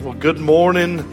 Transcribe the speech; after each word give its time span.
Well, 0.00 0.14
good 0.14 0.38
morning, 0.38 1.04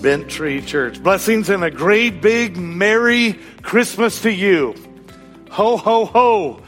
Bent 0.00 0.30
Tree 0.30 0.62
Church. 0.62 1.02
Blessings 1.02 1.50
and 1.50 1.62
a 1.62 1.70
great 1.70 2.22
big 2.22 2.56
Merry 2.56 3.38
Christmas 3.60 4.22
to 4.22 4.32
you. 4.32 4.74
Ho, 5.50 5.76
ho, 5.76 6.06
ho. 6.06 6.62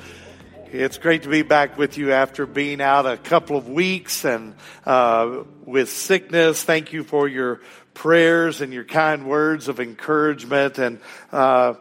It's 0.73 0.99
great 0.99 1.23
to 1.23 1.29
be 1.29 1.43
back 1.43 1.79
with 1.79 1.99
you 1.99 2.13
after 2.13 2.47
being 2.47 2.81
out 2.81 3.05
a 3.05 3.17
couple 3.17 3.57
of 3.57 3.69
weeks 3.69 4.25
and 4.25 4.55
uh, 4.85 5.43
with 5.65 5.91
sickness. 5.91 6.63
Thank 6.63 6.93
you 6.93 7.05
for 7.05 7.27
your 7.27 7.61
prayers 8.01 8.63
and 8.63 8.73
your 8.73 8.83
kind 8.83 9.27
words 9.27 9.69
of 9.69 9.79
encouragement. 9.79 10.79
And 10.79 11.01
uh, 11.33 11.75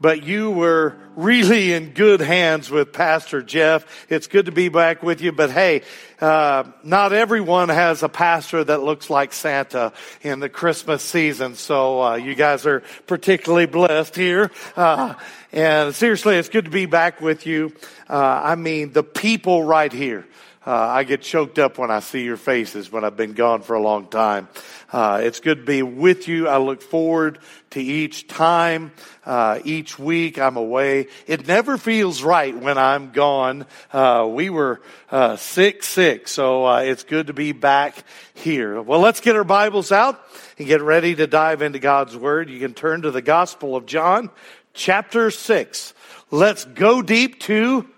but 0.00 0.22
you 0.22 0.52
were 0.52 0.96
really 1.16 1.72
in 1.72 1.90
good 1.94 2.20
hands 2.20 2.70
with 2.70 2.92
Pastor 2.92 3.42
Jeff. 3.42 3.84
It's 4.08 4.28
good 4.28 4.46
to 4.46 4.52
be 4.52 4.68
back 4.68 5.02
with 5.02 5.20
you. 5.20 5.32
But 5.32 5.50
hey, 5.50 5.82
uh, 6.20 6.62
not 6.84 7.12
everyone 7.12 7.70
has 7.70 8.04
a 8.04 8.08
pastor 8.08 8.62
that 8.62 8.84
looks 8.84 9.10
like 9.10 9.32
Santa 9.32 9.92
in 10.22 10.38
the 10.38 10.48
Christmas 10.48 11.02
season. 11.02 11.56
So 11.56 12.02
uh, 12.02 12.14
you 12.14 12.36
guys 12.36 12.66
are 12.66 12.84
particularly 13.08 13.66
blessed 13.66 14.14
here. 14.14 14.52
Uh, 14.76 15.14
and 15.50 15.92
seriously, 15.92 16.36
it's 16.36 16.50
good 16.50 16.66
to 16.66 16.70
be 16.70 16.86
back 16.86 17.20
with 17.20 17.46
you. 17.46 17.72
Uh, 18.08 18.42
I 18.44 18.54
mean, 18.54 18.92
the 18.92 19.02
people 19.02 19.64
right 19.64 19.92
here. 19.92 20.24
Uh, 20.66 20.72
I 20.72 21.04
get 21.04 21.20
choked 21.20 21.58
up 21.58 21.76
when 21.76 21.90
I 21.90 22.00
see 22.00 22.24
your 22.24 22.38
faces 22.38 22.90
when 22.90 23.04
I've 23.04 23.16
been 23.16 23.34
gone 23.34 23.60
for 23.60 23.74
a 23.74 23.80
long 23.80 24.06
time. 24.08 24.48
Uh, 24.90 25.20
it's 25.22 25.40
good 25.40 25.58
to 25.58 25.64
be 25.64 25.82
with 25.82 26.26
you. 26.26 26.48
I 26.48 26.56
look 26.56 26.80
forward 26.80 27.38
to 27.70 27.82
each 27.82 28.28
time, 28.28 28.92
uh, 29.26 29.58
each 29.64 29.98
week 29.98 30.38
I'm 30.38 30.56
away. 30.56 31.08
It 31.26 31.46
never 31.46 31.76
feels 31.76 32.22
right 32.22 32.56
when 32.56 32.78
I'm 32.78 33.10
gone. 33.10 33.66
Uh, 33.92 34.26
we 34.30 34.48
were 34.48 34.80
uh, 35.10 35.36
sick, 35.36 35.82
sick, 35.82 36.28
so 36.28 36.66
uh, 36.66 36.78
it's 36.78 37.04
good 37.04 37.26
to 37.26 37.34
be 37.34 37.52
back 37.52 38.02
here. 38.32 38.80
Well, 38.80 39.00
let's 39.00 39.20
get 39.20 39.36
our 39.36 39.44
Bibles 39.44 39.92
out 39.92 40.20
and 40.56 40.66
get 40.66 40.80
ready 40.80 41.14
to 41.16 41.26
dive 41.26 41.60
into 41.60 41.78
God's 41.78 42.16
Word. 42.16 42.48
You 42.48 42.60
can 42.60 42.72
turn 42.72 43.02
to 43.02 43.10
the 43.10 43.22
Gospel 43.22 43.76
of 43.76 43.84
John, 43.84 44.30
chapter 44.72 45.30
6. 45.30 45.94
Let's 46.30 46.64
go 46.64 47.02
deep 47.02 47.40
to. 47.40 47.88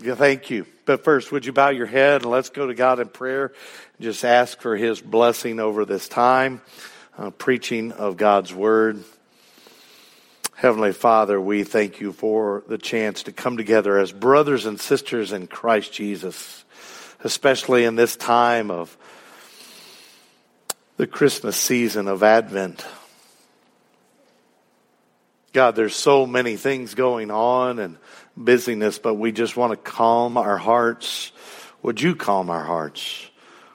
Thank 0.00 0.50
you. 0.50 0.66
But 0.86 1.04
first, 1.04 1.32
would 1.32 1.46
you 1.46 1.52
bow 1.52 1.70
your 1.70 1.86
head 1.86 2.22
and 2.22 2.30
let's 2.30 2.50
go 2.50 2.66
to 2.66 2.74
God 2.74 3.00
in 3.00 3.08
prayer 3.08 3.46
and 3.46 4.02
just 4.02 4.24
ask 4.24 4.60
for 4.60 4.76
his 4.76 5.00
blessing 5.00 5.58
over 5.58 5.84
this 5.84 6.08
time, 6.08 6.60
uh, 7.16 7.30
preaching 7.30 7.92
of 7.92 8.16
God's 8.16 8.52
word. 8.52 9.02
Heavenly 10.56 10.92
Father, 10.92 11.40
we 11.40 11.64
thank 11.64 12.00
you 12.00 12.12
for 12.12 12.62
the 12.68 12.78
chance 12.78 13.24
to 13.24 13.32
come 13.32 13.56
together 13.56 13.98
as 13.98 14.12
brothers 14.12 14.66
and 14.66 14.78
sisters 14.78 15.32
in 15.32 15.46
Christ 15.46 15.92
Jesus, 15.92 16.64
especially 17.22 17.84
in 17.84 17.96
this 17.96 18.14
time 18.14 18.70
of 18.70 18.96
the 20.96 21.06
Christmas 21.06 21.56
season 21.56 22.08
of 22.08 22.22
Advent. 22.22 22.86
God, 25.52 25.76
there's 25.76 25.96
so 25.96 26.26
many 26.26 26.56
things 26.56 26.94
going 26.94 27.30
on 27.30 27.78
and 27.78 27.96
busyness, 28.36 28.98
but 28.98 29.14
we 29.14 29.32
just 29.32 29.56
want 29.56 29.72
to 29.72 29.76
calm 29.76 30.36
our 30.36 30.58
hearts. 30.58 31.32
Would 31.82 32.00
you 32.00 32.14
calm 32.14 32.50
our 32.50 32.64
hearts? 32.64 33.30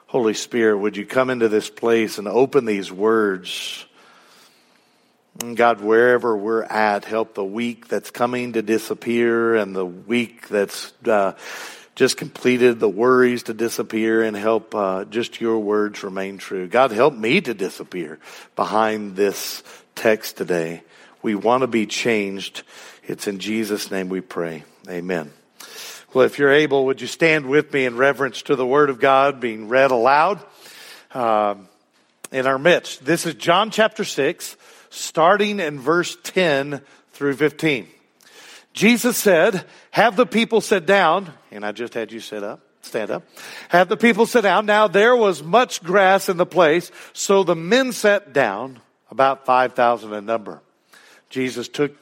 Holy 0.06 0.34
Spirit, 0.34 0.78
would 0.78 0.96
you 0.96 1.06
come 1.06 1.30
into 1.30 1.48
this 1.48 1.70
place 1.70 2.18
and 2.18 2.26
open 2.26 2.64
these 2.64 2.90
words? 2.90 3.86
God, 5.54 5.80
wherever 5.80 6.36
we're 6.36 6.64
at, 6.64 7.04
help 7.04 7.34
the 7.34 7.44
week 7.44 7.88
that's 7.88 8.10
coming 8.10 8.54
to 8.54 8.62
disappear 8.62 9.54
and 9.54 9.74
the 9.74 9.86
week 9.86 10.48
that's 10.48 10.92
uh, 11.06 11.32
just 11.94 12.16
completed, 12.16 12.80
the 12.80 12.88
worries 12.88 13.44
to 13.44 13.54
disappear, 13.54 14.22
and 14.22 14.36
help 14.36 14.74
uh, 14.74 15.04
just 15.04 15.40
your 15.40 15.58
words 15.58 16.02
remain 16.02 16.38
true. 16.38 16.66
God, 16.66 16.90
help 16.90 17.14
me 17.14 17.40
to 17.40 17.54
disappear 17.54 18.18
behind 18.56 19.16
this 19.16 19.62
text 19.94 20.36
today. 20.36 20.82
We 21.22 21.34
want 21.34 21.62
to 21.62 21.66
be 21.66 21.86
changed. 21.86 22.62
It's 23.04 23.26
in 23.26 23.38
Jesus' 23.38 23.90
name 23.90 24.08
we 24.08 24.20
pray. 24.20 24.64
Amen. 24.88 25.32
Well, 26.12 26.24
if 26.24 26.38
you're 26.38 26.52
able, 26.52 26.86
would 26.86 27.00
you 27.00 27.06
stand 27.06 27.46
with 27.46 27.72
me 27.72 27.84
in 27.84 27.96
reverence 27.96 28.42
to 28.42 28.56
the 28.56 28.66
Word 28.66 28.90
of 28.90 28.98
God 28.98 29.38
being 29.40 29.68
read 29.68 29.90
aloud 29.90 30.40
uh, 31.12 31.54
in 32.32 32.46
our 32.46 32.58
midst? 32.58 33.04
This 33.04 33.26
is 33.26 33.34
John 33.34 33.70
chapter 33.70 34.04
6, 34.04 34.56
starting 34.88 35.60
in 35.60 35.78
verse 35.78 36.16
10 36.24 36.80
through 37.12 37.34
15. 37.34 37.86
Jesus 38.72 39.16
said, 39.16 39.64
Have 39.90 40.16
the 40.16 40.26
people 40.26 40.60
sit 40.60 40.86
down, 40.86 41.32
and 41.50 41.64
I 41.64 41.72
just 41.72 41.94
had 41.94 42.10
you 42.12 42.20
sit 42.20 42.42
up. 42.42 42.60
Stand 42.82 43.10
up. 43.10 43.24
Have 43.68 43.88
the 43.88 43.96
people 43.96 44.26
sit 44.26 44.42
down. 44.42 44.66
Now 44.66 44.88
there 44.88 45.14
was 45.14 45.42
much 45.42 45.82
grass 45.82 46.28
in 46.28 46.38
the 46.38 46.46
place, 46.46 46.90
so 47.12 47.44
the 47.44 47.54
men 47.54 47.92
sat 47.92 48.32
down, 48.32 48.80
about 49.10 49.44
5,000 49.44 50.12
in 50.12 50.24
number. 50.24 50.62
Jesus 51.30 51.68
took 51.68 51.96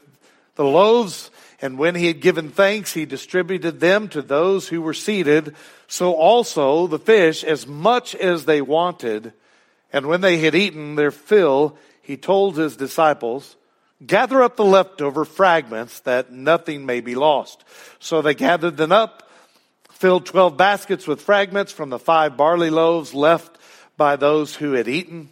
the 0.57 0.65
loaves 0.65 1.31
and 1.61 1.79
when 1.79 1.95
he 1.95 2.07
had 2.07 2.21
given 2.21 2.51
thanks, 2.51 2.93
he 2.93 3.05
distributed 3.05 3.81
them 3.81 4.09
to 4.09 4.23
those 4.23 4.69
who 4.69 4.81
were 4.81 4.95
seated. 4.95 5.57
So 5.89 6.15
also 6.15 6.87
the 6.87 7.01
fish, 7.01 7.43
as 7.43 7.67
much 7.67 8.15
as 8.15 8.45
they 8.45 8.63
wanted. 8.63 9.33
And 9.93 10.07
when 10.07 10.21
they 10.21 10.39
had 10.39 10.55
eaten 10.55 10.95
their 10.95 11.11
fill, 11.11 11.77
he 12.01 12.17
told 12.17 12.57
his 12.57 12.77
disciples, 12.77 13.57
gather 14.07 14.43
up 14.43 14.57
the 14.57 14.65
leftover 14.65 15.25
fragments 15.25 16.01
that 16.01 16.31
nothing 16.31 16.87
may 16.87 17.01
be 17.01 17.17
lost. 17.17 17.65
So 17.99 18.23
they 18.23 18.35
gathered 18.35 18.77
them 18.77 18.93
up, 18.93 19.29
filled 19.91 20.27
twelve 20.27 20.57
baskets 20.57 21.09
with 21.09 21.23
fragments 21.23 21.73
from 21.73 21.91
the 21.91 21.99
five 21.99 22.37
barley 22.37 22.71
loaves 22.71 23.15
left 23.15 23.59
by 23.97 24.15
those 24.15 24.55
who 24.55 24.73
had 24.73 24.87
eaten. 24.87 25.31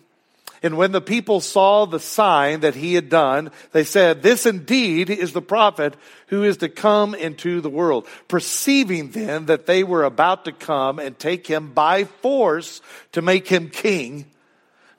And 0.66 0.76
when 0.76 0.90
the 0.90 1.00
people 1.00 1.40
saw 1.40 1.84
the 1.84 2.00
sign 2.00 2.58
that 2.60 2.74
he 2.74 2.94
had 2.94 3.08
done, 3.08 3.52
they 3.70 3.84
said, 3.84 4.20
This 4.20 4.46
indeed 4.46 5.10
is 5.10 5.32
the 5.32 5.40
prophet 5.40 5.94
who 6.26 6.42
is 6.42 6.56
to 6.56 6.68
come 6.68 7.14
into 7.14 7.60
the 7.60 7.70
world. 7.70 8.08
Perceiving 8.26 9.12
then 9.12 9.46
that 9.46 9.66
they 9.66 9.84
were 9.84 10.02
about 10.02 10.44
to 10.46 10.50
come 10.50 10.98
and 10.98 11.16
take 11.16 11.46
him 11.46 11.72
by 11.72 12.02
force 12.02 12.80
to 13.12 13.22
make 13.22 13.46
him 13.46 13.70
king, 13.70 14.26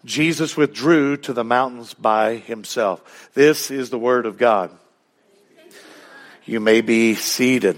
Jesus 0.05 0.55
withdrew 0.55 1.17
to 1.17 1.33
the 1.33 1.43
mountains 1.43 1.93
by 1.93 2.37
himself. 2.37 3.29
This 3.33 3.69
is 3.69 3.89
the 3.89 3.99
word 3.99 4.25
of 4.25 4.37
God. 4.37 4.71
You 6.45 6.61
may 6.61 6.79
be 6.79 7.13
seated. 7.15 7.75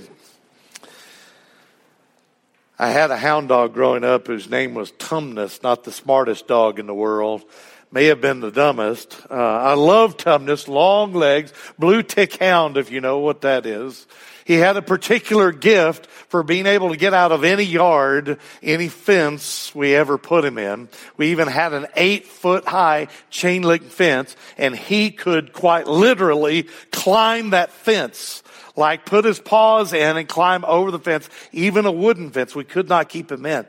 I 2.78 2.91
had 2.91 3.09
a 3.09 3.17
hound 3.17 3.49
dog 3.49 3.73
growing 3.73 4.03
up 4.03 4.28
whose 4.28 4.47
name 4.47 4.75
was 4.75 4.91
Tumnus, 4.91 5.63
not 5.63 5.85
the 5.85 5.91
smartest 5.91 6.47
dog 6.47 6.78
in 6.78 6.85
the 6.85 6.94
world 6.94 7.45
may 7.91 8.05
have 8.05 8.22
been 8.22 8.39
the 8.39 8.51
dumbest. 8.51 9.19
Uh, 9.29 9.33
I 9.33 9.73
love 9.73 10.17
Tumnus, 10.17 10.67
long 10.67 11.13
legs, 11.13 11.53
blue 11.77 12.03
tick 12.03 12.38
hound, 12.38 12.77
if 12.77 12.91
you 12.91 13.01
know 13.01 13.19
what 13.19 13.41
that 13.41 13.66
is. 13.66 14.05
He 14.45 14.55
had 14.55 14.77
a 14.77 14.81
particular 14.81 15.51
gift 15.51 16.07
for 16.07 16.41
being 16.41 16.66
able 16.66 16.89
to 16.89 16.97
get 16.97 17.13
out 17.13 17.31
of 17.31 17.44
any 17.44 17.63
yard, 17.63 18.39
any 18.63 18.88
fence 18.88 19.73
we 19.75 19.94
ever 19.94 20.17
put 20.17 20.44
him 20.44 20.57
in. 20.57 20.89
We 21.17 21.29
even 21.29 21.47
had 21.47 21.73
an 21.73 21.85
eight 21.95 22.25
foot 22.25 22.67
high 22.67 23.09
chain 23.29 23.61
link 23.61 23.83
fence 23.83 24.35
and 24.57 24.75
he 24.75 25.11
could 25.11 25.53
quite 25.53 25.85
literally 25.85 26.63
climb 26.91 27.51
that 27.51 27.72
fence 27.72 28.41
like 28.75 29.05
put 29.05 29.25
his 29.25 29.39
paws 29.39 29.94
in 29.94 30.17
and 30.17 30.28
climb 30.28 30.66
over 30.66 30.89
the 30.89 30.99
fence, 30.99 31.29
even 31.51 31.85
a 31.85 31.91
wooden 31.91 32.31
fence. 32.31 32.55
We 32.55 32.63
could 32.63 32.89
not 32.89 33.09
keep 33.09 33.31
him 33.31 33.45
in 33.45 33.67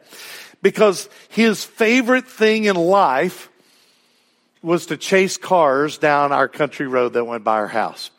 because 0.63 1.11
his 1.29 1.63
favorite 1.63 2.27
thing 2.27 2.65
in 2.65 2.77
life 2.77 3.50
was 4.63 4.87
to 4.87 4.97
chase 4.97 5.37
cars 5.37 5.99
down 5.99 6.33
our 6.33 6.49
country 6.49 6.87
road 6.87 7.15
that 7.15 7.25
went 7.25 7.45
by 7.45 7.55
our 7.55 7.69
house. 7.69 8.11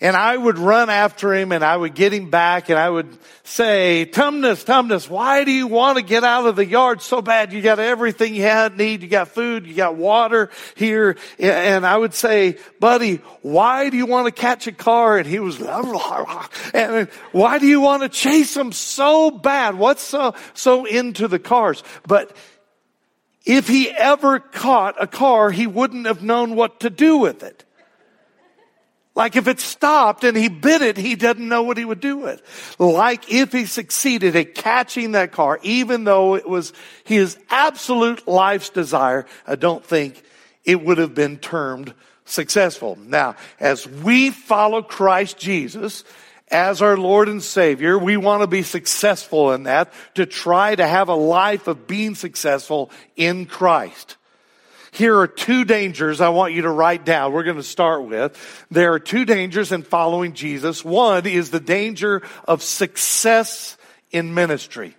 And 0.00 0.14
I 0.14 0.36
would 0.36 0.58
run 0.58 0.90
after 0.90 1.34
him 1.34 1.50
and 1.50 1.64
I 1.64 1.76
would 1.76 1.92
get 1.92 2.12
him 2.12 2.30
back 2.30 2.68
and 2.68 2.78
I 2.78 2.88
would 2.88 3.18
say, 3.42 4.08
Tumnus, 4.08 4.64
Tumnus, 4.64 5.10
why 5.10 5.42
do 5.42 5.50
you 5.50 5.66
want 5.66 5.98
to 5.98 6.04
get 6.04 6.22
out 6.22 6.46
of 6.46 6.54
the 6.54 6.64
yard 6.64 7.02
so 7.02 7.20
bad? 7.20 7.52
You 7.52 7.60
got 7.62 7.80
everything 7.80 8.32
you 8.32 8.42
had, 8.42 8.76
need. 8.76 9.02
You 9.02 9.08
got 9.08 9.26
food. 9.26 9.66
You 9.66 9.74
got 9.74 9.96
water 9.96 10.50
here. 10.76 11.16
And 11.40 11.84
I 11.84 11.96
would 11.96 12.14
say, 12.14 12.58
buddy, 12.78 13.16
why 13.42 13.90
do 13.90 13.96
you 13.96 14.06
want 14.06 14.26
to 14.26 14.30
catch 14.32 14.68
a 14.68 14.72
car? 14.72 15.18
And 15.18 15.26
he 15.26 15.40
was, 15.40 15.60
and 16.74 17.08
why 17.32 17.58
do 17.58 17.66
you 17.66 17.80
want 17.80 18.04
to 18.04 18.08
chase 18.08 18.54
them 18.54 18.70
so 18.70 19.32
bad? 19.32 19.76
What's 19.76 20.02
so, 20.02 20.36
so 20.54 20.84
into 20.84 21.26
the 21.26 21.40
cars? 21.40 21.82
But 22.06 22.36
if 23.48 23.66
he 23.66 23.90
ever 23.90 24.38
caught 24.38 25.02
a 25.02 25.06
car, 25.06 25.50
he 25.50 25.66
wouldn't 25.66 26.06
have 26.06 26.22
known 26.22 26.54
what 26.54 26.80
to 26.80 26.90
do 26.90 27.16
with 27.16 27.42
it. 27.42 27.64
Like 29.14 29.36
if 29.36 29.48
it 29.48 29.58
stopped 29.58 30.22
and 30.22 30.36
he 30.36 30.48
bit 30.50 30.82
it, 30.82 30.98
he 30.98 31.16
didn't 31.16 31.48
know 31.48 31.62
what 31.62 31.78
he 31.78 31.84
would 31.84 31.98
do 31.98 32.18
with 32.18 32.38
it. 32.38 32.44
Like 32.78 33.32
if 33.32 33.50
he 33.50 33.64
succeeded 33.64 34.36
at 34.36 34.54
catching 34.54 35.12
that 35.12 35.32
car, 35.32 35.58
even 35.62 36.04
though 36.04 36.34
it 36.34 36.46
was 36.46 36.74
his 37.04 37.38
absolute 37.48 38.28
life's 38.28 38.68
desire, 38.68 39.24
I 39.46 39.56
don't 39.56 39.84
think 39.84 40.22
it 40.64 40.84
would 40.84 40.98
have 40.98 41.14
been 41.14 41.38
termed 41.38 41.94
successful. 42.26 42.98
Now, 43.00 43.36
as 43.58 43.88
we 43.88 44.30
follow 44.30 44.82
Christ 44.82 45.38
Jesus 45.38 46.04
as 46.50 46.82
our 46.82 46.96
Lord 46.96 47.28
and 47.28 47.42
Savior, 47.42 47.98
we 47.98 48.16
want 48.16 48.42
to 48.42 48.46
be 48.46 48.62
successful 48.62 49.52
in 49.52 49.64
that, 49.64 49.92
to 50.14 50.26
try 50.26 50.74
to 50.74 50.86
have 50.86 51.08
a 51.08 51.14
life 51.14 51.66
of 51.66 51.86
being 51.86 52.14
successful 52.14 52.90
in 53.16 53.46
Christ. 53.46 54.16
Here 54.90 55.16
are 55.18 55.26
two 55.26 55.64
dangers 55.64 56.20
I 56.20 56.30
want 56.30 56.54
you 56.54 56.62
to 56.62 56.70
write 56.70 57.04
down. 57.04 57.32
We're 57.32 57.44
going 57.44 57.56
to 57.56 57.62
start 57.62 58.04
with. 58.04 58.66
There 58.70 58.94
are 58.94 58.98
two 58.98 59.24
dangers 59.24 59.70
in 59.70 59.82
following 59.82 60.32
Jesus. 60.32 60.84
One 60.84 61.26
is 61.26 61.50
the 61.50 61.60
danger 61.60 62.22
of 62.46 62.62
success 62.62 63.76
in 64.10 64.34
ministry. 64.34 64.96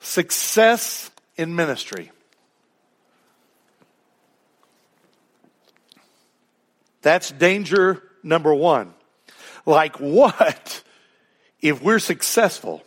Success 0.00 1.10
in 1.36 1.56
ministry. 1.56 2.12
That's 7.00 7.30
danger 7.30 8.02
number 8.22 8.54
one. 8.54 8.94
Like 9.66 9.96
what 9.96 10.82
if 11.60 11.82
we're 11.82 11.98
successful? 11.98 12.82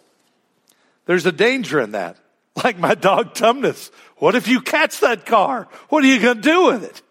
There's 1.06 1.26
a 1.26 1.32
danger 1.32 1.80
in 1.80 1.92
that. 1.92 2.18
Like 2.64 2.80
my 2.80 2.96
dog 2.96 3.36
Tumnus. 3.36 3.92
What 4.18 4.34
if 4.34 4.48
you 4.48 4.62
catch 4.62 5.02
that 5.02 5.26
car? 5.28 5.68
What 5.90 6.04
are 6.04 6.08
you 6.08 6.20
going 6.20 6.38
to 6.38 6.42
do 6.42 6.66
with 6.66 6.84
it? 6.84 7.02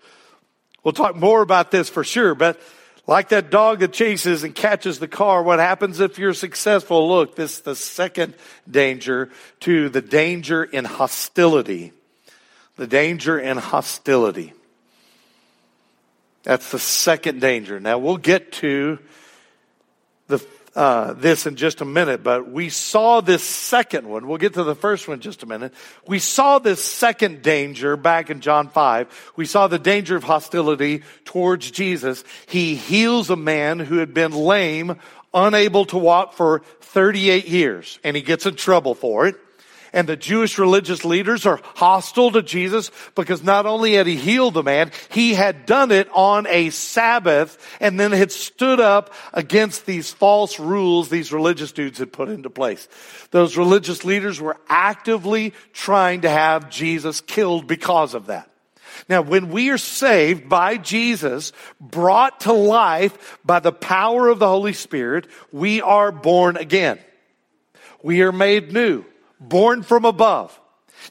We'll 0.82 0.92
talk 0.92 1.14
more 1.16 1.40
about 1.40 1.70
this 1.70 1.88
for 1.88 2.02
sure, 2.02 2.34
but 2.34 2.60
like 3.06 3.28
that 3.28 3.50
dog 3.50 3.78
that 3.80 3.92
chases 3.92 4.42
and 4.42 4.54
catches 4.54 4.98
the 4.98 5.08
car, 5.08 5.42
what 5.42 5.60
happens 5.60 6.00
if 6.00 6.18
you're 6.18 6.34
successful? 6.34 7.08
Look, 7.08 7.36
this 7.36 7.58
is 7.58 7.60
the 7.60 7.76
second 7.76 8.34
danger 8.68 9.30
to 9.60 9.88
the 9.88 10.02
danger 10.02 10.64
in 10.64 10.84
hostility. 10.84 11.92
The 12.76 12.86
danger 12.86 13.38
in 13.38 13.56
hostility. 13.56 14.52
That's 16.42 16.70
the 16.72 16.78
second 16.78 17.40
danger. 17.40 17.78
Now 17.80 17.98
we'll 17.98 18.16
get 18.16 18.52
to 18.52 18.98
the 20.28 20.44
uh, 20.76 21.14
this 21.14 21.46
in 21.46 21.56
just 21.56 21.81
a 21.81 21.87
minute, 21.87 22.23
but 22.23 22.50
we 22.50 22.69
saw 22.69 23.23
this 23.23 23.43
second 23.43 24.06
one. 24.06 24.28
We'll 24.28 24.37
get 24.37 24.52
to 24.55 24.62
the 24.62 24.75
first 24.75 25.08
one 25.08 25.14
in 25.14 25.20
just 25.23 25.43
a 25.43 25.46
minute. 25.46 25.73
We 26.06 26.19
saw 26.19 26.58
this 26.58 26.84
second 26.84 27.40
danger 27.40 27.96
back 27.96 28.28
in 28.28 28.43
John 28.43 28.69
5. 28.69 29.32
We 29.37 29.46
saw 29.46 29.69
the 29.69 29.78
danger 29.78 30.17
of 30.17 30.25
hostility 30.25 31.02
towards 31.25 31.70
Jesus. 31.70 32.25
He 32.46 32.75
heals 32.75 33.31
a 33.31 33.37
man 33.37 33.78
who 33.78 33.96
had 33.96 34.12
been 34.12 34.32
lame, 34.32 35.00
unable 35.32 35.87
to 35.87 35.96
walk 35.96 36.34
for 36.34 36.61
38 36.82 37.49
years, 37.49 37.99
and 38.05 38.14
he 38.14 38.20
gets 38.20 38.44
in 38.44 38.56
trouble 38.56 38.94
for 38.94 39.26
it 39.26 39.37
and 39.96 40.06
the 40.06 40.14
Jewish 40.14 40.58
religious 40.58 41.06
leaders 41.06 41.46
are 41.46 41.58
hostile 41.75 42.31
to 42.32 42.43
Jesus 42.43 42.90
because 43.14 43.43
not 43.43 43.64
only 43.64 43.94
had 43.94 44.06
he 44.06 44.16
healed 44.16 44.52
the 44.52 44.62
man, 44.62 44.93
he 45.08 45.32
had 45.32 45.64
done 45.64 45.90
it 45.90 46.06
on 46.12 46.46
a 46.48 46.69
Sabbath 46.69 47.56
and 47.81 47.98
then 47.98 48.12
had 48.12 48.31
stood 48.31 48.78
up 48.78 49.14
against 49.32 49.87
these 49.87 50.12
false 50.12 50.60
rules 50.60 51.08
these 51.08 51.32
religious 51.32 51.72
dudes 51.72 51.98
had 51.98 52.12
put 52.12 52.28
into 52.28 52.50
place. 52.50 52.87
Those 53.31 53.56
religious 53.56 54.04
leaders 54.04 54.38
were 54.38 54.58
actively 54.69 55.54
trying 55.72 56.20
to 56.20 56.28
have 56.28 56.69
Jesus 56.69 57.22
killed 57.22 57.66
because 57.66 58.12
of 58.12 58.26
that. 58.26 58.50
Now, 59.08 59.22
when 59.22 59.49
we 59.49 59.70
are 59.70 59.78
saved 59.78 60.46
by 60.46 60.76
Jesus, 60.76 61.52
brought 61.81 62.40
to 62.40 62.52
life 62.52 63.38
by 63.46 63.60
the 63.60 63.72
power 63.72 64.28
of 64.28 64.40
the 64.40 64.49
Holy 64.49 64.75
Spirit, 64.75 65.26
we 65.52 65.81
are 65.81 66.12
born 66.12 66.58
again. 66.58 66.99
We 68.02 68.20
are 68.20 68.32
made 68.32 68.75
new 68.75 69.06
born 69.41 69.83
from 69.83 70.05
above. 70.05 70.59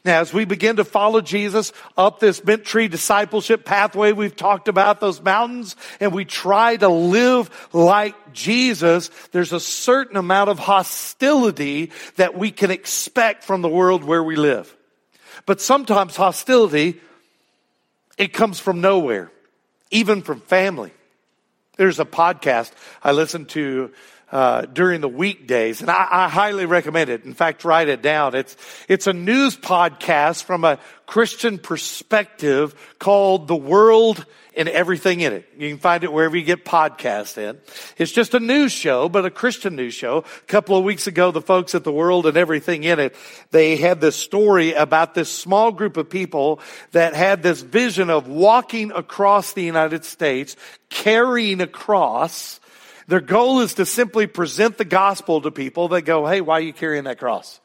Now, 0.04 0.20
as 0.20 0.32
we 0.32 0.44
begin 0.44 0.76
to 0.76 0.84
follow 0.84 1.20
Jesus 1.20 1.72
up 1.96 2.20
this 2.20 2.40
Bent 2.40 2.64
Tree 2.64 2.88
discipleship 2.88 3.64
pathway 3.64 4.12
we've 4.12 4.36
talked 4.36 4.68
about, 4.68 5.00
those 5.00 5.22
mountains, 5.22 5.76
and 6.00 6.12
we 6.12 6.24
try 6.24 6.76
to 6.76 6.88
live 6.88 7.50
like 7.72 8.32
Jesus, 8.32 9.10
there's 9.32 9.52
a 9.52 9.60
certain 9.60 10.16
amount 10.16 10.50
of 10.50 10.58
hostility 10.58 11.92
that 12.16 12.36
we 12.36 12.50
can 12.50 12.70
expect 12.70 13.44
from 13.44 13.62
the 13.62 13.68
world 13.68 14.04
where 14.04 14.22
we 14.22 14.36
live. 14.36 14.74
But 15.46 15.60
sometimes 15.60 16.16
hostility, 16.16 17.00
it 18.18 18.32
comes 18.32 18.58
from 18.58 18.80
nowhere, 18.80 19.30
even 19.90 20.22
from 20.22 20.40
family. 20.40 20.92
There's 21.76 22.00
a 22.00 22.04
podcast 22.04 22.72
I 23.02 23.12
listened 23.12 23.50
to 23.50 23.92
uh, 24.32 24.62
during 24.62 25.00
the 25.00 25.08
weekdays, 25.08 25.80
and 25.80 25.90
I, 25.90 26.06
I, 26.10 26.28
highly 26.28 26.66
recommend 26.66 27.10
it. 27.10 27.24
In 27.24 27.32
fact, 27.32 27.64
write 27.64 27.88
it 27.88 28.02
down. 28.02 28.34
It's 28.34 28.56
it's 28.88 29.06
a 29.06 29.12
news 29.12 29.56
podcast 29.56 30.42
from 30.42 30.64
a 30.64 30.80
Christian 31.06 31.58
perspective 31.58 32.74
called 32.98 33.46
"The 33.46 33.54
World 33.54 34.26
and 34.56 34.68
Everything 34.68 35.20
in 35.20 35.32
It." 35.32 35.48
You 35.56 35.68
can 35.68 35.78
find 35.78 36.02
it 36.02 36.12
wherever 36.12 36.36
you 36.36 36.42
get 36.42 36.64
podcasts. 36.64 37.38
In 37.38 37.60
it's 37.98 38.10
just 38.10 38.34
a 38.34 38.40
news 38.40 38.72
show, 38.72 39.08
but 39.08 39.24
a 39.24 39.30
Christian 39.30 39.76
news 39.76 39.94
show. 39.94 40.18
A 40.18 40.46
couple 40.46 40.76
of 40.76 40.82
weeks 40.82 41.06
ago, 41.06 41.30
the 41.30 41.40
folks 41.40 41.76
at 41.76 41.84
"The 41.84 41.92
World 41.92 42.26
and 42.26 42.36
Everything 42.36 42.82
in 42.82 42.98
It" 42.98 43.14
they 43.52 43.76
had 43.76 44.00
this 44.00 44.16
story 44.16 44.72
about 44.72 45.14
this 45.14 45.30
small 45.30 45.70
group 45.70 45.96
of 45.96 46.10
people 46.10 46.58
that 46.90 47.14
had 47.14 47.44
this 47.44 47.60
vision 47.60 48.10
of 48.10 48.26
walking 48.26 48.90
across 48.90 49.52
the 49.52 49.62
United 49.62 50.04
States, 50.04 50.56
carrying 50.90 51.60
a 51.60 51.68
cross 51.68 52.58
their 53.08 53.20
goal 53.20 53.60
is 53.60 53.74
to 53.74 53.86
simply 53.86 54.26
present 54.26 54.78
the 54.78 54.84
gospel 54.84 55.40
to 55.42 55.50
people 55.50 55.88
that 55.88 56.02
go, 56.02 56.26
hey, 56.26 56.40
why 56.40 56.54
are 56.54 56.60
you 56.62 56.72
carrying 56.72 57.04
that 57.04 57.18
cross? 57.18 57.60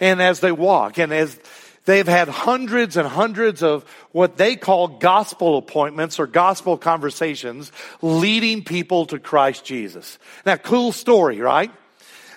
And 0.00 0.20
as 0.20 0.40
they 0.40 0.52
walk 0.52 0.98
and 0.98 1.12
as 1.12 1.38
they've 1.84 2.06
had 2.06 2.28
hundreds 2.28 2.96
and 2.96 3.06
hundreds 3.06 3.62
of 3.62 3.84
what 4.12 4.36
they 4.36 4.56
call 4.56 4.88
gospel 4.88 5.58
appointments 5.58 6.18
or 6.18 6.26
gospel 6.26 6.76
conversations 6.76 7.72
leading 8.02 8.64
people 8.64 9.06
to 9.06 9.18
Christ 9.18 9.64
Jesus. 9.64 10.18
Now, 10.44 10.56
cool 10.56 10.92
story, 10.92 11.40
right? 11.40 11.70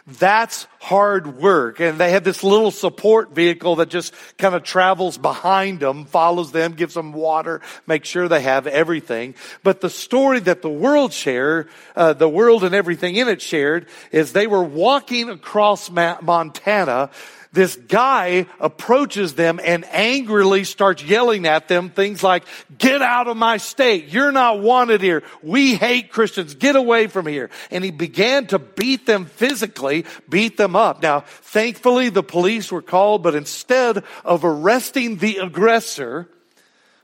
That's 0.08 0.68
hard 0.80 1.38
work. 1.38 1.82
And 1.82 1.98
they 1.98 2.12
have 2.12 2.24
this 2.24 2.42
little 2.42 2.72
support 2.72 3.36
vehicle 3.36 3.76
that 3.78 3.90
just 3.90 4.14
kind 4.38 4.56
of 4.56 4.64
travels 4.64 5.18
behind 5.18 5.82
them, 5.82 6.06
follows 6.06 6.54
them, 6.54 6.74
gives 6.74 6.94
them 6.94 7.12
water, 7.12 7.60
makes 7.86 8.08
sure 8.08 8.30
they 8.30 8.42
have 8.42 8.68
everything. 8.68 9.36
But 9.64 9.82
the 9.82 9.90
story 9.90 10.40
that 10.40 10.62
the 10.62 10.70
world 10.70 11.12
share, 11.12 11.68
uh, 11.94 12.14
the 12.14 12.30
world 12.30 12.64
and 12.64 12.74
everything 12.74 13.18
in 13.18 13.28
it 13.28 13.42
shared 13.42 13.88
is 14.14 14.32
they 14.32 14.48
were 14.48 14.64
walking 14.64 15.28
across 15.28 15.92
Montana 15.92 17.10
this 17.52 17.76
guy 17.76 18.46
approaches 18.60 19.36
them 19.36 19.60
and 19.64 19.86
angrily 19.86 20.64
starts 20.64 21.04
yelling 21.04 21.46
at 21.46 21.68
them 21.68 21.90
things 21.90 22.22
like, 22.24 22.44
get 22.78 23.02
out 23.02 23.28
of 23.28 23.38
my 23.38 23.58
state. 23.58 24.10
You're 24.10 24.32
not 24.32 24.60
wanted 24.60 25.02
here. 25.02 25.24
We 25.42 25.76
hate 25.76 26.12
Christians. 26.12 26.56
Get 26.56 26.76
away 26.76 27.08
from 27.08 27.26
here. 27.26 27.50
And 27.72 27.84
he 27.84 27.92
began 27.92 28.48
to 28.48 28.60
beat 28.60 29.06
them 29.06 29.26
physically, 29.26 30.06
beat 30.30 30.58
them 30.58 30.76
up. 30.76 31.02
Now, 31.02 31.22
thankfully 31.22 32.10
the 32.10 32.24
police 32.24 32.72
were 32.72 32.82
called, 32.82 33.24
but 33.24 33.36
instead 33.36 34.04
of 34.24 34.44
arresting 34.44 35.18
the 35.18 35.38
aggressor, 35.38 36.30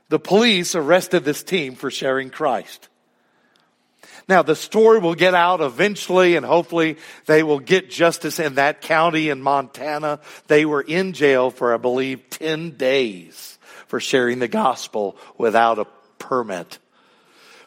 the 0.08 0.18
police 0.18 0.74
arrested 0.74 1.24
this 1.24 1.42
team 1.42 1.74
for 1.74 1.90
sharing 1.90 2.30
Christ. 2.30 2.88
Now, 4.26 4.42
the 4.42 4.56
story 4.56 5.00
will 5.00 5.14
get 5.14 5.34
out 5.34 5.60
eventually, 5.60 6.36
and 6.36 6.46
hopefully 6.46 6.96
they 7.26 7.42
will 7.42 7.58
get 7.58 7.90
justice 7.90 8.38
in 8.38 8.54
that 8.54 8.80
county 8.80 9.28
in 9.28 9.42
Montana. 9.42 10.20
They 10.46 10.64
were 10.64 10.80
in 10.80 11.12
jail 11.12 11.50
for, 11.50 11.74
I 11.74 11.76
believe, 11.76 12.30
10 12.30 12.70
days 12.70 13.58
for 13.86 14.00
sharing 14.00 14.38
the 14.38 14.48
gospel 14.48 15.16
without 15.36 15.78
a 15.78 15.86
permit. 16.18 16.78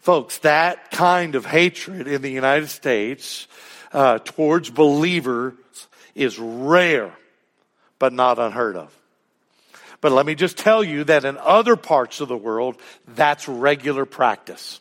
Folks, 0.02 0.40
that 0.40 0.90
kind 0.90 1.36
of 1.36 1.46
hatred 1.46 2.08
in 2.08 2.22
the 2.22 2.32
United 2.32 2.70
States 2.70 3.48
uh, 3.94 4.20
towards 4.20 4.70
believers 4.70 5.54
is 6.16 6.40
rare, 6.40 7.14
but 8.00 8.14
not 8.14 8.40
unheard 8.40 8.78
of. 8.78 8.94
But 10.02 10.12
let 10.12 10.26
me 10.26 10.34
just 10.34 10.58
tell 10.58 10.84
you 10.84 11.04
that 11.04 11.26
in 11.26 11.38
other 11.38 11.76
parts 11.76 12.22
of 12.22 12.28
the 12.28 12.38
world, 12.38 12.78
that's 13.08 13.48
regular 13.48 14.06
practice. 14.06 14.80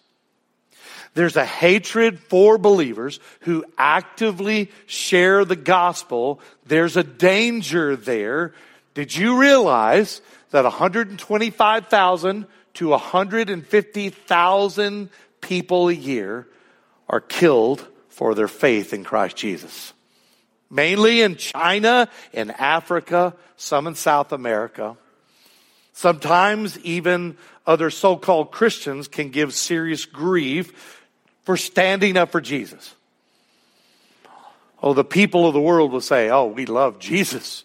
There's 1.16 1.36
a 1.36 1.44
hatred 1.46 2.20
for 2.20 2.58
believers 2.58 3.18
who 3.40 3.64
actively 3.78 4.70
share 4.84 5.46
the 5.46 5.56
gospel. 5.56 6.40
There's 6.66 6.98
a 6.98 7.02
danger 7.02 7.96
there. 7.96 8.52
Did 8.92 9.16
you 9.16 9.40
realize 9.40 10.20
that 10.50 10.64
125,000 10.64 12.46
to 12.74 12.88
150,000 12.88 15.10
people 15.40 15.88
a 15.88 15.94
year 15.94 16.46
are 17.08 17.22
killed 17.22 17.88
for 18.10 18.34
their 18.34 18.46
faith 18.46 18.92
in 18.92 19.02
Christ 19.02 19.36
Jesus? 19.36 19.94
Mainly 20.68 21.22
in 21.22 21.36
China, 21.36 22.10
in 22.34 22.50
Africa, 22.50 23.34
some 23.56 23.86
in 23.86 23.94
South 23.94 24.32
America. 24.32 24.98
Sometimes 25.94 26.78
even 26.80 27.38
other 27.66 27.88
so-called 27.88 28.52
Christians 28.52 29.08
can 29.08 29.30
give 29.30 29.54
serious 29.54 30.04
grief 30.04 30.95
for 31.46 31.56
standing 31.56 32.16
up 32.16 32.30
for 32.30 32.42
Jesus. 32.42 32.94
Oh, 34.82 34.92
the 34.92 35.04
people 35.04 35.46
of 35.46 35.54
the 35.54 35.60
world 35.60 35.92
will 35.92 36.00
say, 36.02 36.28
Oh, 36.28 36.46
we 36.46 36.66
love 36.66 36.98
Jesus. 36.98 37.64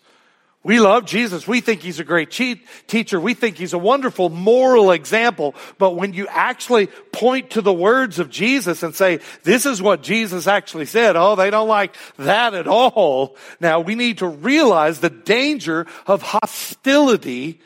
We 0.64 0.80
love 0.80 1.06
Jesus. 1.06 1.48
We 1.48 1.60
think 1.60 1.82
he's 1.82 2.00
a 2.00 2.04
great 2.04 2.30
teacher. 2.30 3.20
We 3.20 3.34
think 3.34 3.58
he's 3.58 3.74
a 3.74 3.80
wonderful 3.80 4.30
moral 4.30 4.92
example. 4.92 5.56
But 5.80 5.96
when 5.96 6.14
you 6.14 6.28
actually 6.28 6.86
point 7.12 7.52
to 7.52 7.62
the 7.62 7.74
words 7.74 8.20
of 8.20 8.30
Jesus 8.30 8.84
and 8.84 8.94
say, 8.94 9.22
this 9.42 9.66
is 9.66 9.82
what 9.82 10.04
Jesus 10.04 10.46
actually 10.46 10.86
said, 10.86 11.16
oh, 11.16 11.36
they 11.36 11.50
don't 11.50 11.68
like 11.68 11.96
that 12.18 12.54
at 12.54 12.68
all. 12.68 13.38
Now 13.60 13.80
we 13.80 13.96
need 13.96 14.20
to 14.20 14.28
realize 14.28 15.00
the 15.00 15.10
danger 15.10 15.88
of 16.06 16.22
hostility 16.22 17.60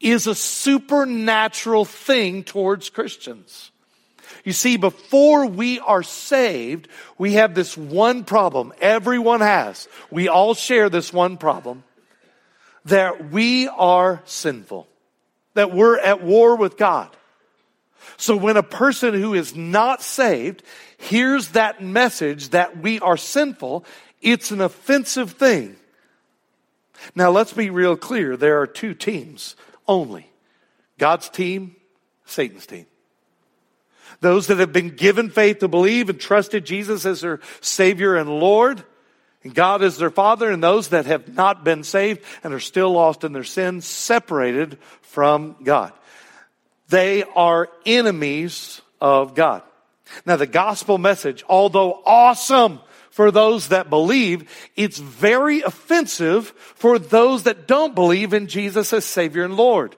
is 0.00 0.28
a 0.28 0.34
supernatural 0.36 1.84
thing 1.84 2.44
towards 2.44 2.90
Christians. 2.90 3.72
You 4.44 4.52
see, 4.52 4.76
before 4.76 5.46
we 5.46 5.80
are 5.80 6.02
saved, 6.02 6.88
we 7.18 7.34
have 7.34 7.54
this 7.54 7.76
one 7.76 8.24
problem. 8.24 8.72
Everyone 8.80 9.40
has. 9.40 9.88
We 10.10 10.28
all 10.28 10.54
share 10.54 10.88
this 10.88 11.12
one 11.12 11.36
problem 11.36 11.84
that 12.86 13.30
we 13.30 13.68
are 13.68 14.22
sinful, 14.24 14.88
that 15.54 15.72
we're 15.72 15.98
at 15.98 16.22
war 16.22 16.56
with 16.56 16.76
God. 16.76 17.10
So 18.16 18.36
when 18.36 18.56
a 18.56 18.62
person 18.62 19.14
who 19.14 19.34
is 19.34 19.54
not 19.54 20.02
saved 20.02 20.62
hears 20.98 21.48
that 21.48 21.82
message 21.82 22.50
that 22.50 22.78
we 22.78 23.00
are 23.00 23.16
sinful, 23.16 23.84
it's 24.20 24.50
an 24.50 24.60
offensive 24.60 25.32
thing. 25.32 25.76
Now 27.14 27.30
let's 27.30 27.52
be 27.52 27.70
real 27.70 27.96
clear. 27.96 28.36
There 28.36 28.60
are 28.60 28.66
two 28.66 28.94
teams 28.94 29.56
only. 29.86 30.30
God's 30.98 31.28
team, 31.30 31.76
Satan's 32.26 32.66
team. 32.66 32.86
Those 34.20 34.48
that 34.48 34.58
have 34.58 34.72
been 34.72 34.90
given 34.90 35.30
faith 35.30 35.60
to 35.60 35.68
believe 35.68 36.10
and 36.10 36.20
trusted 36.20 36.66
Jesus 36.66 37.06
as 37.06 37.20
their 37.20 37.40
Savior 37.60 38.16
and 38.16 38.28
Lord, 38.28 38.82
and 39.42 39.54
God 39.54 39.82
as 39.82 39.96
their 39.96 40.10
Father, 40.10 40.50
and 40.50 40.62
those 40.62 40.88
that 40.88 41.06
have 41.06 41.34
not 41.34 41.64
been 41.64 41.84
saved 41.84 42.22
and 42.44 42.52
are 42.52 42.60
still 42.60 42.92
lost 42.92 43.24
in 43.24 43.32
their 43.32 43.44
sins, 43.44 43.86
separated 43.86 44.78
from 45.02 45.56
God. 45.62 45.92
They 46.88 47.22
are 47.22 47.68
enemies 47.86 48.82
of 49.00 49.34
God. 49.34 49.62
Now, 50.26 50.36
the 50.36 50.46
gospel 50.46 50.98
message, 50.98 51.44
although 51.48 52.02
awesome 52.04 52.80
for 53.10 53.30
those 53.30 53.68
that 53.68 53.90
believe, 53.90 54.50
it's 54.76 54.98
very 54.98 55.62
offensive 55.62 56.48
for 56.74 56.98
those 56.98 57.44
that 57.44 57.66
don't 57.66 57.94
believe 57.94 58.34
in 58.34 58.46
Jesus 58.46 58.92
as 58.92 59.04
Savior 59.04 59.44
and 59.44 59.56
Lord. 59.56 59.96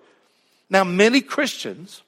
Now, 0.71 0.85
many 0.85 1.21
Christians 1.21 2.03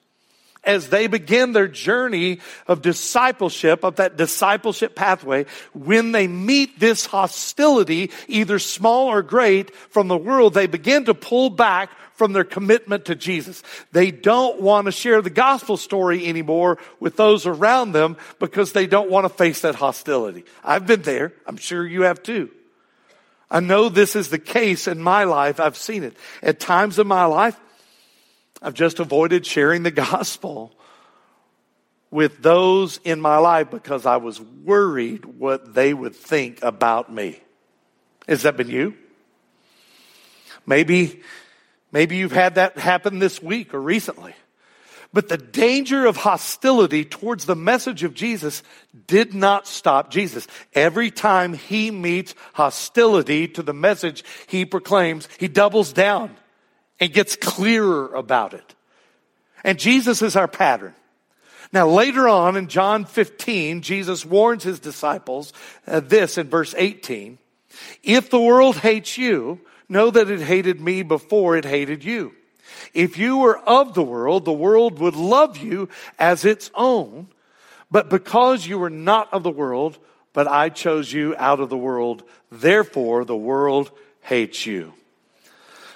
as 0.66 0.88
they 0.88 1.06
begin 1.06 1.52
their 1.52 1.68
journey 1.68 2.40
of 2.66 2.82
discipleship, 2.82 3.84
of 3.84 3.96
that 3.96 4.16
discipleship 4.16 4.94
pathway, 4.94 5.46
when 5.72 6.12
they 6.12 6.26
meet 6.26 6.78
this 6.78 7.06
hostility, 7.06 8.10
either 8.28 8.58
small 8.58 9.08
or 9.08 9.22
great, 9.22 9.74
from 9.74 10.08
the 10.08 10.16
world, 10.16 10.54
they 10.54 10.66
begin 10.66 11.04
to 11.06 11.14
pull 11.14 11.50
back 11.50 11.90
from 12.14 12.32
their 12.32 12.44
commitment 12.44 13.06
to 13.06 13.14
Jesus. 13.14 13.62
They 13.92 14.10
don't 14.10 14.60
want 14.60 14.86
to 14.86 14.92
share 14.92 15.20
the 15.20 15.30
gospel 15.30 15.76
story 15.76 16.26
anymore 16.26 16.78
with 17.00 17.16
those 17.16 17.46
around 17.46 17.92
them 17.92 18.16
because 18.38 18.72
they 18.72 18.86
don't 18.86 19.10
want 19.10 19.24
to 19.24 19.28
face 19.28 19.62
that 19.62 19.74
hostility. 19.74 20.44
I've 20.62 20.86
been 20.86 21.02
there. 21.02 21.32
I'm 21.46 21.56
sure 21.56 21.84
you 21.84 22.02
have 22.02 22.22
too. 22.22 22.50
I 23.50 23.60
know 23.60 23.88
this 23.88 24.16
is 24.16 24.30
the 24.30 24.38
case 24.38 24.88
in 24.88 25.00
my 25.00 25.24
life. 25.24 25.60
I've 25.60 25.76
seen 25.76 26.02
it. 26.02 26.16
At 26.42 26.60
times 26.60 26.98
in 26.98 27.06
my 27.06 27.24
life, 27.26 27.58
I've 28.64 28.72
just 28.72 28.98
avoided 28.98 29.44
sharing 29.44 29.82
the 29.82 29.90
gospel 29.90 30.72
with 32.10 32.42
those 32.42 32.98
in 33.04 33.20
my 33.20 33.36
life 33.36 33.70
because 33.70 34.06
I 34.06 34.16
was 34.16 34.40
worried 34.40 35.26
what 35.26 35.74
they 35.74 35.92
would 35.92 36.16
think 36.16 36.62
about 36.62 37.12
me. 37.12 37.40
Has 38.26 38.42
that 38.42 38.56
been 38.56 38.70
you? 38.70 38.94
Maybe, 40.64 41.22
maybe 41.92 42.16
you've 42.16 42.32
had 42.32 42.54
that 42.54 42.78
happen 42.78 43.18
this 43.18 43.42
week 43.42 43.74
or 43.74 43.82
recently. 43.82 44.34
But 45.12 45.28
the 45.28 45.36
danger 45.36 46.06
of 46.06 46.16
hostility 46.16 47.04
towards 47.04 47.44
the 47.44 47.54
message 47.54 48.02
of 48.02 48.14
Jesus 48.14 48.62
did 49.06 49.34
not 49.34 49.66
stop 49.66 50.10
Jesus. 50.10 50.46
Every 50.72 51.10
time 51.10 51.52
he 51.52 51.90
meets 51.90 52.34
hostility 52.54 53.46
to 53.48 53.62
the 53.62 53.74
message 53.74 54.24
he 54.46 54.64
proclaims, 54.64 55.28
he 55.38 55.48
doubles 55.48 55.92
down 55.92 56.34
and 57.00 57.12
gets 57.12 57.36
clearer 57.36 58.14
about 58.14 58.54
it. 58.54 58.74
And 59.62 59.78
Jesus 59.78 60.22
is 60.22 60.36
our 60.36 60.48
pattern. 60.48 60.94
Now, 61.72 61.88
later 61.88 62.28
on 62.28 62.56
in 62.56 62.68
John 62.68 63.04
15, 63.04 63.82
Jesus 63.82 64.24
warns 64.24 64.62
his 64.62 64.78
disciples 64.78 65.52
uh, 65.86 66.00
this 66.00 66.38
in 66.38 66.48
verse 66.48 66.74
18 66.76 67.38
If 68.02 68.30
the 68.30 68.40
world 68.40 68.76
hates 68.76 69.18
you, 69.18 69.60
know 69.88 70.10
that 70.10 70.30
it 70.30 70.40
hated 70.40 70.80
me 70.80 71.02
before 71.02 71.56
it 71.56 71.64
hated 71.64 72.04
you. 72.04 72.32
If 72.92 73.18
you 73.18 73.38
were 73.38 73.58
of 73.58 73.94
the 73.94 74.02
world, 74.02 74.44
the 74.44 74.52
world 74.52 74.98
would 74.98 75.16
love 75.16 75.58
you 75.58 75.88
as 76.18 76.44
its 76.44 76.70
own. 76.74 77.28
But 77.90 78.08
because 78.08 78.66
you 78.66 78.78
were 78.78 78.90
not 78.90 79.32
of 79.32 79.42
the 79.42 79.50
world, 79.50 79.98
but 80.32 80.46
I 80.46 80.68
chose 80.68 81.12
you 81.12 81.34
out 81.38 81.60
of 81.60 81.70
the 81.70 81.76
world, 81.76 82.22
therefore 82.50 83.24
the 83.24 83.36
world 83.36 83.90
hates 84.20 84.66
you. 84.66 84.94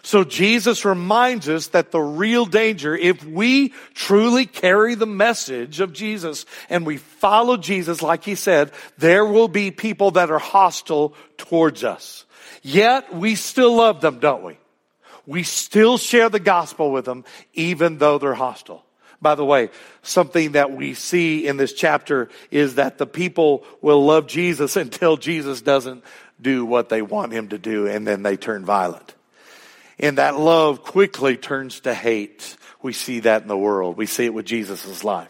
So 0.08 0.24
Jesus 0.24 0.86
reminds 0.86 1.50
us 1.50 1.66
that 1.66 1.90
the 1.90 2.00
real 2.00 2.46
danger, 2.46 2.96
if 2.96 3.22
we 3.26 3.74
truly 3.92 4.46
carry 4.46 4.94
the 4.94 5.04
message 5.04 5.80
of 5.80 5.92
Jesus 5.92 6.46
and 6.70 6.86
we 6.86 6.96
follow 6.96 7.58
Jesus, 7.58 8.00
like 8.00 8.24
he 8.24 8.34
said, 8.34 8.72
there 8.96 9.26
will 9.26 9.48
be 9.48 9.70
people 9.70 10.12
that 10.12 10.30
are 10.30 10.38
hostile 10.38 11.14
towards 11.36 11.84
us. 11.84 12.24
Yet 12.62 13.14
we 13.14 13.34
still 13.34 13.76
love 13.76 14.00
them, 14.00 14.18
don't 14.18 14.42
we? 14.42 14.56
We 15.26 15.42
still 15.42 15.98
share 15.98 16.30
the 16.30 16.40
gospel 16.40 16.90
with 16.90 17.04
them, 17.04 17.26
even 17.52 17.98
though 17.98 18.16
they're 18.16 18.32
hostile. 18.32 18.86
By 19.20 19.34
the 19.34 19.44
way, 19.44 19.68
something 20.00 20.52
that 20.52 20.72
we 20.72 20.94
see 20.94 21.46
in 21.46 21.58
this 21.58 21.74
chapter 21.74 22.30
is 22.50 22.76
that 22.76 22.96
the 22.96 23.06
people 23.06 23.62
will 23.82 24.06
love 24.06 24.26
Jesus 24.26 24.74
until 24.84 25.18
Jesus 25.18 25.60
doesn't 25.60 26.02
do 26.40 26.64
what 26.64 26.88
they 26.88 27.02
want 27.02 27.34
him 27.34 27.48
to 27.48 27.58
do, 27.58 27.86
and 27.86 28.06
then 28.06 28.22
they 28.22 28.38
turn 28.38 28.64
violent. 28.64 29.14
And 29.98 30.18
that 30.18 30.38
love 30.38 30.82
quickly 30.82 31.36
turns 31.36 31.80
to 31.80 31.94
hate. 31.94 32.56
We 32.82 32.92
see 32.92 33.20
that 33.20 33.42
in 33.42 33.48
the 33.48 33.58
world. 33.58 33.96
We 33.96 34.06
see 34.06 34.24
it 34.24 34.34
with 34.34 34.46
Jesus' 34.46 35.02
life. 35.02 35.28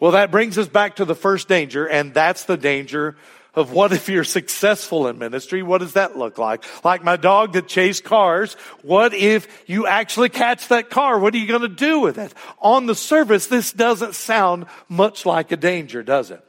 Well, 0.00 0.12
that 0.12 0.30
brings 0.30 0.58
us 0.58 0.68
back 0.68 0.96
to 0.96 1.04
the 1.04 1.14
first 1.14 1.48
danger, 1.48 1.86
and 1.86 2.12
that's 2.12 2.44
the 2.44 2.56
danger 2.56 3.16
of 3.54 3.72
what 3.72 3.92
if 3.92 4.08
you're 4.08 4.24
successful 4.24 5.06
in 5.06 5.18
ministry? 5.18 5.62
What 5.62 5.78
does 5.78 5.92
that 5.92 6.18
look 6.18 6.38
like? 6.38 6.64
Like 6.84 7.04
my 7.04 7.16
dog 7.16 7.52
that 7.52 7.68
chased 7.68 8.04
cars. 8.04 8.54
What 8.82 9.14
if 9.14 9.46
you 9.68 9.86
actually 9.86 10.28
catch 10.28 10.68
that 10.68 10.90
car? 10.90 11.18
What 11.18 11.34
are 11.34 11.38
you 11.38 11.46
going 11.46 11.62
to 11.62 11.68
do 11.68 12.00
with 12.00 12.18
it? 12.18 12.34
On 12.58 12.86
the 12.86 12.94
surface, 12.94 13.46
this 13.46 13.72
doesn't 13.72 14.14
sound 14.14 14.66
much 14.88 15.24
like 15.24 15.52
a 15.52 15.56
danger, 15.56 16.02
does 16.02 16.30
it? 16.30 16.44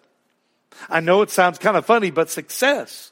I 0.89 0.99
know 0.99 1.21
it 1.21 1.29
sounds 1.29 1.59
kind 1.59 1.77
of 1.77 1.85
funny, 1.85 2.11
but 2.11 2.29
success 2.29 3.11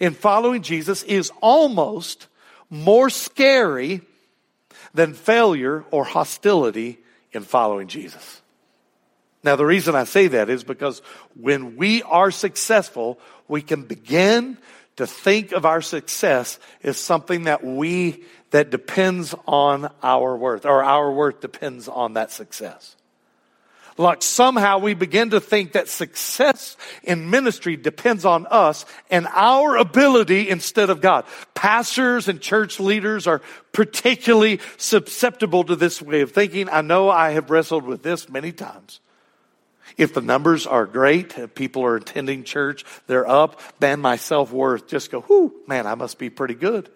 in 0.00 0.14
following 0.14 0.62
Jesus 0.62 1.02
is 1.04 1.30
almost 1.40 2.26
more 2.70 3.10
scary 3.10 4.00
than 4.94 5.14
failure 5.14 5.84
or 5.90 6.04
hostility 6.04 6.98
in 7.32 7.42
following 7.42 7.88
Jesus. 7.88 8.42
Now, 9.42 9.56
the 9.56 9.66
reason 9.66 9.94
I 9.94 10.04
say 10.04 10.28
that 10.28 10.48
is 10.48 10.64
because 10.64 11.02
when 11.38 11.76
we 11.76 12.02
are 12.02 12.30
successful, 12.30 13.18
we 13.46 13.60
can 13.60 13.82
begin 13.82 14.56
to 14.96 15.06
think 15.06 15.52
of 15.52 15.66
our 15.66 15.82
success 15.82 16.58
as 16.82 16.96
something 16.96 17.44
that 17.44 17.62
we, 17.64 18.24
that 18.50 18.70
depends 18.70 19.34
on 19.46 19.90
our 20.02 20.36
worth, 20.36 20.64
or 20.64 20.82
our 20.82 21.12
worth 21.12 21.40
depends 21.40 21.88
on 21.88 22.14
that 22.14 22.30
success. 22.30 22.96
Like 23.96 24.22
somehow 24.22 24.78
we 24.78 24.94
begin 24.94 25.30
to 25.30 25.40
think 25.40 25.72
that 25.72 25.88
success 25.88 26.76
in 27.04 27.30
ministry 27.30 27.76
depends 27.76 28.24
on 28.24 28.46
us 28.46 28.84
and 29.08 29.28
our 29.32 29.76
ability 29.76 30.48
instead 30.50 30.90
of 30.90 31.00
God. 31.00 31.24
Pastors 31.54 32.26
and 32.26 32.40
church 32.40 32.80
leaders 32.80 33.28
are 33.28 33.40
particularly 33.72 34.60
susceptible 34.78 35.62
to 35.64 35.76
this 35.76 36.02
way 36.02 36.22
of 36.22 36.32
thinking. 36.32 36.68
I 36.68 36.80
know 36.80 37.08
I 37.08 37.30
have 37.30 37.50
wrestled 37.50 37.84
with 37.84 38.02
this 38.02 38.28
many 38.28 38.50
times. 38.50 39.00
If 39.96 40.12
the 40.12 40.20
numbers 40.20 40.66
are 40.66 40.86
great, 40.86 41.38
if 41.38 41.54
people 41.54 41.84
are 41.84 41.96
attending 41.96 42.42
church, 42.42 42.84
they're 43.06 43.28
up, 43.28 43.60
then 43.78 44.00
my 44.00 44.16
self 44.16 44.50
worth 44.50 44.88
just 44.88 45.12
go, 45.12 45.20
whoo, 45.20 45.54
man, 45.68 45.86
I 45.86 45.94
must 45.94 46.18
be 46.18 46.30
pretty 46.30 46.54
good. 46.54 46.90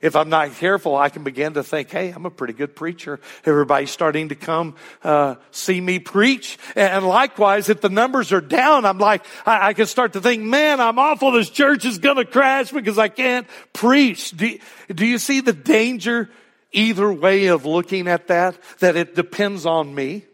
If 0.00 0.16
I'm 0.16 0.28
not 0.28 0.52
careful, 0.54 0.96
I 0.96 1.08
can 1.08 1.24
begin 1.24 1.54
to 1.54 1.62
think, 1.62 1.90
hey, 1.90 2.10
I'm 2.10 2.26
a 2.26 2.30
pretty 2.30 2.52
good 2.52 2.76
preacher. 2.76 3.20
Everybody's 3.44 3.90
starting 3.90 4.28
to 4.28 4.34
come 4.34 4.74
uh, 5.02 5.36
see 5.50 5.80
me 5.80 5.98
preach. 5.98 6.58
And 6.76 7.06
likewise, 7.06 7.68
if 7.68 7.80
the 7.80 7.88
numbers 7.88 8.32
are 8.32 8.40
down, 8.40 8.84
I'm 8.84 8.98
like, 8.98 9.24
I, 9.46 9.68
I 9.68 9.72
can 9.72 9.86
start 9.86 10.12
to 10.12 10.20
think, 10.20 10.42
man, 10.42 10.80
I'm 10.80 10.98
awful. 10.98 11.32
This 11.32 11.48
church 11.48 11.84
is 11.84 11.98
going 11.98 12.16
to 12.16 12.24
crash 12.24 12.70
because 12.70 12.98
I 12.98 13.08
can't 13.08 13.46
preach. 13.72 14.32
Do, 14.32 14.58
do 14.94 15.06
you 15.06 15.18
see 15.18 15.40
the 15.40 15.52
danger 15.52 16.30
either 16.72 17.12
way 17.12 17.46
of 17.46 17.64
looking 17.64 18.08
at 18.08 18.26
that? 18.26 18.56
That 18.80 18.96
it 18.96 19.14
depends 19.14 19.64
on 19.64 19.94
me? 19.94 20.24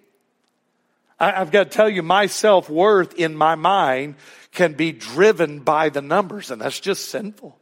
I, 1.20 1.40
I've 1.40 1.52
got 1.52 1.64
to 1.64 1.70
tell 1.70 1.88
you, 1.88 2.02
my 2.02 2.26
self 2.26 2.68
worth 2.68 3.14
in 3.14 3.36
my 3.36 3.54
mind 3.54 4.16
can 4.52 4.72
be 4.72 4.90
driven 4.90 5.60
by 5.60 5.90
the 5.90 6.02
numbers, 6.02 6.50
and 6.50 6.60
that's 6.60 6.80
just 6.80 7.08
sinful. 7.08 7.56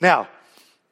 Now, 0.00 0.28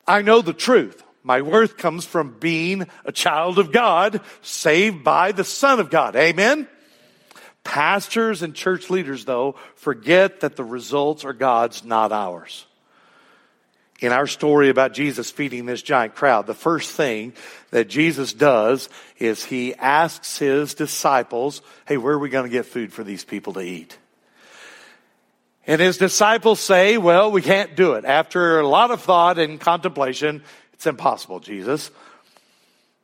I 0.07 0.23
know 0.23 0.43
the 0.43 0.53
truth. 0.53 1.03
My 1.23 1.41
worth 1.41 1.79
comes 1.79 2.05
from 2.05 2.37
being 2.39 2.87
a 3.05 3.13
child 3.13 3.59
of 3.59 3.73
God, 3.73 4.21
saved 4.43 5.03
by 5.03 5.33
the 5.33 5.45
Son 5.45 5.81
of 5.81 5.91
God. 5.91 6.17
Amen? 6.17 6.69
Pastors 7.65 8.43
and 8.43 8.55
church 8.55 8.91
leaders, 8.91 9.25
though, 9.25 9.55
forget 9.77 10.41
that 10.41 10.57
the 10.57 10.65
results 10.65 11.25
are 11.25 11.33
God's, 11.33 11.83
not 11.83 12.13
ours. 12.13 12.67
In 14.01 14.13
our 14.13 14.27
story 14.27 14.69
about 14.69 14.93
Jesus 14.93 15.31
feeding 15.31 15.65
this 15.65 15.81
giant 15.81 16.15
crowd, 16.15 16.47
the 16.47 16.53
first 16.53 16.91
thing 16.91 17.33
that 17.71 17.89
Jesus 17.89 18.35
does 18.35 18.91
is 19.19 19.45
he 19.45 19.75
asks 19.75 20.37
his 20.37 20.75
disciples, 20.75 21.63
Hey, 21.87 21.97
where 21.97 22.15
are 22.15 22.19
we 22.19 22.29
going 22.29 22.45
to 22.45 22.51
get 22.51 22.67
food 22.67 22.93
for 22.93 23.03
these 23.03 23.25
people 23.25 23.55
to 23.55 23.61
eat? 23.61 23.97
And 25.67 25.81
his 25.81 25.97
disciples 25.99 26.61
say, 26.61 26.99
Well, 26.99 27.31
we 27.31 27.43
can't 27.43 27.75
do 27.75 27.95
it. 27.95 28.05
After 28.05 28.61
a 28.61 28.69
lot 28.69 28.91
of 28.91 29.01
thought 29.01 29.39
and 29.39 29.61
contemplation, 29.61 30.43
it's 30.73 30.87
impossible, 30.87 31.41
Jesus. 31.41 31.91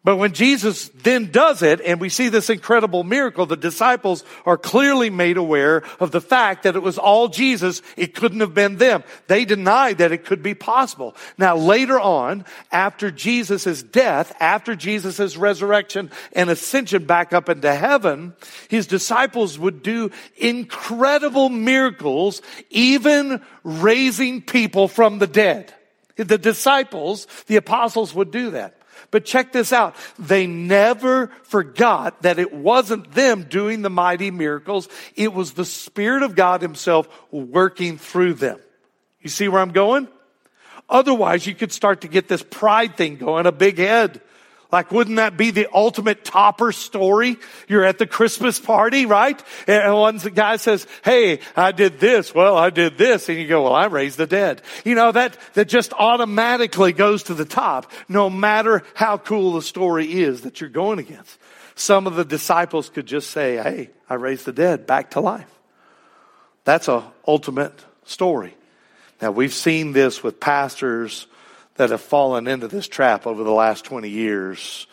But 0.03 0.17
when 0.17 0.33
Jesus 0.33 0.89
then 1.03 1.31
does 1.31 1.61
it, 1.61 1.83
and 1.83 2.01
we 2.01 2.09
see 2.09 2.31
this 2.31 2.49
incredible 2.49 3.05
miracle, 3.05 3.45
the 3.45 3.55
disciples 3.55 4.25
are 4.47 4.57
clearly 4.57 5.11
made 5.11 5.37
aware 5.37 5.83
of 5.99 6.11
the 6.11 6.23
fact 6.23 6.63
that 6.63 6.75
it 6.75 6.83
was 6.83 6.97
all 6.97 7.29
Jesus. 7.29 7.83
It 7.99 8.15
couldn't 8.15 8.41
have 8.41 8.55
been 8.55 8.79
them. 8.79 9.05
They 9.27 9.45
denied 9.45 9.99
that 9.99 10.11
it 10.11 10.25
could 10.25 10.43
be 10.43 10.55
possible. 10.55 11.15
Now 11.37 11.55
later 11.55 12.01
on, 12.01 12.47
after 12.73 13.11
Jesus' 13.11 13.83
death, 13.83 14.35
after 14.41 14.75
Jesus' 14.75 15.37
resurrection 15.37 16.11
and 16.33 16.49
ascension 16.49 17.05
back 17.05 17.35
up 17.35 17.51
into 17.51 17.75
heaven, 17.75 18.35
his 18.69 18.87
disciples 18.87 19.59
would 19.59 19.83
do 19.83 20.11
incredible 20.39 21.51
miracles, 21.51 22.41
even 22.71 23.43
raising 23.65 24.41
people 24.41 24.89
from 24.89 25.19
the 25.19 25.27
dead. 25.27 25.75
The 26.17 26.39
disciples, 26.39 27.27
the 27.49 27.57
apostles 27.57 28.15
would 28.15 28.31
do 28.31 28.53
that. 28.53 28.80
But 29.11 29.25
check 29.25 29.53
this 29.53 29.73
out. 29.73 29.97
They 30.19 30.47
never 30.47 31.29
forgot 31.43 32.23
that 32.23 32.39
it 32.39 32.53
wasn't 32.53 33.13
them 33.13 33.45
doing 33.45 33.83
the 33.83 33.91
mighty 33.91 34.31
miracles. 34.31 34.89
It 35.17 35.33
was 35.33 35.53
the 35.53 35.65
Spirit 35.65 36.23
of 36.23 36.37
God 36.37 36.63
Himself 36.63 37.09
working 37.33 37.99
through 37.99 38.35
them. 38.35 38.61
You 39.21 39.29
see 39.31 39.49
where 39.49 39.61
I'm 39.61 39.73
going? 39.73 40.09
Otherwise, 40.89 41.47
you 41.47 41.55
could 41.55 41.73
start 41.73 42.01
to 42.03 42.09
get 42.09 42.29
this 42.29 42.43
pride 42.43 42.97
thing 42.97 43.17
going, 43.17 43.47
a 43.47 43.53
big 43.53 43.79
head. 43.79 44.21
Like, 44.73 44.93
wouldn't 44.93 45.17
that 45.17 45.37
be 45.37 45.51
the 45.51 45.69
ultimate 45.73 46.25
topper 46.25 46.71
story? 46.71 47.37
You're 47.69 47.85
at 47.85 47.99
the 47.99 48.07
Christmas 48.07 48.61
party, 48.61 49.05
right? 49.05 49.43
And 49.67 49.95
one 49.95 50.19
guy 50.19 50.57
says, 50.57 50.87
Hey, 51.05 51.41
I 51.57 51.73
did 51.73 51.99
this. 51.99 52.35
Well, 52.35 52.57
I 52.57 52.71
did 52.71 52.97
this. 52.97 53.29
And 53.29 53.39
you 53.39 53.49
go, 53.49 53.65
Well, 53.65 53.75
I 53.75 53.87
raised 53.87 54.17
the 54.17 54.27
dead. 54.27 54.63
You 54.85 54.95
know, 54.95 55.11
that, 55.13 55.37
that 55.55 55.69
just 55.69 55.93
automatically 55.95 56.93
goes 56.93 57.25
to 57.25 57.35
the 57.35 57.45
top, 57.45 57.91
no 58.09 58.31
matter 58.31 58.85
how 58.95 59.19
cool 59.19 59.55
the 59.55 59.63
story 59.63 60.07
is 60.07 60.43
that 60.43 60.61
you're 60.61 60.71
going 60.71 61.01
against. 61.01 61.37
Some 61.75 62.07
of 62.07 62.15
the 62.15 62.25
disciples 62.25 62.91
could 62.91 63.07
just 63.07 63.31
say, 63.31 63.57
Hey, 63.57 63.91
I 64.09 64.15
raised 64.15 64.45
the 64.45 64.53
dead 64.53 64.87
back 64.87 65.11
to 65.13 65.21
life. 65.21 65.51
That's 66.65 66.87
a 66.89 67.11
ultimate 67.27 67.85
story. 68.05 68.55
Now, 69.21 69.33
we've 69.33 69.53
seen 69.53 69.93
this 69.93 70.23
with 70.23 70.41
pastors 70.41 71.27
that 71.81 71.89
have 71.89 72.03
fallen 72.03 72.47
into 72.47 72.69
this 72.69 72.87
trap 72.87 73.27
over 73.27 73.43
the 73.43 73.51
last 73.51 73.87
20 73.87 74.07
years. 74.07 74.87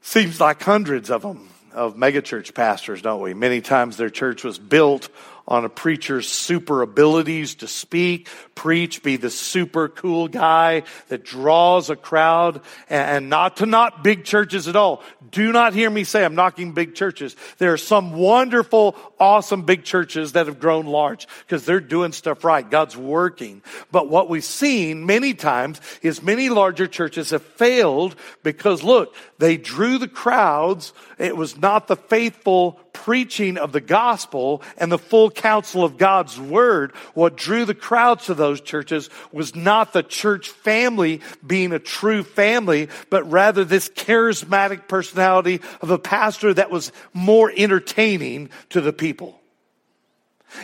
Seems 0.00 0.40
like 0.40 0.62
hundreds 0.62 1.10
of 1.10 1.22
them, 1.22 1.48
of 1.72 1.96
megachurch 1.96 2.54
pastors, 2.54 3.02
don't 3.02 3.20
we? 3.20 3.34
Many 3.34 3.60
times 3.60 3.96
their 3.96 4.08
church 4.08 4.44
was 4.44 4.60
built 4.60 5.08
on 5.48 5.64
a 5.64 5.68
preacher's 5.68 6.28
super 6.28 6.82
abilities 6.82 7.56
to 7.56 7.66
speak, 7.66 8.28
preach, 8.54 9.02
be 9.02 9.16
the 9.16 9.30
super 9.30 9.88
cool 9.88 10.28
guy 10.28 10.82
that 11.08 11.24
draws 11.24 11.88
a 11.88 11.96
crowd 11.96 12.60
and 12.90 13.30
not 13.30 13.56
to 13.56 13.66
not 13.66 14.04
big 14.04 14.24
churches 14.24 14.68
at 14.68 14.76
all. 14.76 15.02
Do 15.30 15.50
not 15.50 15.72
hear 15.72 15.88
me 15.88 16.04
say 16.04 16.22
I'm 16.24 16.34
knocking 16.34 16.72
big 16.72 16.94
churches. 16.94 17.34
There 17.56 17.72
are 17.72 17.78
some 17.78 18.12
wonderful, 18.12 18.94
awesome 19.18 19.62
big 19.62 19.84
churches 19.84 20.32
that 20.32 20.46
have 20.46 20.60
grown 20.60 20.86
large 20.86 21.26
because 21.46 21.64
they're 21.64 21.80
doing 21.80 22.12
stuff 22.12 22.44
right. 22.44 22.68
God's 22.68 22.96
working. 22.96 23.62
But 23.90 24.08
what 24.08 24.28
we've 24.28 24.44
seen 24.44 25.06
many 25.06 25.32
times 25.32 25.80
is 26.02 26.22
many 26.22 26.50
larger 26.50 26.86
churches 26.86 27.30
have 27.30 27.42
failed 27.42 28.16
because 28.42 28.82
look, 28.82 29.14
they 29.38 29.56
drew 29.56 29.98
the 29.98 30.08
crowds. 30.08 30.92
It 31.16 31.36
was 31.36 31.56
not 31.56 31.86
the 31.86 31.96
faithful 31.96 32.72
preaching 32.92 33.56
of 33.56 33.70
the 33.70 33.80
gospel 33.80 34.62
and 34.76 34.90
the 34.90 34.98
full 34.98 35.30
counsel 35.30 35.84
of 35.84 35.96
God's 35.96 36.40
word. 36.40 36.92
What 37.14 37.36
drew 37.36 37.64
the 37.64 37.74
crowds 37.74 38.26
to 38.26 38.34
those 38.34 38.60
churches 38.60 39.08
was 39.30 39.54
not 39.54 39.92
the 39.92 40.02
church 40.02 40.48
family 40.48 41.20
being 41.46 41.72
a 41.72 41.78
true 41.78 42.24
family, 42.24 42.88
but 43.10 43.30
rather 43.30 43.64
this 43.64 43.88
charismatic 43.88 44.88
personality 44.88 45.60
of 45.80 45.90
a 45.90 45.98
pastor 45.98 46.52
that 46.54 46.70
was 46.70 46.90
more 47.14 47.52
entertaining 47.56 48.50
to 48.70 48.80
the 48.80 48.92
people. 48.92 49.40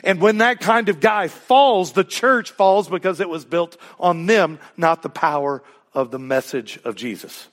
And 0.03 0.21
when 0.21 0.39
that 0.39 0.61
kind 0.61 0.89
of 0.89 0.99
guy 0.99 1.29
falls, 1.29 1.93
the 1.93 2.05
church 2.05 2.51
falls 2.51 2.89
because 2.89 3.21
it 3.21 3.29
was 3.29 3.45
built 3.45 3.77
on 4.01 4.27
them, 4.27 4.59
not 4.77 5.03
the 5.03 5.11
power 5.11 5.63
of 5.93 6.11
the 6.11 6.19
message 6.19 6.81
of 6.85 6.97
Jesus. 6.97 7.49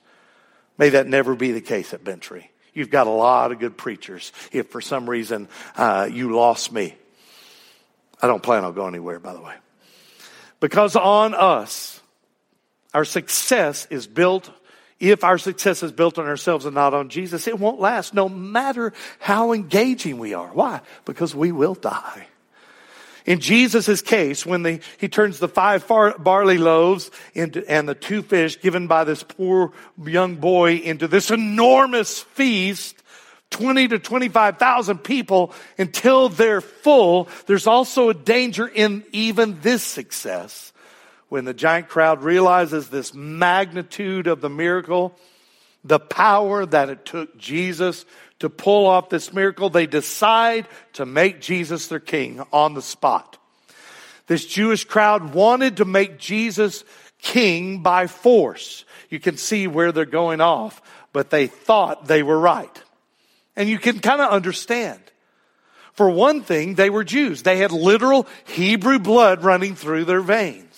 May 0.82 0.88
that 0.88 1.06
never 1.06 1.36
be 1.36 1.52
the 1.52 1.60
case 1.60 1.94
at 1.94 2.02
Bent 2.02 2.22
Tree. 2.22 2.50
You've 2.74 2.90
got 2.90 3.06
a 3.06 3.10
lot 3.10 3.52
of 3.52 3.60
good 3.60 3.76
preachers. 3.76 4.32
If 4.50 4.70
for 4.70 4.80
some 4.80 5.08
reason 5.08 5.48
uh, 5.76 6.08
you 6.10 6.34
lost 6.34 6.72
me, 6.72 6.96
I 8.20 8.26
don't 8.26 8.42
plan 8.42 8.64
on 8.64 8.74
going 8.74 8.92
anywhere, 8.92 9.20
by 9.20 9.32
the 9.32 9.40
way. 9.40 9.54
Because 10.58 10.96
on 10.96 11.34
us, 11.34 12.00
our 12.92 13.04
success 13.04 13.86
is 13.90 14.08
built, 14.08 14.50
if 14.98 15.22
our 15.22 15.38
success 15.38 15.84
is 15.84 15.92
built 15.92 16.18
on 16.18 16.26
ourselves 16.26 16.66
and 16.66 16.74
not 16.74 16.94
on 16.94 17.10
Jesus, 17.10 17.46
it 17.46 17.60
won't 17.60 17.78
last 17.78 18.12
no 18.12 18.28
matter 18.28 18.92
how 19.20 19.52
engaging 19.52 20.18
we 20.18 20.34
are. 20.34 20.48
Why? 20.48 20.80
Because 21.04 21.32
we 21.32 21.52
will 21.52 21.74
die. 21.74 22.26
In 23.24 23.40
Jesus' 23.40 24.02
case, 24.02 24.44
when 24.44 24.62
the, 24.62 24.80
he 24.98 25.08
turns 25.08 25.38
the 25.38 25.48
five 25.48 25.84
far, 25.84 26.18
barley 26.18 26.58
loaves 26.58 27.10
into, 27.34 27.68
and 27.70 27.88
the 27.88 27.94
two 27.94 28.22
fish 28.22 28.60
given 28.60 28.86
by 28.86 29.04
this 29.04 29.22
poor 29.22 29.72
young 30.04 30.36
boy 30.36 30.76
into 30.76 31.06
this 31.06 31.30
enormous 31.30 32.20
feast, 32.20 32.96
20 33.50 33.88
to 33.88 33.98
25,000 33.98 34.98
people 34.98 35.54
until 35.78 36.28
they're 36.28 36.60
full, 36.60 37.28
there's 37.46 37.66
also 37.66 38.08
a 38.08 38.14
danger 38.14 38.66
in 38.66 39.04
even 39.12 39.60
this 39.60 39.82
success. 39.82 40.72
When 41.28 41.44
the 41.44 41.54
giant 41.54 41.88
crowd 41.88 42.22
realizes 42.22 42.88
this 42.88 43.14
magnitude 43.14 44.26
of 44.26 44.40
the 44.40 44.50
miracle, 44.50 45.16
the 45.84 46.00
power 46.00 46.66
that 46.66 46.90
it 46.90 47.04
took 47.04 47.36
Jesus 47.38 48.04
to 48.42 48.50
pull 48.50 48.88
off 48.88 49.08
this 49.08 49.32
miracle, 49.32 49.70
they 49.70 49.86
decide 49.86 50.66
to 50.94 51.06
make 51.06 51.40
Jesus 51.40 51.86
their 51.86 52.00
king 52.00 52.42
on 52.52 52.74
the 52.74 52.82
spot. 52.82 53.38
This 54.26 54.44
Jewish 54.44 54.84
crowd 54.84 55.32
wanted 55.32 55.76
to 55.76 55.84
make 55.84 56.18
Jesus 56.18 56.82
king 57.20 57.84
by 57.84 58.08
force. 58.08 58.84
You 59.10 59.20
can 59.20 59.36
see 59.36 59.68
where 59.68 59.92
they're 59.92 60.04
going 60.04 60.40
off, 60.40 60.82
but 61.12 61.30
they 61.30 61.46
thought 61.46 62.06
they 62.06 62.24
were 62.24 62.38
right. 62.38 62.82
And 63.54 63.68
you 63.68 63.78
can 63.78 64.00
kind 64.00 64.20
of 64.20 64.32
understand. 64.32 65.00
For 65.92 66.10
one 66.10 66.42
thing, 66.42 66.74
they 66.74 66.90
were 66.90 67.04
Jews. 67.04 67.42
They 67.42 67.58
had 67.58 67.70
literal 67.70 68.26
Hebrew 68.44 68.98
blood 68.98 69.44
running 69.44 69.76
through 69.76 70.06
their 70.06 70.20
veins. 70.20 70.71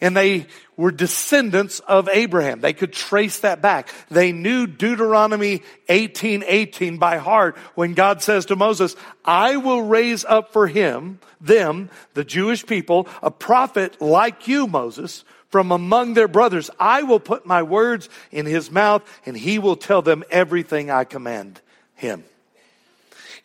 And 0.00 0.16
they 0.16 0.46
were 0.76 0.90
descendants 0.90 1.80
of 1.80 2.08
Abraham. 2.08 2.60
They 2.60 2.72
could 2.72 2.92
trace 2.92 3.40
that 3.40 3.60
back. 3.60 3.90
They 4.10 4.32
knew 4.32 4.66
Deuteronomy 4.66 5.62
18, 5.88 6.44
18 6.46 6.96
by 6.96 7.18
heart 7.18 7.58
when 7.74 7.92
God 7.92 8.22
says 8.22 8.46
to 8.46 8.56
Moses, 8.56 8.96
I 9.24 9.58
will 9.58 9.82
raise 9.82 10.24
up 10.24 10.52
for 10.52 10.66
him, 10.66 11.20
them, 11.40 11.90
the 12.14 12.24
Jewish 12.24 12.64
people, 12.64 13.08
a 13.22 13.30
prophet 13.30 14.00
like 14.00 14.48
you, 14.48 14.66
Moses, 14.66 15.24
from 15.50 15.70
among 15.70 16.14
their 16.14 16.28
brothers. 16.28 16.70
I 16.78 17.02
will 17.02 17.20
put 17.20 17.44
my 17.44 17.62
words 17.62 18.08
in 18.30 18.46
his 18.46 18.70
mouth 18.70 19.02
and 19.26 19.36
he 19.36 19.58
will 19.58 19.76
tell 19.76 20.00
them 20.00 20.24
everything 20.30 20.90
I 20.90 21.04
command 21.04 21.60
him. 21.94 22.24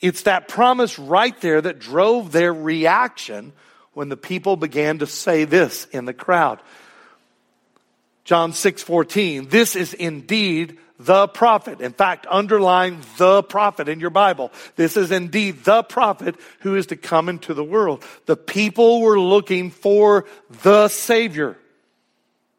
It's 0.02 0.24
that 0.24 0.48
promise 0.48 1.00
right 1.00 1.40
there 1.42 1.62
that 1.62 1.80
drove 1.80 2.32
their 2.32 2.54
reaction 2.54 3.54
when 3.96 4.10
the 4.10 4.18
people 4.18 4.56
began 4.58 5.00
to 5.00 5.08
say 5.08 5.46
this 5.46 5.86
in 5.86 6.06
the 6.06 6.14
crowd. 6.14 6.60
John 8.26 8.54
6 8.54 8.84
14. 8.84 9.48
This 9.48 9.76
is 9.76 9.94
indeed 9.94 10.78
the 11.00 11.28
prophet. 11.28 11.82
In 11.82 11.94
fact, 11.94 12.28
underline 12.30 13.02
the 13.18 13.44
prophet 13.44 13.90
in 13.90 14.00
your 14.00 14.10
Bible. 14.10 14.52
This 14.76 14.98
is 14.98 15.12
indeed 15.12 15.64
the 15.64 15.84
prophet 15.84 16.36
who 16.60 16.76
is 16.76 16.88
to 16.88 16.96
come 16.96 17.30
into 17.30 17.54
the 17.54 17.64
world. 17.64 18.04
The 18.26 18.38
people 18.38 19.02
were 19.02 19.20
looking 19.20 19.72
for 19.72 20.26
the 20.64 20.88
Savior, 20.88 21.58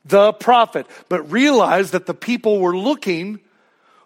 the 0.04 0.32
prophet, 0.32 0.86
but 1.08 1.30
realized 1.30 1.92
that 1.92 2.06
the 2.06 2.14
people 2.14 2.60
were 2.60 2.76
looking 2.76 3.40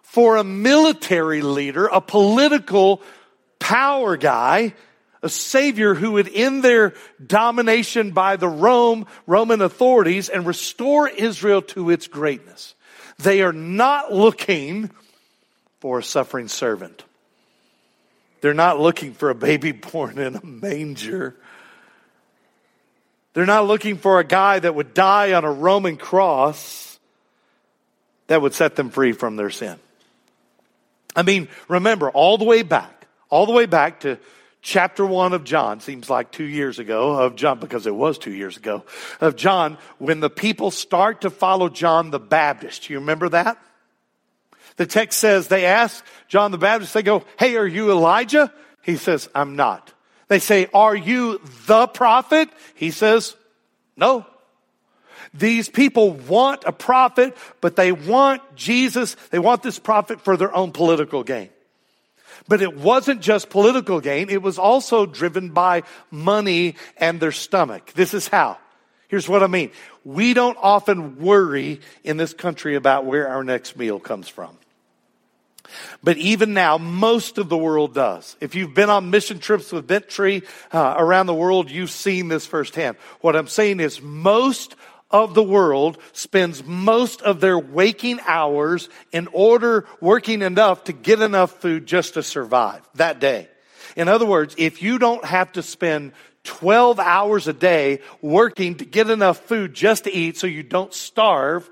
for 0.01 0.37
a 0.37 0.43
military 0.43 1.41
leader, 1.41 1.87
a 1.87 2.01
political 2.01 3.01
power 3.59 4.17
guy, 4.17 4.73
a 5.23 5.29
savior 5.29 5.93
who 5.93 6.13
would 6.13 6.29
end 6.33 6.63
their 6.63 6.93
domination 7.25 8.11
by 8.11 8.35
the 8.35 8.47
Rome, 8.47 9.05
Roman 9.27 9.61
authorities 9.61 10.29
and 10.29 10.45
restore 10.45 11.07
Israel 11.07 11.61
to 11.63 11.89
its 11.91 12.07
greatness. 12.07 12.75
They 13.19 13.41
are 13.41 13.53
not 13.53 14.11
looking 14.11 14.89
for 15.79 15.99
a 15.99 16.03
suffering 16.03 16.47
servant. 16.47 17.03
They're 18.41 18.53
not 18.55 18.79
looking 18.79 19.13
for 19.13 19.29
a 19.29 19.35
baby 19.35 19.71
born 19.91 20.17
in 20.17 20.35
a 20.35 20.45
manger. 20.45 21.35
They're 23.33 23.45
not 23.45 23.67
looking 23.67 23.97
for 23.97 24.19
a 24.19 24.23
guy 24.23 24.59
that 24.59 24.75
would 24.75 24.93
die 24.93 25.33
on 25.33 25.45
a 25.45 25.51
Roman 25.51 25.97
cross 25.97 26.99
that 28.27 28.41
would 28.41 28.53
set 28.53 28.75
them 28.75 28.89
free 28.89 29.11
from 29.11 29.35
their 29.35 29.49
sin. 29.49 29.77
I 31.15 31.23
mean, 31.23 31.47
remember, 31.67 32.09
all 32.09 32.37
the 32.37 32.45
way 32.45 32.63
back, 32.63 33.07
all 33.29 33.45
the 33.45 33.51
way 33.51 33.65
back 33.65 34.01
to 34.01 34.17
chapter 34.61 35.05
one 35.05 35.33
of 35.33 35.43
John, 35.43 35.79
seems 35.79 36.09
like 36.09 36.31
two 36.31 36.45
years 36.45 36.79
ago, 36.79 37.19
of 37.19 37.35
John, 37.35 37.59
because 37.59 37.87
it 37.87 37.95
was 37.95 38.17
two 38.17 38.33
years 38.33 38.57
ago, 38.57 38.83
of 39.19 39.35
John, 39.35 39.77
when 39.97 40.19
the 40.19 40.29
people 40.29 40.71
start 40.71 41.21
to 41.21 41.29
follow 41.29 41.69
John 41.69 42.11
the 42.11 42.19
Baptist. 42.19 42.89
You 42.89 42.99
remember 42.99 43.29
that? 43.29 43.57
The 44.77 44.85
text 44.85 45.19
says 45.19 45.47
they 45.47 45.65
ask 45.65 46.03
John 46.27 46.51
the 46.51 46.57
Baptist, 46.57 46.93
they 46.93 47.03
go, 47.03 47.23
Hey, 47.37 47.55
are 47.57 47.67
you 47.67 47.91
Elijah? 47.91 48.53
He 48.83 48.97
says, 48.97 49.29
I'm 49.35 49.55
not. 49.55 49.93
They 50.27 50.39
say, 50.39 50.67
Are 50.73 50.95
you 50.95 51.41
the 51.67 51.87
prophet? 51.87 52.49
He 52.75 52.91
says, 52.91 53.35
No. 53.97 54.25
These 55.33 55.69
people 55.69 56.11
want 56.11 56.63
a 56.65 56.73
prophet, 56.73 57.37
but 57.61 57.75
they 57.75 57.91
want 57.91 58.41
Jesus, 58.55 59.15
they 59.29 59.39
want 59.39 59.63
this 59.63 59.79
prophet 59.79 60.19
for 60.21 60.35
their 60.35 60.53
own 60.53 60.71
political 60.71 61.23
gain. 61.23 61.49
But 62.47 62.61
it 62.61 62.75
wasn't 62.77 63.21
just 63.21 63.49
political 63.49 63.99
gain, 64.01 64.29
it 64.29 64.41
was 64.41 64.57
also 64.57 65.05
driven 65.05 65.49
by 65.49 65.83
money 66.09 66.75
and 66.97 67.19
their 67.19 67.31
stomach. 67.31 67.91
This 67.93 68.13
is 68.13 68.27
how. 68.27 68.57
Here's 69.07 69.27
what 69.27 69.43
I 69.43 69.47
mean. 69.47 69.71
We 70.05 70.33
don't 70.33 70.57
often 70.61 71.19
worry 71.19 71.81
in 72.03 72.17
this 72.17 72.33
country 72.33 72.75
about 72.75 73.05
where 73.05 73.27
our 73.27 73.43
next 73.43 73.75
meal 73.75 73.99
comes 73.99 74.29
from. 74.29 74.57
But 76.03 76.17
even 76.17 76.53
now, 76.53 76.77
most 76.77 77.37
of 77.37 77.49
the 77.49 77.57
world 77.57 77.93
does. 77.93 78.35
If 78.41 78.55
you've 78.55 78.73
been 78.73 78.89
on 78.89 79.09
mission 79.09 79.39
trips 79.39 79.71
with 79.71 79.87
Bent 79.87 80.09
Tree 80.09 80.43
uh, 80.71 80.95
around 80.97 81.27
the 81.27 81.33
world, 81.33 81.69
you've 81.69 81.91
seen 81.91 82.27
this 82.27 82.45
firsthand. 82.45 82.97
What 83.21 83.35
I'm 83.35 83.47
saying 83.47 83.79
is 83.79 84.01
most 84.01 84.75
of 85.11 85.33
the 85.33 85.43
world 85.43 85.97
spends 86.13 86.63
most 86.63 87.21
of 87.21 87.39
their 87.39 87.57
waking 87.57 88.19
hours 88.25 88.89
in 89.11 89.27
order 89.27 89.85
working 89.99 90.41
enough 90.41 90.85
to 90.85 90.93
get 90.93 91.21
enough 91.21 91.61
food 91.61 91.85
just 91.85 92.15
to 92.15 92.23
survive 92.23 92.81
that 92.95 93.19
day. 93.19 93.47
In 93.95 94.07
other 94.07 94.25
words, 94.25 94.55
if 94.57 94.81
you 94.81 94.99
don't 94.99 95.25
have 95.25 95.51
to 95.53 95.63
spend 95.63 96.13
12 96.43 96.99
hours 96.99 97.47
a 97.47 97.53
day 97.53 97.99
working 98.21 98.75
to 98.75 98.85
get 98.85 99.09
enough 99.09 99.39
food 99.39 99.73
just 99.73 100.05
to 100.05 100.13
eat 100.13 100.37
so 100.37 100.47
you 100.47 100.63
don't 100.63 100.93
starve, 100.93 101.69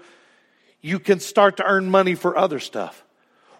you 0.81 0.99
can 0.99 1.19
start 1.19 1.57
to 1.57 1.65
earn 1.65 1.89
money 1.89 2.15
for 2.15 2.37
other 2.37 2.59
stuff. 2.59 3.03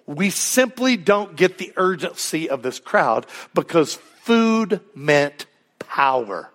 We 0.06 0.30
simply 0.30 0.98
don't 0.98 1.36
get 1.36 1.58
the 1.58 1.74
urgency 1.78 2.50
of 2.50 2.64
this 2.64 2.80
crowd 2.80 3.28
because 3.54 3.94
food 3.94 4.82
meant 4.96 5.46
power. 5.80 6.50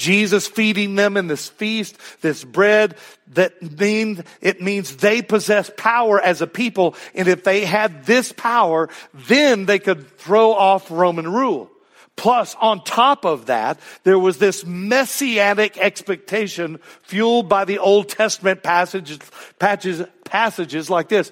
Jesus 0.00 0.48
feeding 0.48 0.94
them 0.94 1.18
in 1.18 1.26
this 1.26 1.48
feast, 1.48 1.96
this 2.22 2.42
bread 2.42 2.96
that 3.34 3.78
means, 3.78 4.22
it 4.40 4.62
means 4.62 4.96
they 4.96 5.20
possess 5.20 5.70
power 5.76 6.18
as 6.18 6.40
a 6.40 6.46
people. 6.46 6.96
And 7.14 7.28
if 7.28 7.44
they 7.44 7.66
had 7.66 8.06
this 8.06 8.32
power, 8.32 8.88
then 9.12 9.66
they 9.66 9.78
could 9.78 10.16
throw 10.16 10.52
off 10.52 10.90
Roman 10.90 11.30
rule. 11.30 11.70
Plus, 12.16 12.56
on 12.60 12.82
top 12.82 13.24
of 13.24 13.46
that, 13.46 13.78
there 14.02 14.18
was 14.18 14.38
this 14.38 14.64
messianic 14.64 15.78
expectation 15.78 16.78
fueled 17.02 17.48
by 17.48 17.66
the 17.66 17.78
Old 17.78 18.08
Testament 18.08 18.62
passages, 18.62 19.18
passages, 19.58 20.06
passages 20.24 20.90
like 20.90 21.08
this. 21.08 21.30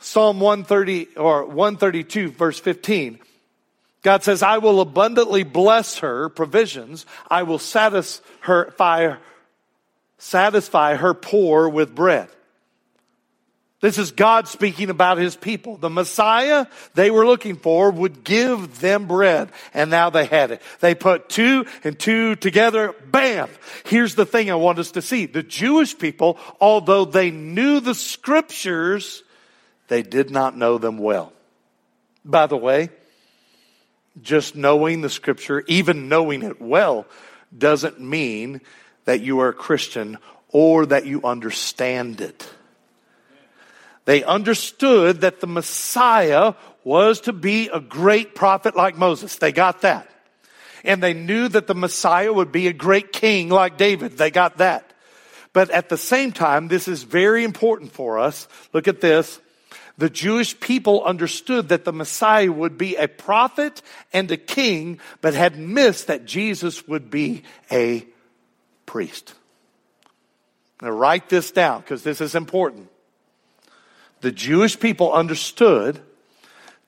Psalm 0.00 0.40
130 0.40 1.16
or 1.16 1.44
132 1.46 2.30
verse 2.32 2.58
15. 2.58 3.20
God 4.02 4.22
says, 4.22 4.42
I 4.42 4.58
will 4.58 4.80
abundantly 4.80 5.42
bless 5.42 5.98
her 5.98 6.28
provisions. 6.28 7.04
I 7.28 7.42
will 7.42 7.58
satisfy, 7.58 9.16
satisfy 10.18 10.94
her 10.94 11.14
poor 11.14 11.68
with 11.68 11.94
bread. 11.94 12.28
This 13.80 13.96
is 13.96 14.10
God 14.10 14.48
speaking 14.48 14.90
about 14.90 15.18
his 15.18 15.36
people. 15.36 15.76
The 15.76 15.90
Messiah 15.90 16.66
they 16.94 17.12
were 17.12 17.24
looking 17.24 17.56
for 17.56 17.92
would 17.92 18.24
give 18.24 18.80
them 18.80 19.06
bread, 19.06 19.50
and 19.72 19.88
now 19.88 20.10
they 20.10 20.24
had 20.24 20.50
it. 20.50 20.62
They 20.80 20.96
put 20.96 21.28
two 21.28 21.64
and 21.84 21.96
two 21.96 22.34
together, 22.34 22.92
bam! 23.06 23.48
Here's 23.84 24.16
the 24.16 24.26
thing 24.26 24.50
I 24.50 24.56
want 24.56 24.80
us 24.80 24.92
to 24.92 25.02
see. 25.02 25.26
The 25.26 25.44
Jewish 25.44 25.96
people, 25.96 26.38
although 26.60 27.04
they 27.04 27.30
knew 27.30 27.78
the 27.78 27.94
scriptures, 27.94 29.22
they 29.86 30.02
did 30.02 30.30
not 30.30 30.56
know 30.56 30.78
them 30.78 30.98
well. 30.98 31.32
By 32.24 32.48
the 32.48 32.56
way, 32.56 32.90
just 34.22 34.56
knowing 34.56 35.00
the 35.00 35.10
scripture, 35.10 35.64
even 35.66 36.08
knowing 36.08 36.42
it 36.42 36.60
well, 36.60 37.06
doesn't 37.56 38.00
mean 38.00 38.60
that 39.04 39.20
you 39.20 39.40
are 39.40 39.48
a 39.48 39.54
Christian 39.54 40.18
or 40.48 40.86
that 40.86 41.06
you 41.06 41.22
understand 41.22 42.20
it. 42.20 42.48
They 44.04 44.24
understood 44.24 45.20
that 45.20 45.40
the 45.40 45.46
Messiah 45.46 46.54
was 46.82 47.20
to 47.22 47.32
be 47.32 47.68
a 47.68 47.80
great 47.80 48.34
prophet 48.34 48.74
like 48.74 48.96
Moses. 48.96 49.36
They 49.36 49.52
got 49.52 49.82
that. 49.82 50.08
And 50.84 51.02
they 51.02 51.12
knew 51.12 51.48
that 51.48 51.66
the 51.66 51.74
Messiah 51.74 52.32
would 52.32 52.50
be 52.50 52.68
a 52.68 52.72
great 52.72 53.12
king 53.12 53.50
like 53.50 53.76
David. 53.76 54.16
They 54.16 54.30
got 54.30 54.58
that. 54.58 54.90
But 55.52 55.70
at 55.70 55.88
the 55.88 55.98
same 55.98 56.32
time, 56.32 56.68
this 56.68 56.88
is 56.88 57.02
very 57.02 57.44
important 57.44 57.92
for 57.92 58.18
us. 58.18 58.48
Look 58.72 58.88
at 58.88 59.00
this. 59.00 59.40
The 59.98 60.08
Jewish 60.08 60.58
people 60.58 61.04
understood 61.04 61.70
that 61.70 61.84
the 61.84 61.92
Messiah 61.92 62.52
would 62.52 62.78
be 62.78 62.94
a 62.94 63.08
prophet 63.08 63.82
and 64.12 64.30
a 64.30 64.36
king, 64.36 65.00
but 65.20 65.34
had 65.34 65.58
missed 65.58 66.06
that 66.06 66.24
Jesus 66.24 66.86
would 66.86 67.10
be 67.10 67.42
a 67.70 68.06
priest. 68.86 69.34
Now 70.80 70.90
write 70.90 71.28
this 71.28 71.50
down 71.50 71.80
because 71.80 72.04
this 72.04 72.20
is 72.20 72.36
important. 72.36 72.88
The 74.20 74.30
Jewish 74.30 74.78
people 74.78 75.12
understood 75.12 76.00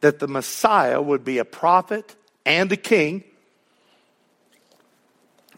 that 0.01 0.21
the 0.21 0.29
Messiah 0.29 1.03
would 1.03 1.25
be 1.25 1.39
a 1.39 1.45
prophet 1.45 2.15
and 2.47 2.71
a 2.71 2.77
king, 2.77 3.25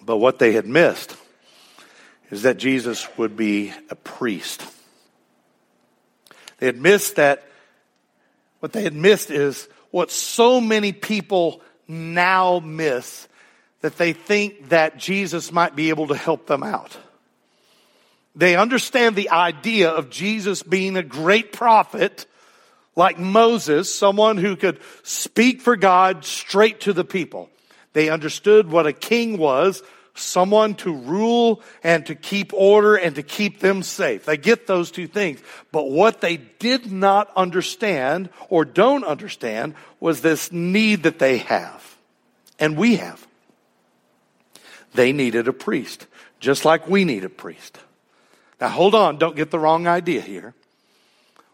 but 0.01 0.17
what 0.17 0.39
they 0.39 0.53
had 0.53 0.67
missed 0.67 1.17
is 2.31 2.43
that 2.43 2.57
Jesus 2.57 3.07
would 3.19 3.37
be 3.37 3.75
a 3.91 3.95
priest. 3.95 4.67
They 6.63 6.67
had 6.67 6.81
missed 6.81 7.17
that, 7.17 7.43
what 8.61 8.73
they 8.73 8.85
had 8.85 8.95
missed 8.95 9.33
is 9.33 9.69
what 9.91 10.13
so 10.13 10.61
many 10.61 10.93
people 10.93 11.61
now 11.89 12.61
miss 12.61 13.27
that 13.81 13.99
they 13.99 14.13
think 14.13 14.69
that 14.69 14.97
Jesus 14.97 15.51
might 15.51 15.75
be 15.75 15.89
able 15.89 16.07
to 16.07 16.15
help 16.15 16.47
them 16.47 16.63
out. 16.63 16.97
They 18.37 18.55
understand 18.55 19.17
the 19.17 19.31
idea 19.31 19.91
of 19.91 20.09
Jesus 20.09 20.63
being 20.63 20.97
a 20.97 21.03
great 21.03 21.51
prophet 21.51 22.27
like 22.95 23.19
Moses, 23.19 23.93
someone 23.93 24.37
who 24.37 24.55
could 24.55 24.79
speak 25.03 25.63
for 25.63 25.75
God 25.75 26.25
straight 26.25 26.83
to 26.83 26.93
the 26.93 27.05
people. 27.05 27.51
They 27.93 28.09
understood 28.09 28.71
what 28.71 28.87
a 28.87 28.93
king 28.93 29.37
was, 29.37 29.83
someone 30.15 30.75
to 30.75 30.95
rule 30.95 31.63
and 31.83 32.05
to 32.07 32.15
keep 32.15 32.53
order 32.53 32.97
and 32.97 33.15
to 33.15 33.23
keep 33.23 33.61
them 33.61 33.83
safe. 33.83 34.25
They 34.25 34.37
get 34.37 34.67
those 34.67 34.91
two 34.91 35.07
things. 35.07 35.41
But 35.71 35.91
what 35.91 36.21
they 36.21 36.37
did 36.37 36.93
not 36.93 37.31
understand 37.37 38.29
or 38.49 38.65
don't 38.65 39.05
understand 39.05 39.75
was 40.01 40.21
this 40.21 40.53
need 40.53 41.05
that 41.05 41.19
they 41.19 41.39
have. 41.39 41.97
And 42.59 42.77
we 42.77 42.97
have. 42.97 43.27
They 44.95 45.13
needed 45.13 45.49
a 45.49 45.53
priest, 45.53 46.07
just 46.39 46.65
like 46.65 46.87
we 46.87 47.05
need 47.05 47.25
a 47.25 47.31
priest. 47.31 47.79
Now 48.61 48.69
hold 48.69 48.95
on, 48.95 49.17
don't 49.17 49.37
get 49.37 49.51
the 49.51 49.59
wrong 49.59 49.87
idea 49.87 50.21
here. 50.21 50.55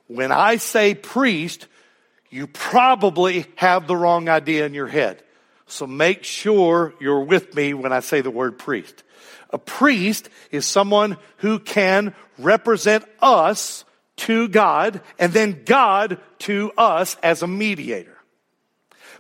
When 0.09 0.33
I 0.33 0.57
say 0.57 0.94
priest, 0.94 1.66
you 2.31 2.47
probably 2.47 3.47
have 3.57 3.87
the 3.87 3.97
wrong 3.97 4.29
idea 4.29 4.66
in 4.66 4.75
your 4.75 4.88
head. 4.88 5.23
So 5.69 5.87
make 5.87 6.25
sure 6.25 6.95
you're 7.01 7.25
with 7.25 7.55
me 7.55 7.75
when 7.75 7.93
I 7.93 8.01
say 8.01 8.21
the 8.21 8.31
word 8.31 8.59
priest. 8.59 9.05
A 9.51 9.59
priest 9.59 10.29
is 10.51 10.67
someone 10.67 11.17
who 11.39 11.59
can 11.59 12.15
represent 12.39 13.05
us 13.21 13.85
to 14.17 14.49
God 14.49 15.01
and 15.19 15.33
then 15.33 15.63
God 15.65 16.19
to 16.41 16.73
us 16.77 17.17
as 17.23 17.43
a 17.43 17.47
mediator. 17.47 18.17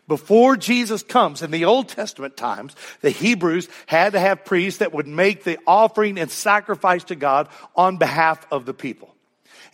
Before 0.06 0.56
Jesus 0.56 1.02
comes 1.02 1.42
in 1.42 1.50
the 1.50 1.66
Old 1.66 1.88
Testament 1.88 2.36
times, 2.36 2.74
the 3.02 3.10
Hebrews 3.10 3.68
had 3.86 4.14
to 4.14 4.20
have 4.20 4.44
priests 4.44 4.78
that 4.78 4.94
would 4.94 5.06
make 5.06 5.44
the 5.44 5.58
offering 5.66 6.18
and 6.18 6.30
sacrifice 6.30 7.04
to 7.04 7.14
God 7.14 7.48
on 7.76 7.98
behalf 7.98 8.46
of 8.50 8.64
the 8.64 8.72
people. 8.72 9.14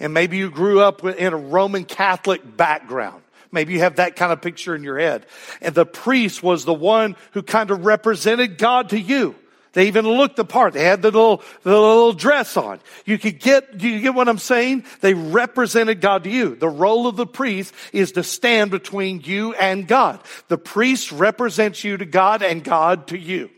And 0.00 0.12
maybe 0.12 0.36
you 0.36 0.50
grew 0.50 0.80
up 0.80 1.04
in 1.04 1.32
a 1.32 1.36
Roman 1.36 1.84
Catholic 1.84 2.56
background. 2.56 3.22
Maybe 3.54 3.72
you 3.72 3.78
have 3.80 3.96
that 3.96 4.16
kind 4.16 4.32
of 4.32 4.42
picture 4.42 4.74
in 4.74 4.82
your 4.82 4.98
head. 4.98 5.24
And 5.62 5.74
the 5.74 5.86
priest 5.86 6.42
was 6.42 6.64
the 6.64 6.74
one 6.74 7.16
who 7.32 7.42
kind 7.42 7.70
of 7.70 7.86
represented 7.86 8.58
God 8.58 8.90
to 8.90 9.00
you. 9.00 9.36
They 9.74 9.88
even 9.88 10.06
looked 10.06 10.36
the 10.36 10.44
part. 10.44 10.72
They 10.72 10.84
had 10.84 11.02
the 11.02 11.10
little, 11.10 11.42
the 11.62 11.70
little 11.70 12.12
dress 12.12 12.56
on. 12.56 12.80
You 13.04 13.18
could 13.18 13.40
get, 13.40 13.80
you 13.80 14.00
get 14.00 14.14
what 14.14 14.28
I'm 14.28 14.38
saying? 14.38 14.84
They 15.00 15.14
represented 15.14 16.00
God 16.00 16.24
to 16.24 16.30
you. 16.30 16.54
The 16.54 16.68
role 16.68 17.08
of 17.08 17.16
the 17.16 17.26
priest 17.26 17.74
is 17.92 18.12
to 18.12 18.22
stand 18.22 18.70
between 18.70 19.20
you 19.22 19.52
and 19.54 19.86
God. 19.86 20.20
The 20.48 20.58
priest 20.58 21.10
represents 21.10 21.82
you 21.82 21.96
to 21.96 22.04
God 22.04 22.42
and 22.42 22.62
God 22.62 23.08
to 23.08 23.18
you. 23.18 23.50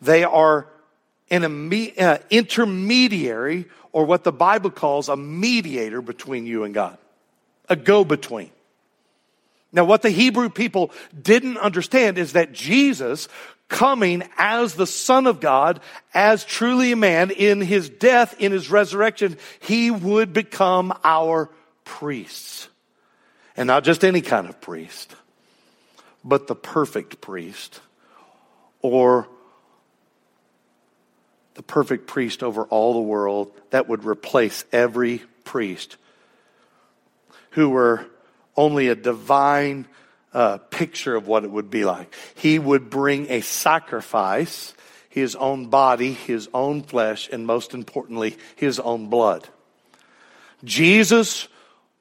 They 0.00 0.24
are 0.24 0.68
an 1.30 1.44
uh, 1.98 2.18
intermediary 2.30 3.66
or 3.92 4.06
what 4.06 4.24
the 4.24 4.32
Bible 4.32 4.70
calls 4.70 5.08
a 5.08 5.16
mediator 5.16 6.00
between 6.00 6.46
you 6.46 6.64
and 6.64 6.72
God. 6.72 6.96
A 7.68 7.76
go-between. 7.76 8.50
Now, 9.72 9.84
what 9.84 10.02
the 10.02 10.10
Hebrew 10.10 10.48
people 10.48 10.90
didn't 11.20 11.58
understand 11.58 12.18
is 12.18 12.32
that 12.32 12.52
Jesus 12.52 13.28
coming 13.68 14.22
as 14.38 14.74
the 14.74 14.86
Son 14.86 15.26
of 15.26 15.40
God, 15.40 15.80
as 16.14 16.44
truly 16.44 16.92
a 16.92 16.96
man, 16.96 17.30
in 17.30 17.60
his 17.60 17.88
death, 17.88 18.40
in 18.40 18.52
his 18.52 18.70
resurrection, 18.70 19.36
he 19.60 19.90
would 19.90 20.32
become 20.32 20.96
our 21.04 21.50
priests. 21.84 22.68
And 23.56 23.66
not 23.66 23.84
just 23.84 24.04
any 24.04 24.20
kind 24.20 24.48
of 24.48 24.60
priest, 24.60 25.14
but 26.24 26.46
the 26.46 26.54
perfect 26.54 27.20
priest, 27.20 27.80
or 28.82 29.28
the 31.54 31.62
perfect 31.62 32.06
priest 32.06 32.42
over 32.42 32.64
all 32.64 32.92
the 32.92 33.00
world 33.00 33.50
that 33.70 33.88
would 33.88 34.04
replace 34.04 34.64
every 34.72 35.22
priest 35.44 35.96
who 37.50 37.70
were 37.70 38.06
only 38.56 38.88
a 38.88 38.94
divine 38.94 39.86
uh, 40.32 40.58
picture 40.58 41.16
of 41.16 41.26
what 41.26 41.44
it 41.44 41.50
would 41.50 41.70
be 41.70 41.84
like. 41.84 42.14
He 42.34 42.58
would 42.58 42.90
bring 42.90 43.30
a 43.30 43.40
sacrifice, 43.40 44.74
his 45.08 45.34
own 45.34 45.66
body, 45.66 46.12
his 46.12 46.48
own 46.52 46.82
flesh, 46.82 47.28
and 47.32 47.46
most 47.46 47.74
importantly, 47.74 48.36
his 48.54 48.78
own 48.78 49.08
blood. 49.08 49.48
Jesus 50.64 51.48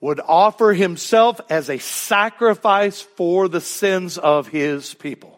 would 0.02 0.20
offer 0.20 0.74
himself 0.74 1.40
as 1.50 1.70
a 1.70 1.78
sacrifice 1.78 3.02
for 3.02 3.48
the 3.48 3.62
sins 3.62 4.18
of 4.18 4.48
his 4.48 4.94
people. 4.94 5.35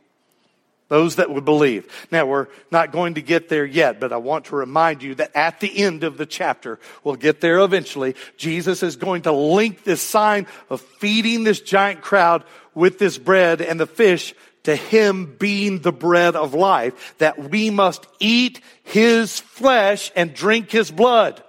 Those 0.89 1.17
that 1.17 1.29
would 1.29 1.43
believe. 1.43 2.07
Now, 2.11 2.25
we're 2.25 2.47
not 2.71 2.93
going 2.93 3.15
to 3.15 3.21
get 3.21 3.49
there 3.49 3.65
yet, 3.65 3.99
but 3.99 4.13
I 4.13 4.17
want 4.17 4.45
to 4.45 4.55
remind 4.55 5.03
you 5.03 5.15
that 5.15 5.35
at 5.35 5.59
the 5.59 5.83
end 5.83 6.05
of 6.05 6.17
the 6.17 6.25
chapter, 6.25 6.79
we'll 7.03 7.15
get 7.15 7.41
there 7.41 7.59
eventually, 7.59 8.15
Jesus 8.37 8.83
is 8.83 8.95
going 8.95 9.23
to 9.23 9.33
link 9.33 9.83
this 9.83 10.01
sign 10.01 10.47
of 10.69 10.79
feeding 10.79 11.43
this 11.43 11.59
giant 11.59 12.01
crowd 12.01 12.45
with 12.73 12.99
this 12.99 13.17
bread 13.17 13.61
and 13.61 13.79
the 13.79 13.85
fish 13.85 14.33
to 14.63 14.75
him 14.75 15.35
being 15.37 15.79
the 15.79 15.93
bread 15.93 16.35
of 16.35 16.53
life, 16.53 17.15
that 17.19 17.51
we 17.51 17.69
must 17.69 18.05
eat 18.19 18.61
his 18.83 19.39
flesh 19.39 20.11
and 20.15 20.33
drink 20.33 20.71
his 20.71 20.91
blood. 20.91 21.43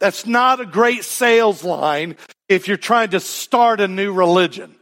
That's 0.00 0.26
not 0.26 0.60
a 0.60 0.66
great 0.66 1.04
sales 1.04 1.62
line 1.62 2.16
if 2.48 2.66
you're 2.66 2.76
trying 2.76 3.10
to 3.10 3.20
start 3.20 3.80
a 3.80 3.88
new 3.88 4.12
religion. 4.12 4.74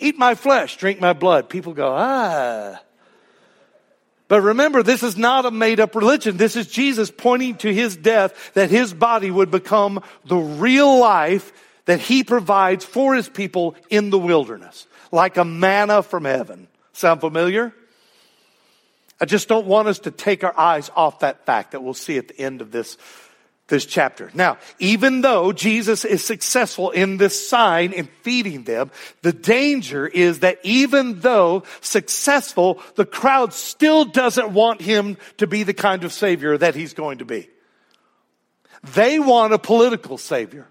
Eat 0.00 0.18
my 0.18 0.34
flesh, 0.34 0.76
drink 0.76 1.00
my 1.00 1.12
blood. 1.12 1.48
People 1.48 1.74
go, 1.74 1.94
ah. 1.96 2.80
But 4.28 4.42
remember, 4.42 4.82
this 4.82 5.02
is 5.02 5.16
not 5.16 5.44
a 5.44 5.50
made 5.50 5.80
up 5.80 5.94
religion. 5.94 6.36
This 6.36 6.54
is 6.54 6.68
Jesus 6.68 7.10
pointing 7.10 7.56
to 7.56 7.74
his 7.74 7.96
death 7.96 8.52
that 8.54 8.70
his 8.70 8.94
body 8.94 9.30
would 9.30 9.50
become 9.50 10.02
the 10.24 10.36
real 10.36 10.98
life 10.98 11.52
that 11.86 11.98
he 11.98 12.22
provides 12.22 12.84
for 12.84 13.14
his 13.14 13.28
people 13.28 13.74
in 13.88 14.10
the 14.10 14.18
wilderness, 14.18 14.86
like 15.10 15.36
a 15.36 15.44
manna 15.44 16.02
from 16.02 16.24
heaven. 16.24 16.68
Sound 16.92 17.20
familiar? 17.20 17.74
I 19.20 19.24
just 19.24 19.48
don't 19.48 19.66
want 19.66 19.88
us 19.88 19.98
to 20.00 20.10
take 20.10 20.44
our 20.44 20.56
eyes 20.58 20.90
off 20.94 21.20
that 21.20 21.44
fact 21.44 21.72
that 21.72 21.82
we'll 21.82 21.94
see 21.94 22.16
at 22.16 22.28
the 22.28 22.38
end 22.38 22.60
of 22.60 22.70
this 22.70 22.96
this 23.70 23.86
chapter. 23.86 24.30
Now, 24.34 24.58
even 24.78 25.22
though 25.22 25.52
Jesus 25.52 26.04
is 26.04 26.22
successful 26.22 26.90
in 26.90 27.16
this 27.16 27.48
sign 27.48 27.94
in 27.94 28.08
feeding 28.22 28.64
them, 28.64 28.90
the 29.22 29.32
danger 29.32 30.06
is 30.06 30.40
that 30.40 30.58
even 30.62 31.20
though 31.20 31.62
successful, 31.80 32.82
the 32.96 33.06
crowd 33.06 33.54
still 33.54 34.04
doesn't 34.04 34.52
want 34.52 34.82
him 34.82 35.16
to 35.38 35.46
be 35.46 35.62
the 35.62 35.72
kind 35.72 36.04
of 36.04 36.12
savior 36.12 36.58
that 36.58 36.74
he's 36.74 36.92
going 36.92 37.18
to 37.18 37.24
be. 37.24 37.48
They 38.94 39.18
want 39.18 39.54
a 39.54 39.58
political 39.58 40.18
savior. 40.18 40.66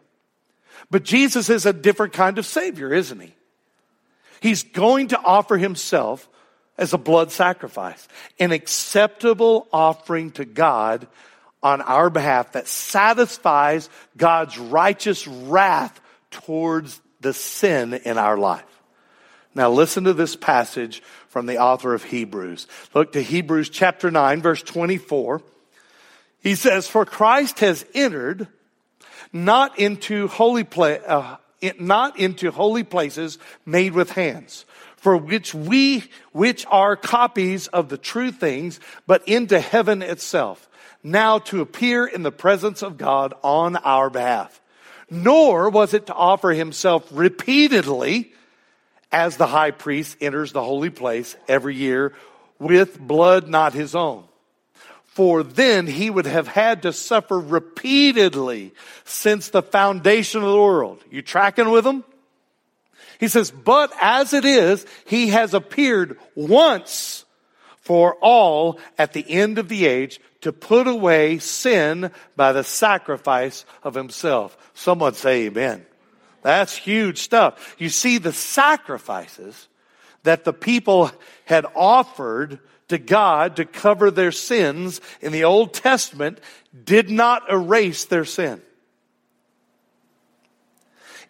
But 0.92 1.04
Jesus 1.04 1.50
is 1.50 1.66
a 1.66 1.74
different 1.74 2.14
kind 2.14 2.38
of 2.38 2.46
savior, 2.46 2.94
isn't 2.94 3.20
he? 3.20 3.34
He's 4.42 4.64
going 4.64 5.10
to 5.10 5.20
offer 5.20 5.58
himself 5.58 6.30
as 6.78 6.94
a 6.94 6.98
blood 6.98 7.32
sacrifice, 7.32 8.08
an 8.40 8.52
acceptable 8.52 9.68
offering 9.72 10.32
to 10.32 10.46
God 10.46 11.08
on 11.62 11.82
our 11.82 12.10
behalf 12.10 12.54
that 12.54 12.68
satisfies 12.68 13.90
God's 14.16 14.58
righteous 14.58 15.28
wrath 15.28 16.00
towards 16.32 17.02
the 17.22 17.34
sin 17.34 17.94
in 17.94 18.18
our 18.18 18.38
life. 18.38 18.64
Now 19.56 19.70
listen 19.70 20.06
to 20.06 20.14
this 20.14 20.36
passage 20.36 21.02
from 21.28 21.46
the 21.46 21.58
author 21.58 21.94
of 21.94 22.04
Hebrews. 22.04 22.68
Look 22.94 23.14
to 23.14 23.22
Hebrews 23.22 23.70
chapter 23.70 24.10
9 24.10 24.42
verse 24.42 24.62
24. 24.64 25.42
He 26.42 26.56
says, 26.56 26.88
for 26.88 27.06
Christ 27.06 27.60
has 27.60 27.86
entered 27.94 28.48
not 29.34 29.78
into 29.78 30.28
holy 30.28 30.64
pla- 30.64 31.00
uh, 31.06 31.38
not 31.78 32.18
into 32.18 32.52
holy 32.52 32.84
places 32.84 33.38
made 33.66 33.94
with 33.94 34.12
hands, 34.12 34.64
for 34.96 35.18
which 35.18 35.54
we, 35.54 36.06
which 36.32 36.66
are 36.68 36.96
copies 36.96 37.68
of 37.68 37.90
the 37.90 37.98
true 37.98 38.32
things, 38.32 38.80
but 39.06 39.28
into 39.28 39.60
heaven 39.60 40.02
itself 40.02 40.69
now 41.04 41.40
to 41.40 41.62
appear 41.62 42.06
in 42.06 42.24
the 42.24 42.32
presence 42.32 42.82
of 42.82 42.98
God 42.98 43.34
on 43.44 43.76
our 43.78 44.10
behalf. 44.10 44.62
Nor 45.10 45.70
was 45.70 45.94
it 45.94 46.08
to 46.08 46.14
offer 46.14 46.52
himself 46.52 47.08
repeatedly 47.12 48.32
as 49.12 49.38
the 49.38 49.48
high 49.48 49.72
priest 49.72 50.18
enters 50.22 50.52
the 50.52 50.64
holy 50.64 50.90
place 50.90 51.36
every 51.48 51.76
year 51.76 52.14
with 52.60 53.00
blood 53.00 53.48
not 53.48 53.74
his 53.74 53.96
own. 53.96 54.26
For 55.06 55.44
then 55.44 55.88
he 55.88 56.10
would 56.10 56.28
have 56.28 56.48
had 56.48 56.84
to 56.84 56.94
suffer 56.94 57.40
repeatedly 57.40 58.74
since 59.06 59.50
the 59.50 59.64
foundation 59.64 60.44
of 60.44 60.52
the 60.52 60.58
world. 60.58 61.04
You 61.10 61.22
tracking 61.22 61.72
with 61.72 61.86
him? 61.86 62.04
He 63.20 63.28
says, 63.28 63.52
but 63.52 63.92
as 64.00 64.34
it 64.34 64.46
is, 64.46 64.86
he 65.06 65.30
has 65.30 65.54
appeared 65.54 66.18
once 66.36 67.26
for 67.90 68.14
all 68.22 68.80
at 69.00 69.14
the 69.14 69.26
end 69.28 69.58
of 69.58 69.68
the 69.68 69.88
age 69.88 70.22
to 70.42 70.54
put 70.54 70.86
away 70.86 71.40
sin 71.40 72.12
by 72.36 72.52
the 72.52 72.64
sacrifice 72.64 73.66
of 73.82 73.96
himself. 73.96 74.56
Someone 74.76 75.16
say 75.16 75.48
amen. 75.48 75.84
That's 76.44 76.78
huge 76.78 77.18
stuff. 77.18 77.76
You 77.80 77.90
see, 77.90 78.20
the 78.20 78.32
sacrifices 78.32 79.68
that 80.22 80.44
the 80.44 80.54
people 80.54 81.10
had 81.46 81.66
offered 81.76 82.60
to 82.90 83.00
God 83.00 83.56
to 83.56 83.66
cover 83.66 84.12
their 84.12 84.32
sins 84.32 85.02
in 85.20 85.32
the 85.32 85.46
Old 85.46 85.74
Testament 85.74 86.40
did 86.84 87.10
not 87.10 87.52
erase 87.52 88.06
their 88.06 88.24
sin. 88.24 88.62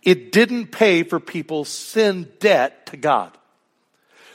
It 0.04 0.34
didn't 0.34 0.74
pay 0.74 1.04
for 1.04 1.22
people's 1.22 1.70
sin 1.70 2.28
debt 2.42 2.88
to 2.88 2.98
God. 2.98 3.32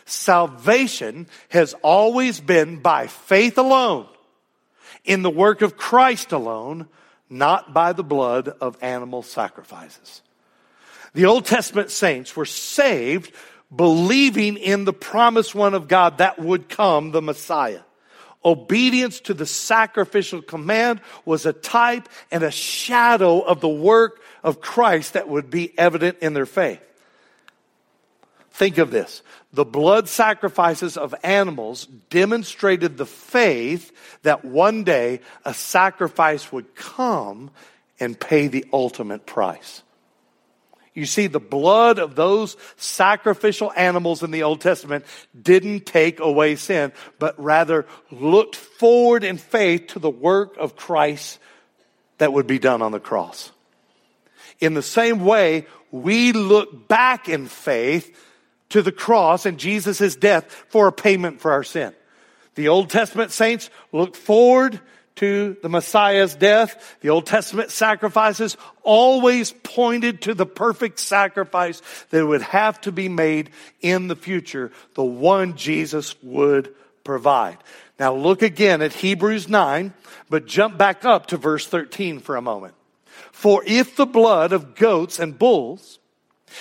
Salvation 0.07 1.27
has 1.49 1.75
always 1.83 2.41
been 2.41 2.81
by 2.81 3.07
faith 3.07 3.59
alone, 3.59 4.07
in 5.05 5.23
the 5.23 5.31
work 5.31 5.63
of 5.63 5.77
Christ 5.77 6.33
alone, 6.33 6.89
not 7.31 7.73
by 7.75 7.93
the 7.93 8.05
blood 8.05 8.49
of 8.49 8.77
animal 8.83 9.23
sacrifices. 9.23 10.23
The 11.15 11.27
Old 11.27 11.47
Testament 11.47 11.91
saints 11.91 12.37
were 12.37 12.45
saved 12.45 13.33
believing 13.75 14.57
in 14.57 14.85
the 14.85 14.93
promised 14.93 15.55
one 15.55 15.75
of 15.75 15.89
God 15.89 16.19
that 16.19 16.39
would 16.39 16.69
come, 16.69 17.11
the 17.11 17.23
Messiah. 17.23 17.81
Obedience 18.45 19.21
to 19.21 19.35
the 19.35 19.47
sacrificial 19.47 20.43
command 20.43 21.01
was 21.25 21.47
a 21.47 21.53
type 21.53 22.09
and 22.31 22.43
a 22.43 22.51
shadow 22.51 23.41
of 23.41 23.61
the 23.61 23.69
work 23.69 24.21
of 24.43 24.61
Christ 24.61 25.15
that 25.15 25.29
would 25.29 25.49
be 25.49 25.77
evident 25.79 26.19
in 26.21 26.35
their 26.35 26.47
faith. 26.47 26.81
Think 28.55 28.79
of 28.79 28.93
this. 28.93 29.23
The 29.53 29.65
blood 29.65 30.09
sacrifices 30.09 30.97
of 30.97 31.13
animals 31.25 31.87
demonstrated 32.09 32.97
the 32.97 33.05
faith 33.05 33.91
that 34.23 34.45
one 34.45 34.85
day 34.85 35.23
a 35.45 35.53
sacrifice 35.53 36.53
would 36.53 36.77
come 36.77 37.51
and 37.99 38.19
pay 38.19 38.47
the 38.47 38.65
ultimate 38.73 39.27
price. 39.27 39.83
You 40.95 41.05
see, 41.05 41.27
the 41.27 41.41
blood 41.41 41.99
of 41.99 42.15
those 42.15 42.57
sacrificial 42.77 43.73
animals 43.75 44.23
in 44.23 44.31
the 44.31 44.45
Old 44.45 44.61
Testament 44.61 45.05
didn't 45.41 45.85
take 45.85 46.21
away 46.21 46.55
sin, 46.55 46.93
but 47.19 47.35
rather 47.43 47.87
looked 48.13 48.55
forward 48.55 49.25
in 49.25 49.37
faith 49.37 49.89
to 49.89 49.99
the 49.99 50.11
work 50.11 50.57
of 50.59 50.77
Christ 50.77 51.41
that 52.19 52.33
would 52.33 52.47
be 52.47 52.61
done 52.61 52.83
on 52.83 52.93
the 52.93 53.01
cross. 53.01 53.51
In 54.61 54.75
the 54.75 54.83
same 54.83 55.25
way, 55.25 55.67
we 55.91 56.31
look 56.31 56.87
back 56.87 57.29
in 57.29 57.47
faith 57.47 58.17
to 58.75 58.83
the 58.83 58.91
cross 58.91 59.47
and 59.47 59.57
Jesus' 59.57 60.17
death 60.17 60.51
for 60.67 60.89
a 60.89 60.93
payment 60.93 61.41
for 61.41 61.53
our 61.53 61.63
sin. 61.63 61.95
The 62.57 62.67
Old 62.67 62.91
Testament 62.91 63.31
saints 63.31 63.71
looked 63.93 64.17
forward 64.17 64.81
to 65.15 65.57
the 65.63 65.69
Messiah's 65.69 66.35
death. 66.35 66.97
The 67.01 67.11
Old 67.11 67.25
Testament 67.25 67.71
sacrifices 67.71 68.57
always 68.83 69.53
pointed 69.53 70.23
to 70.23 70.35
the 70.35 70.45
perfect 70.45 70.99
sacrifice 70.99 71.83
that 72.11 72.27
would 72.27 72.43
have 72.43 72.81
to 72.81 72.91
be 72.91 73.09
made 73.09 73.51
in 73.81 74.09
the 74.09 74.17
future, 74.17 74.73
the 74.95 75.05
one 75.05 75.57
Jesus 75.57 76.21
would 76.21 76.75
provide. 77.05 77.59
Now 78.01 78.13
look 78.13 78.43
again 78.43 78.83
at 78.83 78.93
Hebrews 78.93 79.49
9, 79.49 79.95
but 80.29 80.47
jump 80.47 80.77
back 80.77 81.05
up 81.05 81.27
to 81.27 81.37
verse 81.37 81.65
13 81.65 82.19
for 82.19 82.35
a 82.35 82.43
moment. 82.43 82.75
For 83.31 83.63
if 83.65 83.95
the 83.95 84.05
blood 84.05 84.53
of 84.53 84.75
goats 84.75 85.21
and 85.21 85.39
bulls 85.39 86.01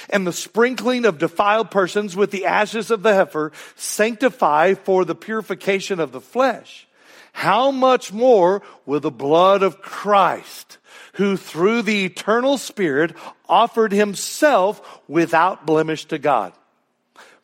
and 0.10 0.26
the 0.26 0.34
sprinkling 0.34 1.06
of 1.06 1.18
defiled 1.18 1.72
persons 1.72 2.16
with 2.16 2.32
the 2.32 2.46
ashes 2.46 2.92
of 2.92 3.04
the 3.04 3.14
heifer 3.14 3.52
sanctify 3.76 4.74
for 4.74 5.06
the 5.06 5.16
purification 5.16 6.00
of 6.00 6.12
the 6.12 6.22
flesh, 6.22 6.88
how 7.34 7.72
much 7.72 8.14
more 8.14 8.62
will 8.86 9.00
the 9.00 9.12
blood 9.12 9.64
of 9.64 9.82
Christ, 9.82 10.78
who 11.14 11.38
through 11.38 11.82
the 11.82 12.06
eternal 12.06 12.58
Spirit 12.58 13.16
offered 13.48 13.92
himself 13.92 15.02
without 15.08 15.66
blemish 15.66 16.06
to 16.06 16.18
God, 16.18 16.54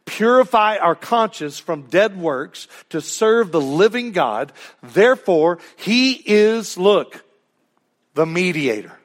purify 0.06 0.78
our 0.78 0.96
conscience 0.96 1.60
from 1.60 1.84
dead 1.84 2.18
works 2.18 2.68
to 2.90 3.00
serve 3.00 3.52
the 3.52 3.62
living 3.62 4.12
God. 4.12 4.52
Therefore, 4.82 5.60
he 5.76 6.14
is, 6.14 6.78
look, 6.78 7.24
the 8.16 8.26
mediator 8.26 8.98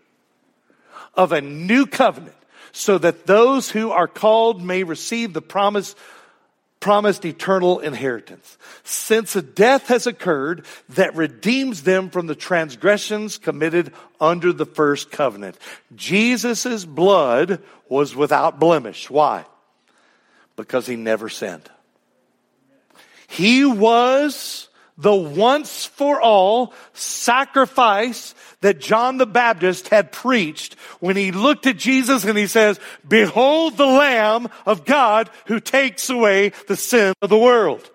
of 1.15 1.33
a 1.33 1.41
new 1.41 1.87
covenant 1.87 2.35
so 2.75 2.99
that 2.99 3.27
those 3.27 3.71
who 3.71 3.93
are 3.93 4.09
called 4.09 4.61
may 4.61 4.83
receive 4.83 5.33
the 5.33 5.41
promise 5.41 5.95
promised 6.81 7.25
eternal 7.25 7.79
inheritance. 7.79 8.59
Since 8.83 9.37
a 9.37 9.41
death 9.41 9.87
has 9.87 10.07
occurred 10.07 10.67
that 10.91 11.17
redeems 11.17 11.85
them 11.85 12.11
from 12.11 12.27
the 12.27 12.35
transgressions 12.35 13.39
committed 13.39 13.91
under 14.21 14.53
the 14.53 14.67
first 14.67 15.11
covenant. 15.11 15.57
Jesus' 15.95 16.85
blood 16.85 17.63
was 17.89 18.15
without 18.15 18.61
blemish. 18.61 19.09
Why? 19.09 19.47
Because 20.57 20.87
he 20.87 20.97
never 20.97 21.31
sinned. 21.31 21.71
He 23.29 23.65
was 23.65 24.69
the 24.97 25.15
once 25.15 25.87
for 25.87 26.21
all 26.21 26.73
sacrifice 26.93 28.35
that 28.61 28.81
John 28.81 29.19
the 29.19 29.27
Baptist 29.27 29.89
had 29.89 30.13
preached 30.13 30.75
when 31.01 31.17
he 31.17 31.33
looked 31.33 31.67
at 31.67 31.77
Jesus 31.77 32.25
and 32.25 32.39
he 32.39 32.47
says, 32.47 32.79
behold 33.07 33.77
the 33.77 33.87
Lamb 33.87 34.49
of 34.65 34.85
God 34.85 35.31
who 35.47 35.59
takes 35.61 36.09
away 36.11 36.53
the 36.69 36.77
sin 36.77 37.13
of 37.21 37.29
the 37.29 37.39
world. 37.39 37.91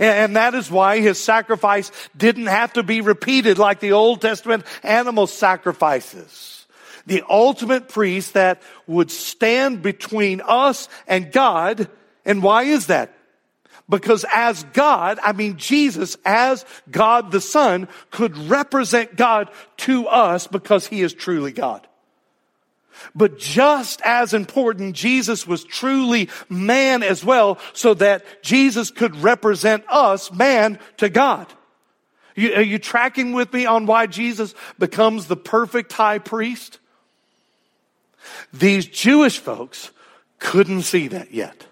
And 0.00 0.36
that 0.36 0.54
is 0.54 0.70
why 0.70 1.00
his 1.00 1.20
sacrifice 1.20 1.92
didn't 2.16 2.46
have 2.46 2.72
to 2.72 2.82
be 2.82 3.02
repeated 3.02 3.58
like 3.58 3.80
the 3.80 3.92
Old 3.92 4.22
Testament 4.22 4.64
animal 4.82 5.26
sacrifices. 5.26 6.66
The 7.06 7.22
ultimate 7.28 7.88
priest 7.88 8.32
that 8.32 8.62
would 8.86 9.10
stand 9.10 9.82
between 9.82 10.40
us 10.40 10.88
and 11.06 11.30
God. 11.30 11.88
And 12.24 12.42
why 12.42 12.64
is 12.64 12.86
that? 12.86 13.12
Because 13.90 14.24
as 14.32 14.62
God, 14.72 15.18
I 15.22 15.32
mean 15.32 15.56
Jesus 15.56 16.16
as 16.24 16.64
God 16.90 17.32
the 17.32 17.40
Son 17.40 17.88
could 18.10 18.36
represent 18.38 19.16
God 19.16 19.50
to 19.78 20.06
us 20.06 20.46
because 20.46 20.86
he 20.86 21.02
is 21.02 21.12
truly 21.12 21.52
God. 21.52 21.86
But 23.14 23.38
just 23.38 24.00
as 24.02 24.32
important, 24.32 24.94
Jesus 24.94 25.46
was 25.46 25.64
truly 25.64 26.28
man 26.48 27.02
as 27.02 27.24
well 27.24 27.58
so 27.72 27.94
that 27.94 28.24
Jesus 28.42 28.90
could 28.90 29.16
represent 29.16 29.84
us, 29.88 30.30
man, 30.32 30.78
to 30.98 31.08
God. 31.08 31.46
You, 32.36 32.54
are 32.54 32.62
you 32.62 32.78
tracking 32.78 33.32
with 33.32 33.52
me 33.52 33.66
on 33.66 33.86
why 33.86 34.06
Jesus 34.06 34.54
becomes 34.78 35.26
the 35.26 35.36
perfect 35.36 35.92
high 35.92 36.18
priest? 36.18 36.78
These 38.52 38.86
Jewish 38.86 39.38
folks 39.38 39.90
couldn't 40.38 40.82
see 40.82 41.08
that 41.08 41.32
yet. 41.32 41.66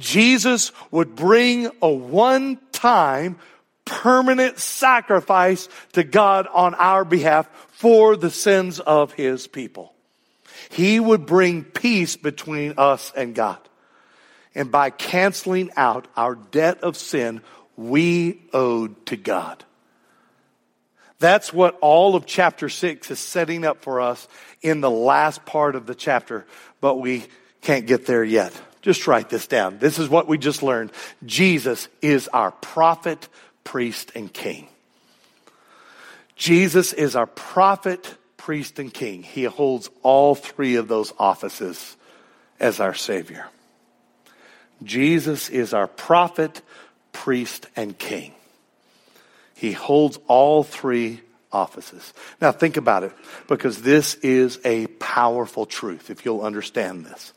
Jesus 0.00 0.72
would 0.90 1.14
bring 1.14 1.70
a 1.80 1.88
one 1.88 2.58
time 2.72 3.38
permanent 3.84 4.58
sacrifice 4.58 5.68
to 5.92 6.02
God 6.02 6.46
on 6.52 6.74
our 6.74 7.04
behalf 7.04 7.48
for 7.68 8.16
the 8.16 8.30
sins 8.30 8.80
of 8.80 9.12
his 9.12 9.46
people. 9.46 9.94
He 10.70 11.00
would 11.00 11.26
bring 11.26 11.64
peace 11.64 12.16
between 12.16 12.74
us 12.76 13.12
and 13.16 13.34
God. 13.34 13.58
And 14.54 14.70
by 14.70 14.90
canceling 14.90 15.70
out 15.76 16.08
our 16.16 16.34
debt 16.34 16.82
of 16.82 16.96
sin, 16.96 17.42
we 17.76 18.42
owed 18.52 19.06
to 19.06 19.16
God. 19.16 19.64
That's 21.18 21.52
what 21.52 21.78
all 21.80 22.16
of 22.16 22.26
chapter 22.26 22.68
six 22.68 23.10
is 23.10 23.18
setting 23.18 23.64
up 23.64 23.82
for 23.82 24.00
us 24.00 24.26
in 24.62 24.80
the 24.80 24.90
last 24.90 25.44
part 25.44 25.76
of 25.76 25.86
the 25.86 25.94
chapter, 25.94 26.46
but 26.80 26.96
we 26.96 27.24
can't 27.60 27.86
get 27.86 28.06
there 28.06 28.24
yet. 28.24 28.52
Just 28.82 29.06
write 29.06 29.28
this 29.28 29.46
down. 29.46 29.78
This 29.78 29.98
is 29.98 30.08
what 30.08 30.26
we 30.26 30.38
just 30.38 30.62
learned. 30.62 30.92
Jesus 31.26 31.88
is 32.00 32.28
our 32.28 32.50
prophet, 32.50 33.28
priest, 33.62 34.12
and 34.14 34.32
king. 34.32 34.68
Jesus 36.34 36.94
is 36.94 37.14
our 37.14 37.26
prophet, 37.26 38.14
priest, 38.38 38.78
and 38.78 38.92
king. 38.92 39.22
He 39.22 39.44
holds 39.44 39.90
all 40.02 40.34
three 40.34 40.76
of 40.76 40.88
those 40.88 41.12
offices 41.18 41.96
as 42.58 42.80
our 42.80 42.94
Savior. 42.94 43.46
Jesus 44.82 45.50
is 45.50 45.74
our 45.74 45.86
prophet, 45.86 46.62
priest, 47.12 47.66
and 47.76 47.98
king. 47.98 48.32
He 49.54 49.72
holds 49.72 50.18
all 50.26 50.62
three 50.62 51.20
offices. 51.52 52.14
Now 52.40 52.52
think 52.52 52.78
about 52.78 53.02
it, 53.02 53.12
because 53.46 53.82
this 53.82 54.14
is 54.14 54.58
a 54.64 54.86
powerful 54.86 55.66
truth, 55.66 56.08
if 56.08 56.24
you'll 56.24 56.40
understand 56.40 57.04
this. 57.04 57.34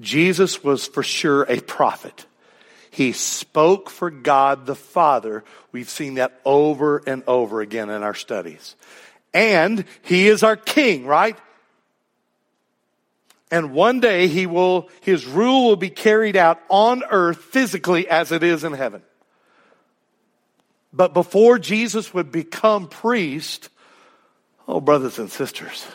Jesus 0.00 0.64
was 0.64 0.86
for 0.86 1.02
sure 1.02 1.42
a 1.42 1.60
prophet. 1.60 2.26
He 2.90 3.12
spoke 3.12 3.88
for 3.88 4.10
God 4.10 4.66
the 4.66 4.74
Father. 4.74 5.44
We've 5.72 5.88
seen 5.88 6.14
that 6.14 6.38
over 6.44 7.02
and 7.06 7.22
over 7.26 7.60
again 7.60 7.88
in 7.88 8.02
our 8.02 8.14
studies. 8.14 8.76
And 9.32 9.84
he 10.02 10.28
is 10.28 10.42
our 10.42 10.56
king, 10.56 11.06
right? 11.06 11.38
And 13.50 13.72
one 13.72 14.00
day 14.00 14.28
he 14.28 14.46
will, 14.46 14.88
his 15.00 15.26
rule 15.26 15.68
will 15.68 15.76
be 15.76 15.90
carried 15.90 16.36
out 16.36 16.60
on 16.68 17.02
earth 17.10 17.38
physically 17.38 18.08
as 18.08 18.32
it 18.32 18.42
is 18.42 18.64
in 18.64 18.72
heaven. 18.72 19.02
But 20.92 21.14
before 21.14 21.58
Jesus 21.58 22.12
would 22.12 22.30
become 22.30 22.88
priest, 22.88 23.70
oh, 24.68 24.80
brothers 24.80 25.18
and 25.18 25.30
sisters, 25.30 25.86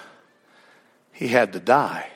he 1.13 1.27
had 1.27 1.53
to 1.53 1.60
die. 1.60 2.10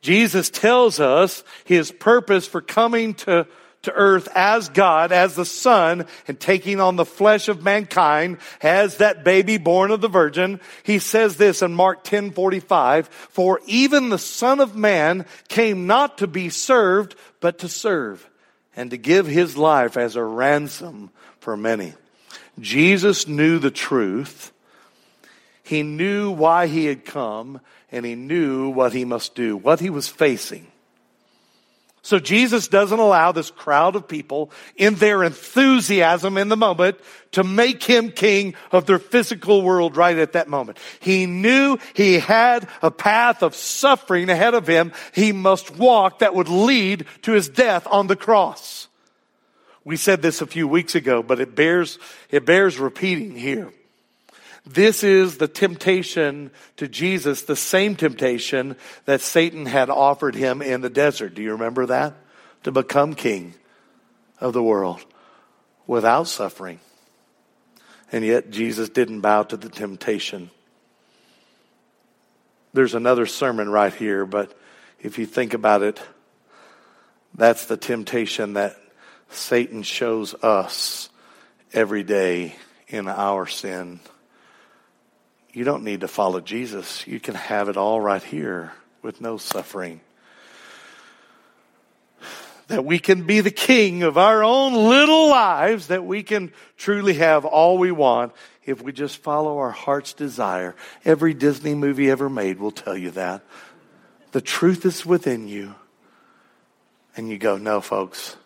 Jesus 0.00 0.50
tells 0.50 1.00
us 1.00 1.42
his 1.64 1.90
purpose 1.90 2.46
for 2.46 2.60
coming 2.60 3.14
to, 3.14 3.46
to 3.82 3.92
earth 3.92 4.28
as 4.34 4.68
God, 4.68 5.12
as 5.12 5.34
the 5.34 5.44
Son, 5.44 6.06
and 6.28 6.38
taking 6.38 6.80
on 6.80 6.96
the 6.96 7.04
flesh 7.04 7.48
of 7.48 7.62
mankind 7.62 8.38
as 8.62 8.98
that 8.98 9.24
baby 9.24 9.58
born 9.58 9.90
of 9.90 10.00
the 10.00 10.08
Virgin. 10.08 10.60
He 10.82 10.98
says 10.98 11.36
this 11.36 11.62
in 11.62 11.74
Mark 11.74 12.04
10 12.04 12.32
45, 12.32 13.08
for 13.08 13.60
even 13.66 14.08
the 14.08 14.18
Son 14.18 14.60
of 14.60 14.76
Man 14.76 15.26
came 15.48 15.86
not 15.86 16.18
to 16.18 16.26
be 16.26 16.50
served, 16.50 17.14
but 17.40 17.58
to 17.60 17.68
serve, 17.68 18.28
and 18.76 18.90
to 18.90 18.96
give 18.96 19.26
his 19.26 19.56
life 19.56 19.96
as 19.96 20.16
a 20.16 20.22
ransom 20.22 21.10
for 21.40 21.56
many. 21.56 21.94
Jesus 22.58 23.28
knew 23.28 23.58
the 23.58 23.70
truth. 23.70 24.52
He 25.66 25.82
knew 25.82 26.30
why 26.30 26.68
he 26.68 26.86
had 26.86 27.04
come 27.04 27.60
and 27.90 28.06
he 28.06 28.14
knew 28.14 28.68
what 28.68 28.92
he 28.92 29.04
must 29.04 29.34
do, 29.34 29.56
what 29.56 29.80
he 29.80 29.90
was 29.90 30.06
facing. 30.06 30.68
So 32.02 32.20
Jesus 32.20 32.68
doesn't 32.68 33.00
allow 33.00 33.32
this 33.32 33.50
crowd 33.50 33.96
of 33.96 34.06
people 34.06 34.52
in 34.76 34.94
their 34.94 35.24
enthusiasm 35.24 36.38
in 36.38 36.50
the 36.50 36.56
moment 36.56 37.00
to 37.32 37.42
make 37.42 37.82
him 37.82 38.12
king 38.12 38.54
of 38.70 38.86
their 38.86 39.00
physical 39.00 39.62
world 39.62 39.96
right 39.96 40.16
at 40.16 40.34
that 40.34 40.46
moment. 40.46 40.78
He 41.00 41.26
knew 41.26 41.78
he 41.94 42.20
had 42.20 42.68
a 42.80 42.92
path 42.92 43.42
of 43.42 43.56
suffering 43.56 44.30
ahead 44.30 44.54
of 44.54 44.68
him 44.68 44.92
he 45.12 45.32
must 45.32 45.76
walk 45.76 46.20
that 46.20 46.36
would 46.36 46.48
lead 46.48 47.06
to 47.22 47.32
his 47.32 47.48
death 47.48 47.88
on 47.90 48.06
the 48.06 48.14
cross. 48.14 48.86
We 49.82 49.96
said 49.96 50.22
this 50.22 50.40
a 50.40 50.46
few 50.46 50.68
weeks 50.68 50.94
ago, 50.94 51.24
but 51.24 51.40
it 51.40 51.56
bears, 51.56 51.98
it 52.30 52.46
bears 52.46 52.78
repeating 52.78 53.34
here. 53.34 53.72
This 54.66 55.04
is 55.04 55.38
the 55.38 55.46
temptation 55.46 56.50
to 56.76 56.88
Jesus, 56.88 57.42
the 57.42 57.54
same 57.54 57.94
temptation 57.94 58.76
that 59.04 59.20
Satan 59.20 59.64
had 59.64 59.90
offered 59.90 60.34
him 60.34 60.60
in 60.60 60.80
the 60.80 60.90
desert. 60.90 61.34
Do 61.34 61.42
you 61.42 61.52
remember 61.52 61.86
that? 61.86 62.14
To 62.64 62.72
become 62.72 63.14
king 63.14 63.54
of 64.40 64.52
the 64.52 64.62
world 64.62 65.04
without 65.86 66.26
suffering. 66.26 66.80
And 68.10 68.24
yet 68.24 68.50
Jesus 68.50 68.88
didn't 68.88 69.20
bow 69.20 69.44
to 69.44 69.56
the 69.56 69.68
temptation. 69.68 70.50
There's 72.72 72.94
another 72.94 73.26
sermon 73.26 73.68
right 73.68 73.94
here, 73.94 74.26
but 74.26 74.52
if 75.00 75.18
you 75.18 75.26
think 75.26 75.54
about 75.54 75.82
it, 75.82 76.00
that's 77.34 77.66
the 77.66 77.76
temptation 77.76 78.54
that 78.54 78.76
Satan 79.30 79.82
shows 79.82 80.34
us 80.34 81.08
every 81.72 82.02
day 82.02 82.56
in 82.88 83.06
our 83.06 83.46
sin. 83.46 84.00
You 85.56 85.64
don't 85.64 85.84
need 85.84 86.02
to 86.02 86.08
follow 86.08 86.42
Jesus. 86.42 87.06
You 87.06 87.18
can 87.18 87.34
have 87.34 87.70
it 87.70 87.78
all 87.78 87.98
right 87.98 88.22
here 88.22 88.74
with 89.00 89.22
no 89.22 89.38
suffering. 89.38 90.02
That 92.68 92.84
we 92.84 92.98
can 92.98 93.22
be 93.22 93.40
the 93.40 93.50
king 93.50 94.02
of 94.02 94.18
our 94.18 94.44
own 94.44 94.74
little 94.74 95.30
lives, 95.30 95.86
that 95.86 96.04
we 96.04 96.22
can 96.22 96.52
truly 96.76 97.14
have 97.14 97.46
all 97.46 97.78
we 97.78 97.90
want 97.90 98.34
if 98.66 98.82
we 98.82 98.92
just 98.92 99.16
follow 99.16 99.56
our 99.56 99.70
heart's 99.70 100.12
desire. 100.12 100.76
Every 101.06 101.32
Disney 101.32 101.74
movie 101.74 102.10
ever 102.10 102.28
made 102.28 102.60
will 102.60 102.70
tell 102.70 102.94
you 102.94 103.12
that. 103.12 103.42
The 104.32 104.42
truth 104.42 104.84
is 104.84 105.06
within 105.06 105.48
you. 105.48 105.74
And 107.16 107.30
you 107.30 107.38
go, 107.38 107.56
no, 107.56 107.80
folks, 107.80 108.36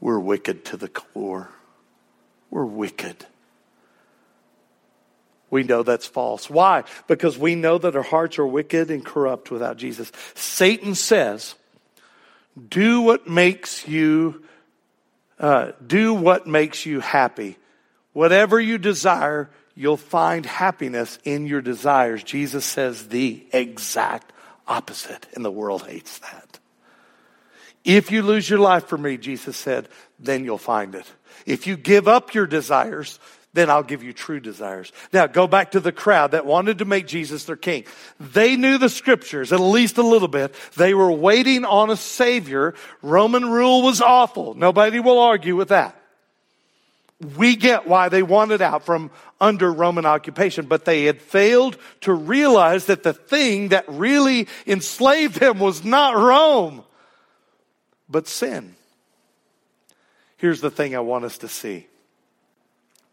we're 0.00 0.18
wicked 0.18 0.64
to 0.64 0.78
the 0.78 0.88
core. 0.88 1.50
We're 2.48 2.64
wicked. 2.64 3.26
We 5.50 5.64
know 5.64 5.82
that's 5.82 6.06
false. 6.06 6.48
Why? 6.48 6.84
Because 7.08 7.36
we 7.36 7.54
know 7.54 7.78
that 7.78 7.96
our 7.96 8.02
hearts 8.02 8.38
are 8.38 8.46
wicked 8.46 8.90
and 8.90 9.04
corrupt 9.04 9.50
without 9.50 9.76
Jesus. 9.76 10.12
Satan 10.34 10.94
says, 10.94 11.56
do 12.68 13.00
what 13.02 13.28
makes 13.28 13.86
you, 13.86 14.44
uh, 15.38 15.72
do 15.84 16.14
what 16.14 16.46
makes 16.46 16.86
you 16.86 17.00
happy. 17.00 17.56
Whatever 18.12 18.60
you 18.60 18.78
desire, 18.78 19.50
you'll 19.74 19.96
find 19.96 20.46
happiness 20.46 21.18
in 21.24 21.46
your 21.46 21.60
desires. 21.60 22.22
Jesus 22.22 22.64
says 22.64 23.08
the 23.08 23.44
exact 23.52 24.32
opposite, 24.66 25.26
and 25.34 25.44
the 25.44 25.50
world 25.50 25.86
hates 25.86 26.18
that. 26.18 26.58
If 27.84 28.12
you 28.12 28.22
lose 28.22 28.48
your 28.48 28.58
life 28.58 28.86
for 28.86 28.98
me, 28.98 29.16
Jesus 29.16 29.56
said, 29.56 29.88
then 30.18 30.44
you'll 30.44 30.58
find 30.58 30.94
it. 30.94 31.06
If 31.46 31.66
you 31.66 31.76
give 31.76 32.06
up 32.06 32.34
your 32.34 32.46
desires, 32.46 33.18
then 33.52 33.68
I'll 33.68 33.82
give 33.82 34.02
you 34.02 34.12
true 34.12 34.40
desires. 34.40 34.92
Now 35.12 35.26
go 35.26 35.46
back 35.46 35.72
to 35.72 35.80
the 35.80 35.92
crowd 35.92 36.32
that 36.32 36.46
wanted 36.46 36.78
to 36.78 36.84
make 36.84 37.06
Jesus 37.06 37.44
their 37.44 37.56
king. 37.56 37.84
They 38.18 38.56
knew 38.56 38.78
the 38.78 38.88
scriptures 38.88 39.52
at 39.52 39.60
least 39.60 39.98
a 39.98 40.02
little 40.02 40.28
bit. 40.28 40.54
They 40.76 40.94
were 40.94 41.10
waiting 41.10 41.64
on 41.64 41.90
a 41.90 41.96
savior. 41.96 42.74
Roman 43.02 43.50
rule 43.50 43.82
was 43.82 44.00
awful. 44.00 44.54
Nobody 44.54 45.00
will 45.00 45.18
argue 45.18 45.56
with 45.56 45.68
that. 45.68 45.96
We 47.36 47.56
get 47.56 47.86
why 47.86 48.08
they 48.08 48.22
wanted 48.22 48.62
out 48.62 48.86
from 48.86 49.10
under 49.40 49.70
Roman 49.70 50.06
occupation, 50.06 50.66
but 50.66 50.84
they 50.84 51.04
had 51.04 51.20
failed 51.20 51.76
to 52.02 52.14
realize 52.14 52.86
that 52.86 53.02
the 53.02 53.12
thing 53.12 53.68
that 53.68 53.84
really 53.88 54.48
enslaved 54.66 55.40
them 55.40 55.58
was 55.58 55.84
not 55.84 56.16
Rome 56.16 56.84
but 58.10 58.26
sin. 58.26 58.74
Here's 60.36 60.60
the 60.60 60.70
thing 60.70 60.96
I 60.96 61.00
want 61.00 61.24
us 61.24 61.38
to 61.38 61.48
see. 61.48 61.86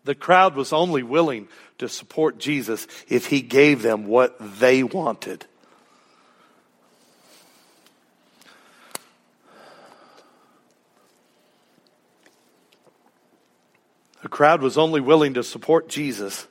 The 0.08 0.16
crowd 0.16 0.56
was 0.56 0.72
only 0.72 1.04
willing 1.04 1.50
to 1.80 1.90
support 1.90 2.38
Jesus 2.40 2.88
if 3.10 3.26
he 3.26 3.42
gave 3.42 3.82
them 3.82 4.08
what 4.08 4.38
they 4.40 4.82
wanted. 4.82 5.46
The 14.22 14.30
crowd 14.30 14.62
was 14.62 14.78
only 14.78 15.02
willing 15.02 15.34
to 15.34 15.44
support 15.44 15.90
Jesus 15.90 16.48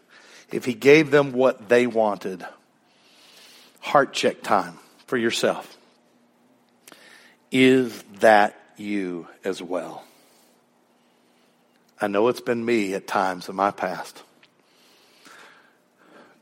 if 0.53 0.67
he 0.67 0.75
gave 0.75 1.11
them 1.11 1.33
what 1.33 1.71
they 1.71 1.87
wanted. 1.87 2.45
Heart 3.81 4.13
check 4.13 4.43
time 4.43 4.75
for 5.07 5.17
yourself. 5.17 5.79
Is 7.51 8.03
that 8.21 8.55
you 8.77 9.29
as 9.45 9.63
well? 9.63 10.06
I 12.01 12.09
know 12.09 12.29
it's 12.29 12.41
been 12.41 12.65
me 12.65 12.95
at 12.95 13.07
times 13.07 13.49
in 13.49 13.57
my 13.57 13.71
past. 13.71 14.23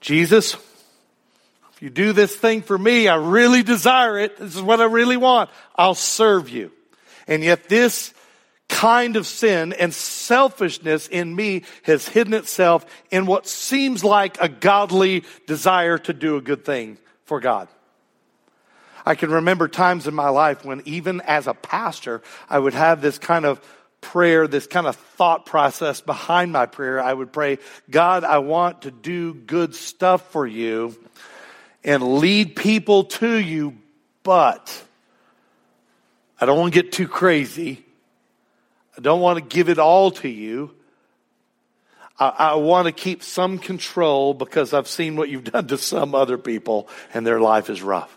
Jesus, 0.00 0.54
if 0.54 1.80
you 1.80 1.90
do 1.90 2.12
this 2.12 2.34
thing 2.34 2.62
for 2.62 2.76
me, 2.76 3.08
I 3.08 3.16
really 3.16 3.62
desire 3.62 4.18
it. 4.18 4.36
This 4.36 4.54
is 4.54 4.62
what 4.62 4.80
I 4.80 4.84
really 4.84 5.16
want. 5.16 5.50
I'll 5.76 5.94
serve 5.94 6.50
you. 6.50 6.72
And 7.26 7.42
yet 7.42 7.68
this 7.68 8.12
kind 8.68 9.16
of 9.16 9.26
sin 9.26 9.72
and 9.72 9.94
selfishness 9.94 11.06
in 11.06 11.34
me 11.34 11.62
has 11.84 12.08
hidden 12.08 12.34
itself 12.34 12.84
in 13.10 13.26
what 13.26 13.46
seems 13.46 14.02
like 14.02 14.40
a 14.40 14.48
godly 14.48 15.24
desire 15.46 15.98
to 15.98 16.12
do 16.12 16.36
a 16.36 16.40
good 16.40 16.64
thing 16.64 16.98
for 17.24 17.40
God. 17.40 17.68
I 19.06 19.14
can 19.14 19.30
remember 19.30 19.68
times 19.68 20.06
in 20.06 20.14
my 20.14 20.30
life 20.30 20.64
when 20.64 20.82
even 20.86 21.20
as 21.20 21.46
a 21.46 21.54
pastor, 21.54 22.22
I 22.48 22.58
would 22.58 22.74
have 22.74 23.00
this 23.00 23.18
kind 23.18 23.44
of 23.44 23.60
prayer, 24.04 24.46
this 24.46 24.66
kind 24.66 24.86
of 24.86 24.94
thought 24.94 25.46
process 25.46 26.00
behind 26.00 26.52
my 26.52 26.66
prayer. 26.66 27.00
I 27.00 27.12
would 27.12 27.32
pray, 27.32 27.58
God, 27.90 28.22
I 28.22 28.38
want 28.38 28.82
to 28.82 28.90
do 28.90 29.34
good 29.34 29.74
stuff 29.74 30.30
for 30.30 30.46
you 30.46 30.96
and 31.82 32.18
lead 32.18 32.54
people 32.54 33.04
to 33.04 33.38
you, 33.38 33.76
but 34.22 34.84
I 36.40 36.46
don't 36.46 36.58
want 36.58 36.74
to 36.74 36.82
get 36.82 36.92
too 36.92 37.08
crazy. 37.08 37.84
I 38.96 39.00
don't 39.00 39.20
want 39.20 39.38
to 39.38 39.44
give 39.44 39.68
it 39.68 39.78
all 39.78 40.10
to 40.12 40.28
you. 40.28 40.74
I, 42.18 42.28
I, 42.28 42.54
want 42.54 42.86
to 42.86 42.92
keep 42.92 43.22
some 43.22 43.58
control 43.58 44.34
because 44.34 44.72
I've 44.72 44.86
seen 44.86 45.16
what 45.16 45.28
you've 45.28 45.44
done 45.52 45.66
to 45.68 45.78
some 45.78 46.14
other 46.14 46.38
people 46.38 46.88
and 47.12 47.26
their 47.26 47.40
life 47.40 47.70
is 47.70 47.82
rough. 47.82 48.16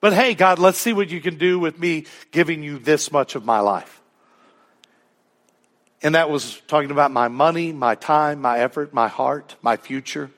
But 0.00 0.12
hey, 0.12 0.34
God, 0.34 0.58
let's 0.58 0.78
see 0.78 0.92
what 0.92 1.08
you 1.08 1.20
can 1.20 1.36
do 1.36 1.58
with 1.58 1.78
me 1.78 2.06
giving 2.30 2.62
you 2.62 2.78
this 2.78 3.10
much 3.10 3.34
of 3.34 3.44
my 3.44 3.60
life. 3.60 4.02
And 6.02 6.14
that 6.14 6.28
was 6.30 6.60
talking 6.66 6.90
about 6.90 7.10
my 7.10 7.28
money, 7.28 7.72
my 7.72 7.94
time, 7.94 8.40
my 8.40 8.58
effort, 8.60 8.92
my 8.92 9.08
heart, 9.08 9.56
my 9.62 9.76
future. 9.76 10.30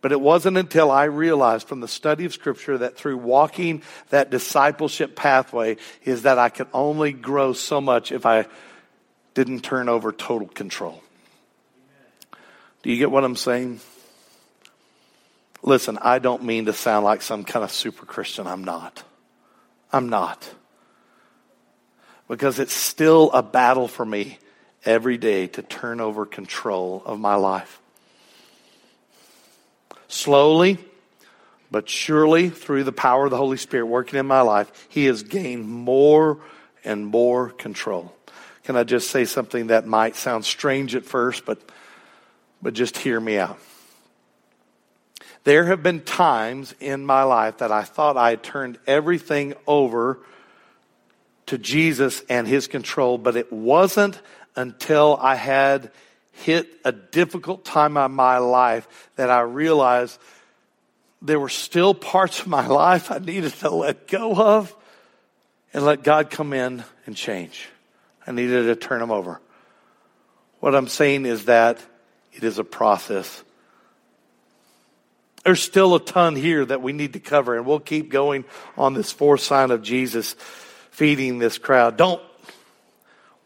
But 0.00 0.12
it 0.12 0.20
wasn't 0.20 0.56
until 0.56 0.90
I 0.90 1.04
realized 1.04 1.66
from 1.66 1.80
the 1.80 1.88
study 1.88 2.24
of 2.24 2.34
Scripture 2.34 2.78
that 2.78 2.96
through 2.96 3.18
walking 3.18 3.82
that 4.10 4.30
discipleship 4.30 5.16
pathway 5.16 5.76
is 6.04 6.22
that 6.22 6.38
I 6.38 6.50
could 6.50 6.68
only 6.74 7.12
grow 7.12 7.52
so 7.52 7.80
much 7.80 8.12
if 8.12 8.26
I 8.26 8.46
didn't 9.32 9.60
turn 9.60 9.88
over 9.88 10.12
total 10.12 10.48
control. 10.48 11.02
Do 12.82 12.90
you 12.90 12.98
get 12.98 13.10
what 13.10 13.24
I'm 13.24 13.36
saying? 13.36 13.80
Listen, 15.62 15.98
I 16.02 16.18
don't 16.18 16.44
mean 16.44 16.66
to 16.66 16.74
sound 16.74 17.04
like 17.04 17.22
some 17.22 17.42
kind 17.42 17.64
of 17.64 17.72
super 17.72 18.04
Christian. 18.04 18.46
I'm 18.46 18.64
not. 18.64 19.02
I'm 19.90 20.10
not. 20.10 20.50
Because 22.28 22.58
it's 22.58 22.74
still 22.74 23.30
a 23.32 23.42
battle 23.42 23.88
for 23.88 24.04
me 24.04 24.38
every 24.84 25.18
day 25.18 25.46
to 25.48 25.62
turn 25.62 26.00
over 26.00 26.26
control 26.26 27.02
of 27.04 27.18
my 27.18 27.34
life. 27.34 27.80
Slowly, 30.08 30.78
but 31.70 31.88
surely 31.88 32.50
through 32.50 32.84
the 32.84 32.92
power 32.92 33.24
of 33.24 33.30
the 33.30 33.36
Holy 33.36 33.56
Spirit 33.56 33.86
working 33.86 34.18
in 34.18 34.26
my 34.26 34.42
life, 34.42 34.86
He 34.88 35.06
has 35.06 35.22
gained 35.22 35.68
more 35.68 36.38
and 36.84 37.06
more 37.06 37.50
control. 37.50 38.14
Can 38.64 38.76
I 38.76 38.84
just 38.84 39.10
say 39.10 39.24
something 39.24 39.68
that 39.68 39.86
might 39.86 40.16
sound 40.16 40.44
strange 40.44 40.94
at 40.94 41.04
first, 41.04 41.44
but, 41.44 41.58
but 42.62 42.74
just 42.74 42.96
hear 42.96 43.20
me 43.20 43.38
out? 43.38 43.58
There 45.44 45.66
have 45.66 45.82
been 45.82 46.00
times 46.00 46.74
in 46.80 47.04
my 47.04 47.22
life 47.24 47.58
that 47.58 47.70
I 47.70 47.82
thought 47.82 48.16
I 48.16 48.30
had 48.30 48.42
turned 48.42 48.78
everything 48.86 49.54
over 49.66 50.18
to 51.46 51.58
Jesus 51.58 52.22
and 52.30 52.48
his 52.48 52.66
control, 52.66 53.18
but 53.18 53.36
it 53.36 53.52
wasn't 53.52 54.18
until 54.56 55.18
I 55.20 55.34
had 55.34 55.90
hit 56.32 56.68
a 56.84 56.92
difficult 56.92 57.64
time 57.64 57.96
in 57.96 58.12
my 58.12 58.38
life 58.38 59.10
that 59.16 59.30
I 59.30 59.40
realized 59.40 60.18
there 61.22 61.40
were 61.40 61.48
still 61.48 61.94
parts 61.94 62.40
of 62.40 62.46
my 62.46 62.66
life 62.82 63.10
I 63.10 63.18
needed 63.18 63.52
to 63.54 63.70
let 63.70 64.08
go 64.08 64.34
of 64.34 64.74
and 65.72 65.84
let 65.84 66.02
God 66.02 66.30
come 66.30 66.52
in 66.52 66.84
and 67.06 67.16
change. 67.16 67.68
I 68.26 68.32
needed 68.32 68.64
to 68.64 68.76
turn 68.76 69.00
them 69.00 69.10
over. 69.10 69.40
What 70.60 70.74
I'm 70.74 70.88
saying 70.88 71.26
is 71.26 71.46
that 71.46 71.78
it 72.32 72.42
is 72.42 72.58
a 72.58 72.64
process 72.64 73.42
there's 75.44 75.60
still 75.60 75.94
a 75.94 76.00
ton 76.00 76.36
here 76.36 76.64
that 76.64 76.80
we 76.80 76.94
need 76.94 77.12
to 77.12 77.20
cover, 77.20 77.54
and 77.56 77.66
we'll 77.66 77.78
keep 77.78 78.10
going 78.10 78.46
on 78.78 78.94
this 78.94 79.12
fourth 79.12 79.42
sign 79.42 79.70
of 79.70 79.82
Jesus 79.82 80.34
feeding 80.90 81.38
this 81.38 81.58
crowd. 81.58 81.98
Don't, 81.98 82.22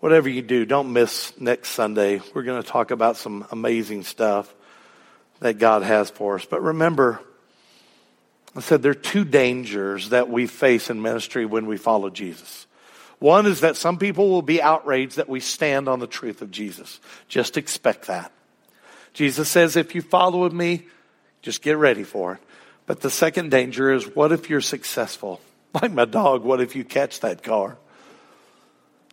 whatever 0.00 0.28
you 0.28 0.42
do, 0.42 0.64
don't 0.64 0.92
miss 0.92 1.38
next 1.40 1.70
Sunday. 1.70 2.20
We're 2.34 2.42
going 2.42 2.62
to 2.62 2.68
talk 2.68 2.90
about 2.90 3.16
some 3.16 3.46
amazing 3.50 4.04
stuff 4.04 4.52
that 5.40 5.58
God 5.58 5.82
has 5.82 6.10
for 6.10 6.36
us. 6.36 6.44
But 6.44 6.62
remember, 6.62 7.20
I 8.56 8.60
said 8.60 8.82
there 8.82 8.92
are 8.92 8.94
two 8.94 9.24
dangers 9.24 10.10
that 10.10 10.28
we 10.28 10.46
face 10.46 10.90
in 10.90 11.02
ministry 11.02 11.46
when 11.46 11.66
we 11.66 11.76
follow 11.76 12.10
Jesus. 12.10 12.66
One 13.18 13.46
is 13.46 13.60
that 13.60 13.76
some 13.76 13.98
people 13.98 14.28
will 14.28 14.42
be 14.42 14.62
outraged 14.62 15.16
that 15.16 15.28
we 15.28 15.40
stand 15.40 15.88
on 15.88 15.98
the 15.98 16.06
truth 16.06 16.40
of 16.40 16.50
Jesus. 16.50 17.00
Just 17.28 17.56
expect 17.56 18.06
that. 18.06 18.32
Jesus 19.12 19.48
says, 19.48 19.76
if 19.76 19.94
you 19.94 20.02
follow 20.02 20.48
me, 20.48 20.86
just 21.42 21.62
get 21.62 21.76
ready 21.76 22.04
for 22.04 22.34
it. 22.34 22.40
But 22.86 23.00
the 23.00 23.10
second 23.10 23.50
danger 23.50 23.92
is 23.92 24.04
what 24.06 24.32
if 24.32 24.48
you're 24.48 24.60
successful? 24.60 25.40
Like 25.74 25.92
my 25.92 26.06
dog, 26.06 26.44
what 26.44 26.62
if 26.62 26.74
you 26.74 26.82
catch 26.82 27.20
that 27.20 27.42
car? 27.42 27.76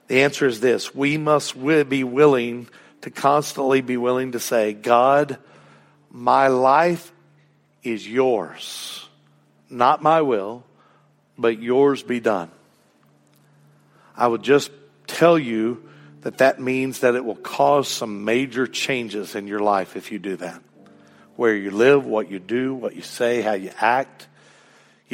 The 0.08 0.22
answer 0.22 0.48
is 0.48 0.60
this 0.60 0.94
we 0.94 1.18
must 1.18 1.56
be 1.64 2.04
willing 2.04 2.68
to 3.02 3.10
constantly 3.10 3.82
be 3.82 3.98
willing 3.98 4.34
to 4.34 4.40
say, 4.40 4.74
God, 4.74 5.38
my 6.12 6.48
life 6.48 7.12
is 7.84 8.08
yours. 8.08 9.08
Not 9.70 10.02
my 10.02 10.22
will, 10.22 10.64
but 11.38 11.62
yours 11.62 12.04
be 12.04 12.20
done. 12.20 12.52
I 14.16 14.28
would 14.28 14.44
just 14.44 14.72
tell 15.08 15.38
you 15.38 15.88
that 16.22 16.38
that 16.40 16.60
means 16.60 17.02
that 17.02 17.16
it 17.16 17.26
will 17.26 17.36
cause 17.36 17.88
some 17.88 18.26
major 18.26 18.66
changes 18.66 19.36
in 19.36 19.48
your 19.48 19.60
life 19.60 19.96
if 19.96 20.12
you 20.12 20.20
do 20.20 20.38
that 20.38 20.62
where 21.36 21.56
you 21.56 21.72
live, 21.72 22.06
what 22.06 22.32
you 22.32 22.40
do, 22.40 22.74
what 22.74 22.96
you 22.96 23.02
say, 23.02 23.42
how 23.42 23.54
you 23.54 23.72
act. 23.80 24.28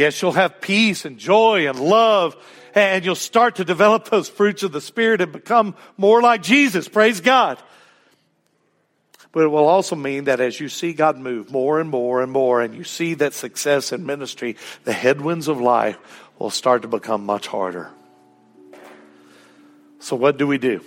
Yes, 0.02 0.20
you'll 0.20 0.32
have 0.32 0.62
peace 0.62 1.06
and 1.06 1.20
joy 1.20 1.70
and 1.70 1.80
love, 1.80 2.36
and 2.74 3.06
you'll 3.06 3.14
start 3.14 3.58
to 3.58 3.64
develop 3.64 4.10
those 4.10 4.28
fruits 4.28 4.64
of 4.64 4.72
the 4.72 4.82
Spirit 4.82 5.22
and 5.22 5.32
become 5.32 5.76
more 5.96 6.24
like 6.24 6.42
Jesus. 6.42 6.88
Praise 6.88 7.22
God. 7.22 7.62
But 9.32 9.44
it 9.44 9.50
will 9.50 9.68
also 9.68 9.96
mean 9.96 10.24
that 10.24 10.40
as 10.40 10.60
you 10.60 10.70
see 10.70 10.94
God 10.94 11.20
move 11.20 11.52
more 11.52 11.80
and 11.80 11.88
more 11.88 12.24
and 12.24 12.32
more, 12.32 12.62
and 12.62 12.74
you 12.74 12.84
see 12.84 13.14
that 13.14 13.36
success 13.36 13.92
in 13.92 14.08
ministry, 14.08 14.58
the 14.86 14.92
headwinds 14.92 15.48
of 15.48 15.62
life 15.62 16.00
will 16.40 16.50
start 16.50 16.82
to 16.82 16.88
become 16.88 17.24
much 17.24 17.46
harder. 17.46 17.92
So, 20.00 20.16
what 20.16 20.38
do 20.38 20.48
we 20.48 20.58
do? 20.58 20.84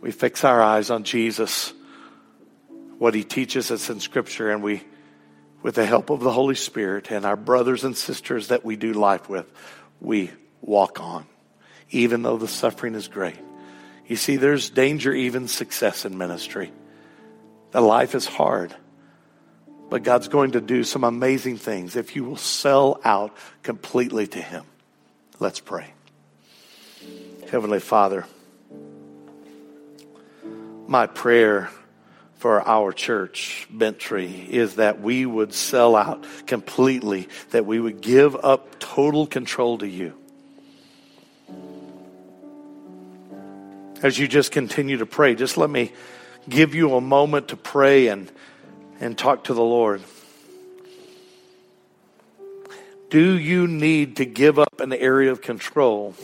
We 0.00 0.10
fix 0.10 0.42
our 0.42 0.62
eyes 0.62 0.88
on 0.88 1.04
Jesus 1.04 1.74
what 2.96 3.14
he 3.14 3.24
teaches 3.24 3.70
us 3.70 3.90
in 3.90 4.00
Scripture, 4.00 4.50
and 4.50 4.62
we, 4.62 4.82
with 5.64 5.76
the 5.76 5.86
help 5.86 6.10
of 6.10 6.20
the 6.20 6.30
Holy 6.30 6.54
Spirit 6.54 7.10
and 7.10 7.24
our 7.24 7.36
brothers 7.36 7.84
and 7.84 7.96
sisters 7.96 8.48
that 8.48 8.66
we 8.66 8.76
do 8.76 8.92
life 8.92 9.30
with, 9.30 9.50
we 9.98 10.30
walk 10.60 11.00
on, 11.00 11.24
even 11.90 12.20
though 12.20 12.36
the 12.36 12.46
suffering 12.46 12.94
is 12.94 13.08
great. 13.08 13.38
You 14.06 14.16
see, 14.16 14.36
there's 14.36 14.68
danger, 14.68 15.10
even 15.10 15.48
success 15.48 16.04
in 16.04 16.18
ministry. 16.18 16.70
The 17.70 17.80
life 17.80 18.14
is 18.14 18.26
hard, 18.26 18.76
but 19.88 20.02
God's 20.02 20.28
going 20.28 20.52
to 20.52 20.60
do 20.60 20.84
some 20.84 21.02
amazing 21.02 21.56
things 21.56 21.96
if 21.96 22.14
you 22.14 22.24
will 22.24 22.36
sell 22.36 23.00
out 23.02 23.34
completely 23.62 24.26
to 24.26 24.42
Him. 24.42 24.64
Let's 25.38 25.60
pray. 25.60 25.86
Heavenly 27.50 27.80
Father, 27.80 28.26
my 30.86 31.06
prayer 31.06 31.70
for 32.44 32.60
our 32.68 32.92
church, 32.92 33.66
Bent 33.70 33.98
Tree, 33.98 34.46
is 34.50 34.74
that 34.74 35.00
we 35.00 35.24
would 35.24 35.54
sell 35.54 35.96
out 35.96 36.26
completely, 36.46 37.26
that 37.52 37.64
we 37.64 37.80
would 37.80 38.02
give 38.02 38.36
up 38.36 38.78
total 38.78 39.26
control 39.26 39.78
to 39.78 39.88
you. 39.88 40.12
As 44.02 44.18
you 44.18 44.28
just 44.28 44.52
continue 44.52 44.98
to 44.98 45.06
pray, 45.06 45.34
just 45.34 45.56
let 45.56 45.70
me 45.70 45.92
give 46.46 46.74
you 46.74 46.94
a 46.96 47.00
moment 47.00 47.48
to 47.48 47.56
pray 47.56 48.08
and, 48.08 48.30
and 49.00 49.16
talk 49.16 49.44
to 49.44 49.54
the 49.54 49.64
Lord. 49.64 50.02
Do 53.08 53.38
you 53.38 53.66
need 53.66 54.16
to 54.16 54.26
give 54.26 54.58
up 54.58 54.80
an 54.80 54.92
area 54.92 55.32
of 55.32 55.40
control? 55.40 56.14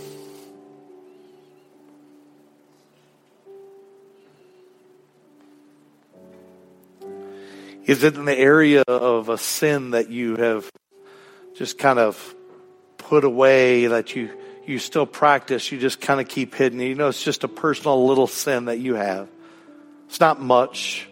Is 7.91 8.05
it 8.05 8.15
in 8.15 8.25
the 8.25 8.39
area 8.39 8.83
of 8.87 9.31
a 9.31 9.37
sin 9.37 9.91
that 9.91 10.11
you 10.11 10.37
have 10.37 10.71
just 11.57 11.77
kind 11.77 11.99
of 11.99 12.37
put 12.99 13.25
away 13.25 13.89
that 13.89 14.15
you, 14.15 14.31
you 14.65 14.79
still 14.79 15.07
practice, 15.07 15.73
you 15.73 15.79
just 15.81 16.01
kind 16.01 16.21
of 16.21 16.29
keep 16.29 16.55
hidden? 16.55 16.79
You 16.79 16.95
know, 16.95 17.09
it's 17.09 17.21
just 17.21 17.43
a 17.43 17.49
personal 17.49 18.07
little 18.07 18.29
sin 18.29 18.67
that 18.67 18.79
you 18.79 18.95
have. 18.95 19.29
It's 20.07 20.21
not 20.21 20.41
much. 20.41 21.09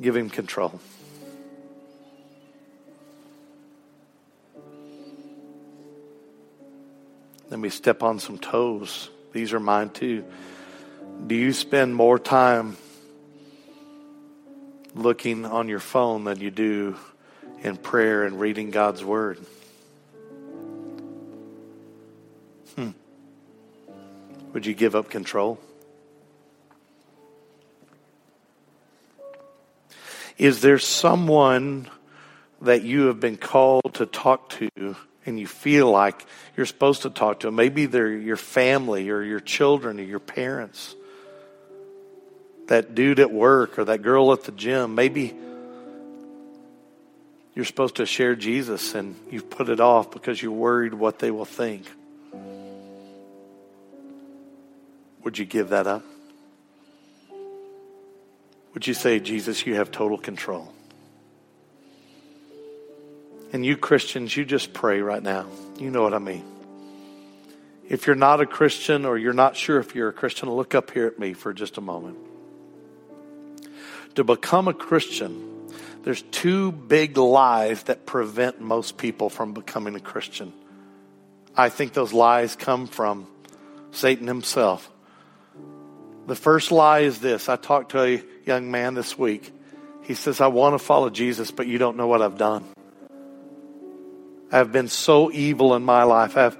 Give 0.00 0.16
him 0.16 0.28
control. 0.28 0.80
Let 7.48 7.60
me 7.60 7.68
step 7.68 8.02
on 8.02 8.18
some 8.18 8.38
toes. 8.38 9.08
These 9.32 9.52
are 9.52 9.60
mine 9.60 9.90
too. 9.90 10.24
Do 11.28 11.36
you 11.36 11.52
spend 11.52 11.94
more 11.94 12.18
time 12.18 12.76
looking 14.94 15.44
on 15.44 15.68
your 15.68 15.80
phone 15.80 16.24
than 16.24 16.40
you 16.40 16.50
do 16.50 16.96
in 17.62 17.76
prayer 17.76 18.24
and 18.24 18.40
reading 18.40 18.70
God's 18.70 19.04
Word. 19.04 19.38
Hmm. 22.76 22.90
Would 24.52 24.66
you 24.66 24.74
give 24.74 24.94
up 24.94 25.10
control? 25.10 25.60
Is 30.38 30.62
there 30.62 30.78
someone 30.78 31.88
that 32.62 32.82
you 32.82 33.06
have 33.06 33.20
been 33.20 33.36
called 33.36 33.94
to 33.94 34.06
talk 34.06 34.48
to 34.50 34.96
and 35.26 35.38
you 35.38 35.46
feel 35.46 35.90
like 35.90 36.24
you're 36.56 36.64
supposed 36.64 37.02
to 37.02 37.10
talk 37.10 37.40
to? 37.40 37.50
Maybe 37.50 37.84
they're 37.84 38.10
your 38.10 38.38
family 38.38 39.10
or 39.10 39.22
your 39.22 39.40
children 39.40 40.00
or 40.00 40.04
your 40.04 40.18
parents 40.18 40.96
that 42.70 42.94
dude 42.94 43.18
at 43.18 43.32
work 43.32 43.80
or 43.80 43.84
that 43.86 44.00
girl 44.00 44.32
at 44.32 44.44
the 44.44 44.52
gym. 44.52 44.94
Maybe 44.94 45.34
you're 47.52 47.64
supposed 47.64 47.96
to 47.96 48.06
share 48.06 48.36
Jesus 48.36 48.94
and 48.94 49.16
you've 49.28 49.50
put 49.50 49.68
it 49.68 49.80
off 49.80 50.12
because 50.12 50.40
you're 50.40 50.52
worried 50.52 50.94
what 50.94 51.18
they 51.18 51.32
will 51.32 51.44
think. 51.44 51.90
Would 55.24 55.36
you 55.36 55.44
give 55.44 55.70
that 55.70 55.88
up? 55.88 56.04
Would 58.74 58.86
you 58.86 58.94
say, 58.94 59.18
Jesus, 59.18 59.66
you 59.66 59.74
have 59.74 59.90
total 59.90 60.16
control? 60.16 60.72
And 63.52 63.66
you 63.66 63.76
Christians, 63.76 64.36
you 64.36 64.44
just 64.44 64.72
pray 64.72 65.00
right 65.00 65.22
now. 65.22 65.46
You 65.76 65.90
know 65.90 66.02
what 66.02 66.14
I 66.14 66.20
mean. 66.20 66.44
If 67.88 68.06
you're 68.06 68.14
not 68.14 68.40
a 68.40 68.46
Christian 68.46 69.04
or 69.04 69.18
you're 69.18 69.32
not 69.32 69.56
sure 69.56 69.80
if 69.80 69.96
you're 69.96 70.10
a 70.10 70.12
Christian, 70.12 70.48
look 70.48 70.76
up 70.76 70.92
here 70.92 71.08
at 71.08 71.18
me 71.18 71.32
for 71.32 71.52
just 71.52 71.76
a 71.76 71.80
moment 71.80 72.29
to 74.14 74.24
become 74.24 74.68
a 74.68 74.74
Christian, 74.74 75.50
there's 76.02 76.22
two 76.22 76.72
big 76.72 77.16
lies 77.16 77.84
that 77.84 78.06
prevent 78.06 78.60
most 78.60 78.96
people 78.96 79.28
from 79.28 79.52
becoming 79.52 79.94
a 79.94 80.00
Christian. 80.00 80.52
I 81.56 81.68
think 81.68 81.92
those 81.92 82.12
lies 82.12 82.56
come 82.56 82.86
from 82.86 83.26
Satan 83.92 84.26
himself. 84.26 84.90
The 86.26 86.36
first 86.36 86.70
lie 86.70 87.00
is 87.00 87.18
this 87.18 87.48
I 87.48 87.56
talked 87.56 87.92
to 87.92 88.02
a 88.02 88.22
young 88.46 88.70
man 88.70 88.94
this 88.94 89.18
week. 89.18 89.52
He 90.02 90.14
says, 90.14 90.40
I 90.40 90.46
want 90.46 90.74
to 90.74 90.78
follow 90.78 91.10
Jesus, 91.10 91.50
but 91.50 91.66
you 91.66 91.78
don't 91.78 91.96
know 91.96 92.06
what 92.06 92.22
I've 92.22 92.38
done. 92.38 92.64
I've 94.50 94.72
been 94.72 94.88
so 94.88 95.30
evil 95.30 95.74
in 95.74 95.84
my 95.84 96.02
life. 96.02 96.36
I've, 96.36 96.56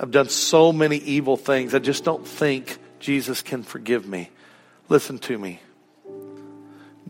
I've 0.00 0.10
done 0.10 0.28
so 0.28 0.72
many 0.72 0.96
evil 0.96 1.36
things. 1.36 1.74
I 1.74 1.78
just 1.78 2.04
don't 2.04 2.26
think 2.26 2.78
Jesus 3.00 3.42
can 3.42 3.62
forgive 3.62 4.06
me. 4.06 4.30
Listen 4.88 5.18
to 5.20 5.36
me. 5.36 5.60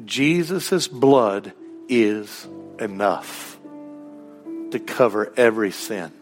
Jesus' 0.05 0.89
blood 0.89 1.53
is 1.89 2.49
enough 2.79 3.59
to 4.71 4.79
cover 4.79 5.33
every 5.37 5.71
sin. 5.71 6.13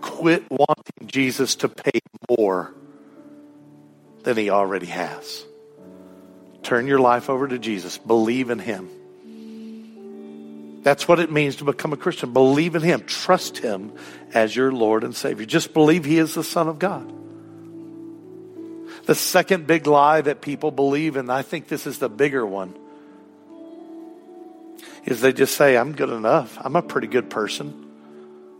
Quit 0.00 0.50
wanting 0.50 1.06
Jesus 1.06 1.56
to 1.56 1.68
pay 1.68 2.00
more 2.28 2.74
than 4.24 4.36
he 4.36 4.50
already 4.50 4.86
has. 4.86 5.44
Turn 6.62 6.86
your 6.86 6.98
life 6.98 7.30
over 7.30 7.46
to 7.46 7.58
Jesus. 7.58 7.98
Believe 7.98 8.50
in 8.50 8.58
him. 8.58 8.90
That's 10.82 11.06
what 11.06 11.20
it 11.20 11.30
means 11.30 11.56
to 11.56 11.64
become 11.64 11.92
a 11.92 11.96
Christian. 11.96 12.32
Believe 12.32 12.74
in 12.74 12.82
him. 12.82 13.04
Trust 13.04 13.58
him 13.58 13.92
as 14.34 14.54
your 14.54 14.72
Lord 14.72 15.04
and 15.04 15.14
Savior. 15.14 15.46
Just 15.46 15.72
believe 15.72 16.04
he 16.04 16.18
is 16.18 16.34
the 16.34 16.44
Son 16.44 16.68
of 16.68 16.78
God. 16.78 17.12
The 19.08 19.14
second 19.14 19.66
big 19.66 19.86
lie 19.86 20.20
that 20.20 20.42
people 20.42 20.70
believe, 20.70 21.16
and 21.16 21.32
I 21.32 21.40
think 21.40 21.66
this 21.66 21.86
is 21.86 21.98
the 21.98 22.10
bigger 22.10 22.44
one, 22.44 22.76
is 25.06 25.22
they 25.22 25.32
just 25.32 25.56
say, 25.56 25.78
I'm 25.78 25.92
good 25.92 26.10
enough. 26.10 26.58
I'm 26.60 26.76
a 26.76 26.82
pretty 26.82 27.06
good 27.06 27.30
person. 27.30 27.90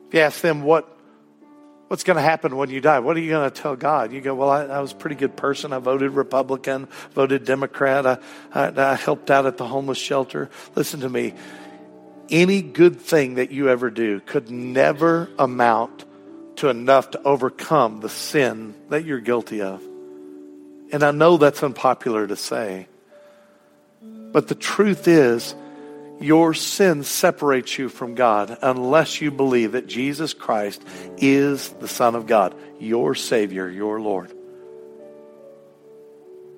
If 0.09 0.15
you 0.15 0.21
ask 0.21 0.41
them 0.41 0.63
what 0.63 0.89
what's 1.89 2.03
going 2.03 2.17
to 2.17 2.23
happen 2.23 2.57
when 2.57 2.71
you 2.71 2.81
die? 2.81 3.01
What 3.01 3.15
are 3.19 3.21
you 3.21 3.29
going 3.29 3.51
to 3.51 3.63
tell 3.63 3.77
God? 3.77 4.11
You 4.11 4.23
go, 4.23 4.35
well, 4.35 4.49
I, 4.49 4.65
I 4.65 4.81
was 4.81 4.93
a 4.93 4.95
pretty 4.95 5.17
good 5.17 5.37
person. 5.37 5.75
I 5.75 5.81
voted 5.81 6.13
Republican, 6.13 6.89
voted 7.13 7.45
Democrat. 7.45 8.07
I, 8.07 8.19
I, 8.51 8.73
I 8.75 8.95
helped 8.95 9.31
out 9.31 9.45
at 9.45 9.59
the 9.59 9.67
homeless 9.67 9.99
shelter. 9.99 10.49
Listen 10.75 11.01
to 11.01 11.11
me. 11.11 11.35
Any 12.31 12.63
good 12.63 13.03
thing 13.03 13.35
that 13.35 13.51
you 13.51 13.69
ever 13.69 13.91
do 13.91 14.21
could 14.21 14.51
never 14.51 15.29
amount 15.39 16.07
to 16.57 16.71
enough 16.71 17.11
to 17.11 17.23
overcome 17.23 18.01
the 18.01 18.09
sin 18.09 18.75
that 18.89 19.05
you're 19.05 19.21
guilty 19.21 19.61
of. 19.61 19.83
And 20.93 21.03
I 21.03 21.11
know 21.11 21.37
that's 21.37 21.63
unpopular 21.63 22.27
to 22.27 22.37
say. 22.37 22.89
But 24.01 24.49
the 24.49 24.55
truth 24.55 25.09
is, 25.09 25.55
your 26.21 26.55
sin 26.55 27.05
separates 27.05 27.79
you 27.79 27.89
from 27.89 28.15
God 28.15 28.59
unless 28.63 29.21
you 29.21 29.31
believe 29.31 29.73
that 29.73 29.87
Jesus 29.87 30.35
Christ 30.35 30.83
is 31.17 31.69
the 31.71 31.89
Son 31.89 32.15
of 32.15 32.27
God, 32.27 32.55
your 32.81 33.15
Savior, 33.15 33.69
your 33.69 34.01
Lord. 34.01 34.33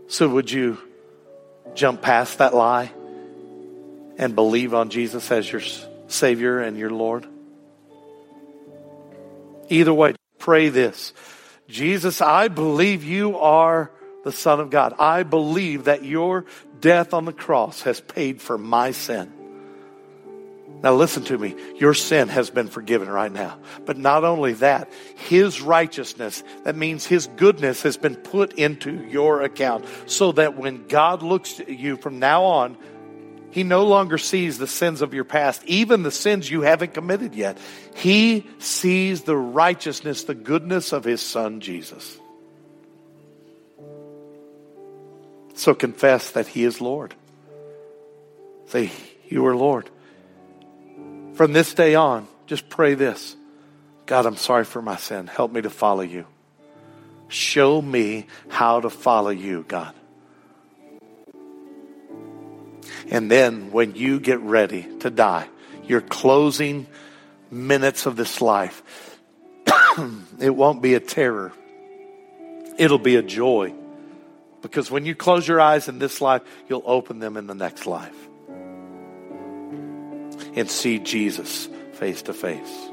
So, 0.08 0.28
would 0.28 0.50
you 0.50 0.78
jump 1.74 2.02
past 2.02 2.38
that 2.38 2.54
lie 2.54 2.90
and 4.16 4.34
believe 4.34 4.74
on 4.74 4.90
Jesus 4.90 5.30
as 5.30 5.50
your 5.50 5.62
Savior 6.08 6.60
and 6.60 6.76
your 6.76 6.90
Lord? 6.90 7.26
Either 9.68 9.94
way, 9.94 10.14
pray 10.38 10.68
this 10.68 11.12
Jesus, 11.68 12.20
I 12.20 12.48
believe 12.48 13.04
you 13.04 13.38
are 13.38 13.90
the 14.24 14.32
Son 14.32 14.60
of 14.60 14.70
God. 14.70 14.94
I 14.98 15.22
believe 15.22 15.84
that 15.84 16.04
your 16.04 16.44
death 16.80 17.14
on 17.14 17.24
the 17.24 17.32
cross 17.32 17.82
has 17.82 18.00
paid 18.00 18.40
for 18.40 18.58
my 18.58 18.92
sin. 18.92 19.32
Now, 20.82 20.94
listen 20.94 21.24
to 21.24 21.36
me. 21.36 21.54
Your 21.76 21.92
sin 21.92 22.28
has 22.28 22.48
been 22.48 22.68
forgiven 22.68 23.08
right 23.08 23.30
now. 23.30 23.58
But 23.84 23.98
not 23.98 24.24
only 24.24 24.54
that, 24.54 24.90
His 25.16 25.60
righteousness, 25.60 26.42
that 26.64 26.74
means 26.74 27.04
His 27.04 27.26
goodness, 27.26 27.82
has 27.82 27.98
been 27.98 28.16
put 28.16 28.54
into 28.54 29.04
your 29.04 29.42
account 29.42 29.84
so 30.06 30.32
that 30.32 30.56
when 30.56 30.86
God 30.86 31.22
looks 31.22 31.60
at 31.60 31.68
you 31.68 31.96
from 31.96 32.18
now 32.18 32.44
on, 32.44 32.78
He 33.50 33.62
no 33.62 33.84
longer 33.84 34.16
sees 34.16 34.56
the 34.56 34.66
sins 34.66 35.02
of 35.02 35.12
your 35.12 35.24
past, 35.24 35.62
even 35.66 36.02
the 36.02 36.10
sins 36.10 36.50
you 36.50 36.62
haven't 36.62 36.94
committed 36.94 37.34
yet. 37.34 37.58
He 37.94 38.46
sees 38.58 39.22
the 39.22 39.36
righteousness, 39.36 40.24
the 40.24 40.34
goodness 40.34 40.92
of 40.92 41.04
His 41.04 41.20
Son, 41.20 41.60
Jesus. 41.60 42.19
So 45.60 45.74
confess 45.74 46.30
that 46.30 46.46
He 46.46 46.64
is 46.64 46.80
Lord. 46.80 47.14
Say, 48.68 48.90
You 49.28 49.44
are 49.44 49.54
Lord. 49.54 49.90
From 51.34 51.52
this 51.52 51.74
day 51.74 51.94
on, 51.96 52.26
just 52.46 52.70
pray 52.70 52.94
this 52.94 53.36
God, 54.06 54.24
I'm 54.24 54.38
sorry 54.38 54.64
for 54.64 54.80
my 54.80 54.96
sin. 54.96 55.26
Help 55.26 55.52
me 55.52 55.60
to 55.60 55.68
follow 55.68 56.00
you. 56.00 56.24
Show 57.28 57.82
me 57.82 58.26
how 58.48 58.80
to 58.80 58.88
follow 58.88 59.28
you, 59.28 59.66
God. 59.68 59.92
And 63.10 63.30
then 63.30 63.70
when 63.70 63.94
you 63.96 64.18
get 64.18 64.40
ready 64.40 64.86
to 65.00 65.10
die, 65.10 65.46
your 65.84 66.00
closing 66.00 66.86
minutes 67.50 68.06
of 68.06 68.16
this 68.16 68.40
life, 68.40 68.82
it 70.40 70.56
won't 70.56 70.80
be 70.80 70.94
a 70.94 71.00
terror, 71.00 71.52
it'll 72.78 72.98
be 72.98 73.16
a 73.16 73.22
joy. 73.22 73.74
Because 74.62 74.90
when 74.90 75.06
you 75.06 75.14
close 75.14 75.46
your 75.46 75.60
eyes 75.60 75.88
in 75.88 75.98
this 75.98 76.20
life, 76.20 76.42
you'll 76.68 76.82
open 76.84 77.18
them 77.18 77.36
in 77.36 77.46
the 77.46 77.54
next 77.54 77.86
life 77.86 78.16
and 80.54 80.70
see 80.70 80.98
Jesus 80.98 81.68
face 81.94 82.22
to 82.22 82.34
face. 82.34 82.90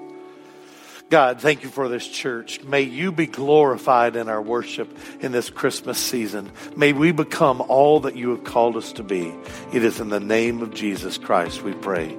God, 1.09 1.39
thank 1.39 1.63
you 1.63 1.69
for 1.69 1.87
this 1.87 2.05
church. 2.05 2.61
May 2.63 2.81
you 2.81 3.13
be 3.13 3.27
glorified 3.27 4.17
in 4.17 4.27
our 4.27 4.41
worship 4.41 4.89
in 5.21 5.31
this 5.31 5.49
Christmas 5.49 5.97
season. 5.97 6.51
May 6.75 6.91
we 6.91 7.13
become 7.13 7.61
all 7.61 8.01
that 8.01 8.17
you 8.17 8.31
have 8.31 8.43
called 8.43 8.75
us 8.75 8.91
to 8.93 9.03
be. 9.03 9.33
It 9.71 9.85
is 9.85 10.01
in 10.01 10.09
the 10.09 10.19
name 10.19 10.61
of 10.61 10.73
Jesus 10.73 11.17
Christ 11.17 11.63
we 11.63 11.73
pray. 11.73 12.09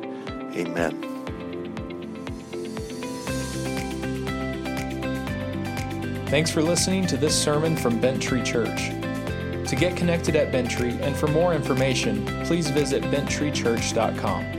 Amen. 0.55 1.05
Thanks 6.29 6.51
for 6.51 6.63
listening 6.63 7.07
to 7.09 7.19
this 7.19 7.39
sermon 7.39 7.77
from 7.77 8.01
Bent 8.01 8.23
Tree 8.23 8.43
Church. 8.43 8.98
To 9.69 9.77
get 9.77 9.97
connected 9.97 10.35
at 10.35 10.51
Bent 10.51 10.71
Tree 10.71 10.99
and 11.03 11.15
for 11.15 11.27
more 11.27 11.53
information, 11.53 12.25
please 12.45 12.71
visit 12.71 13.03
benttreechurch.com. 13.05 14.58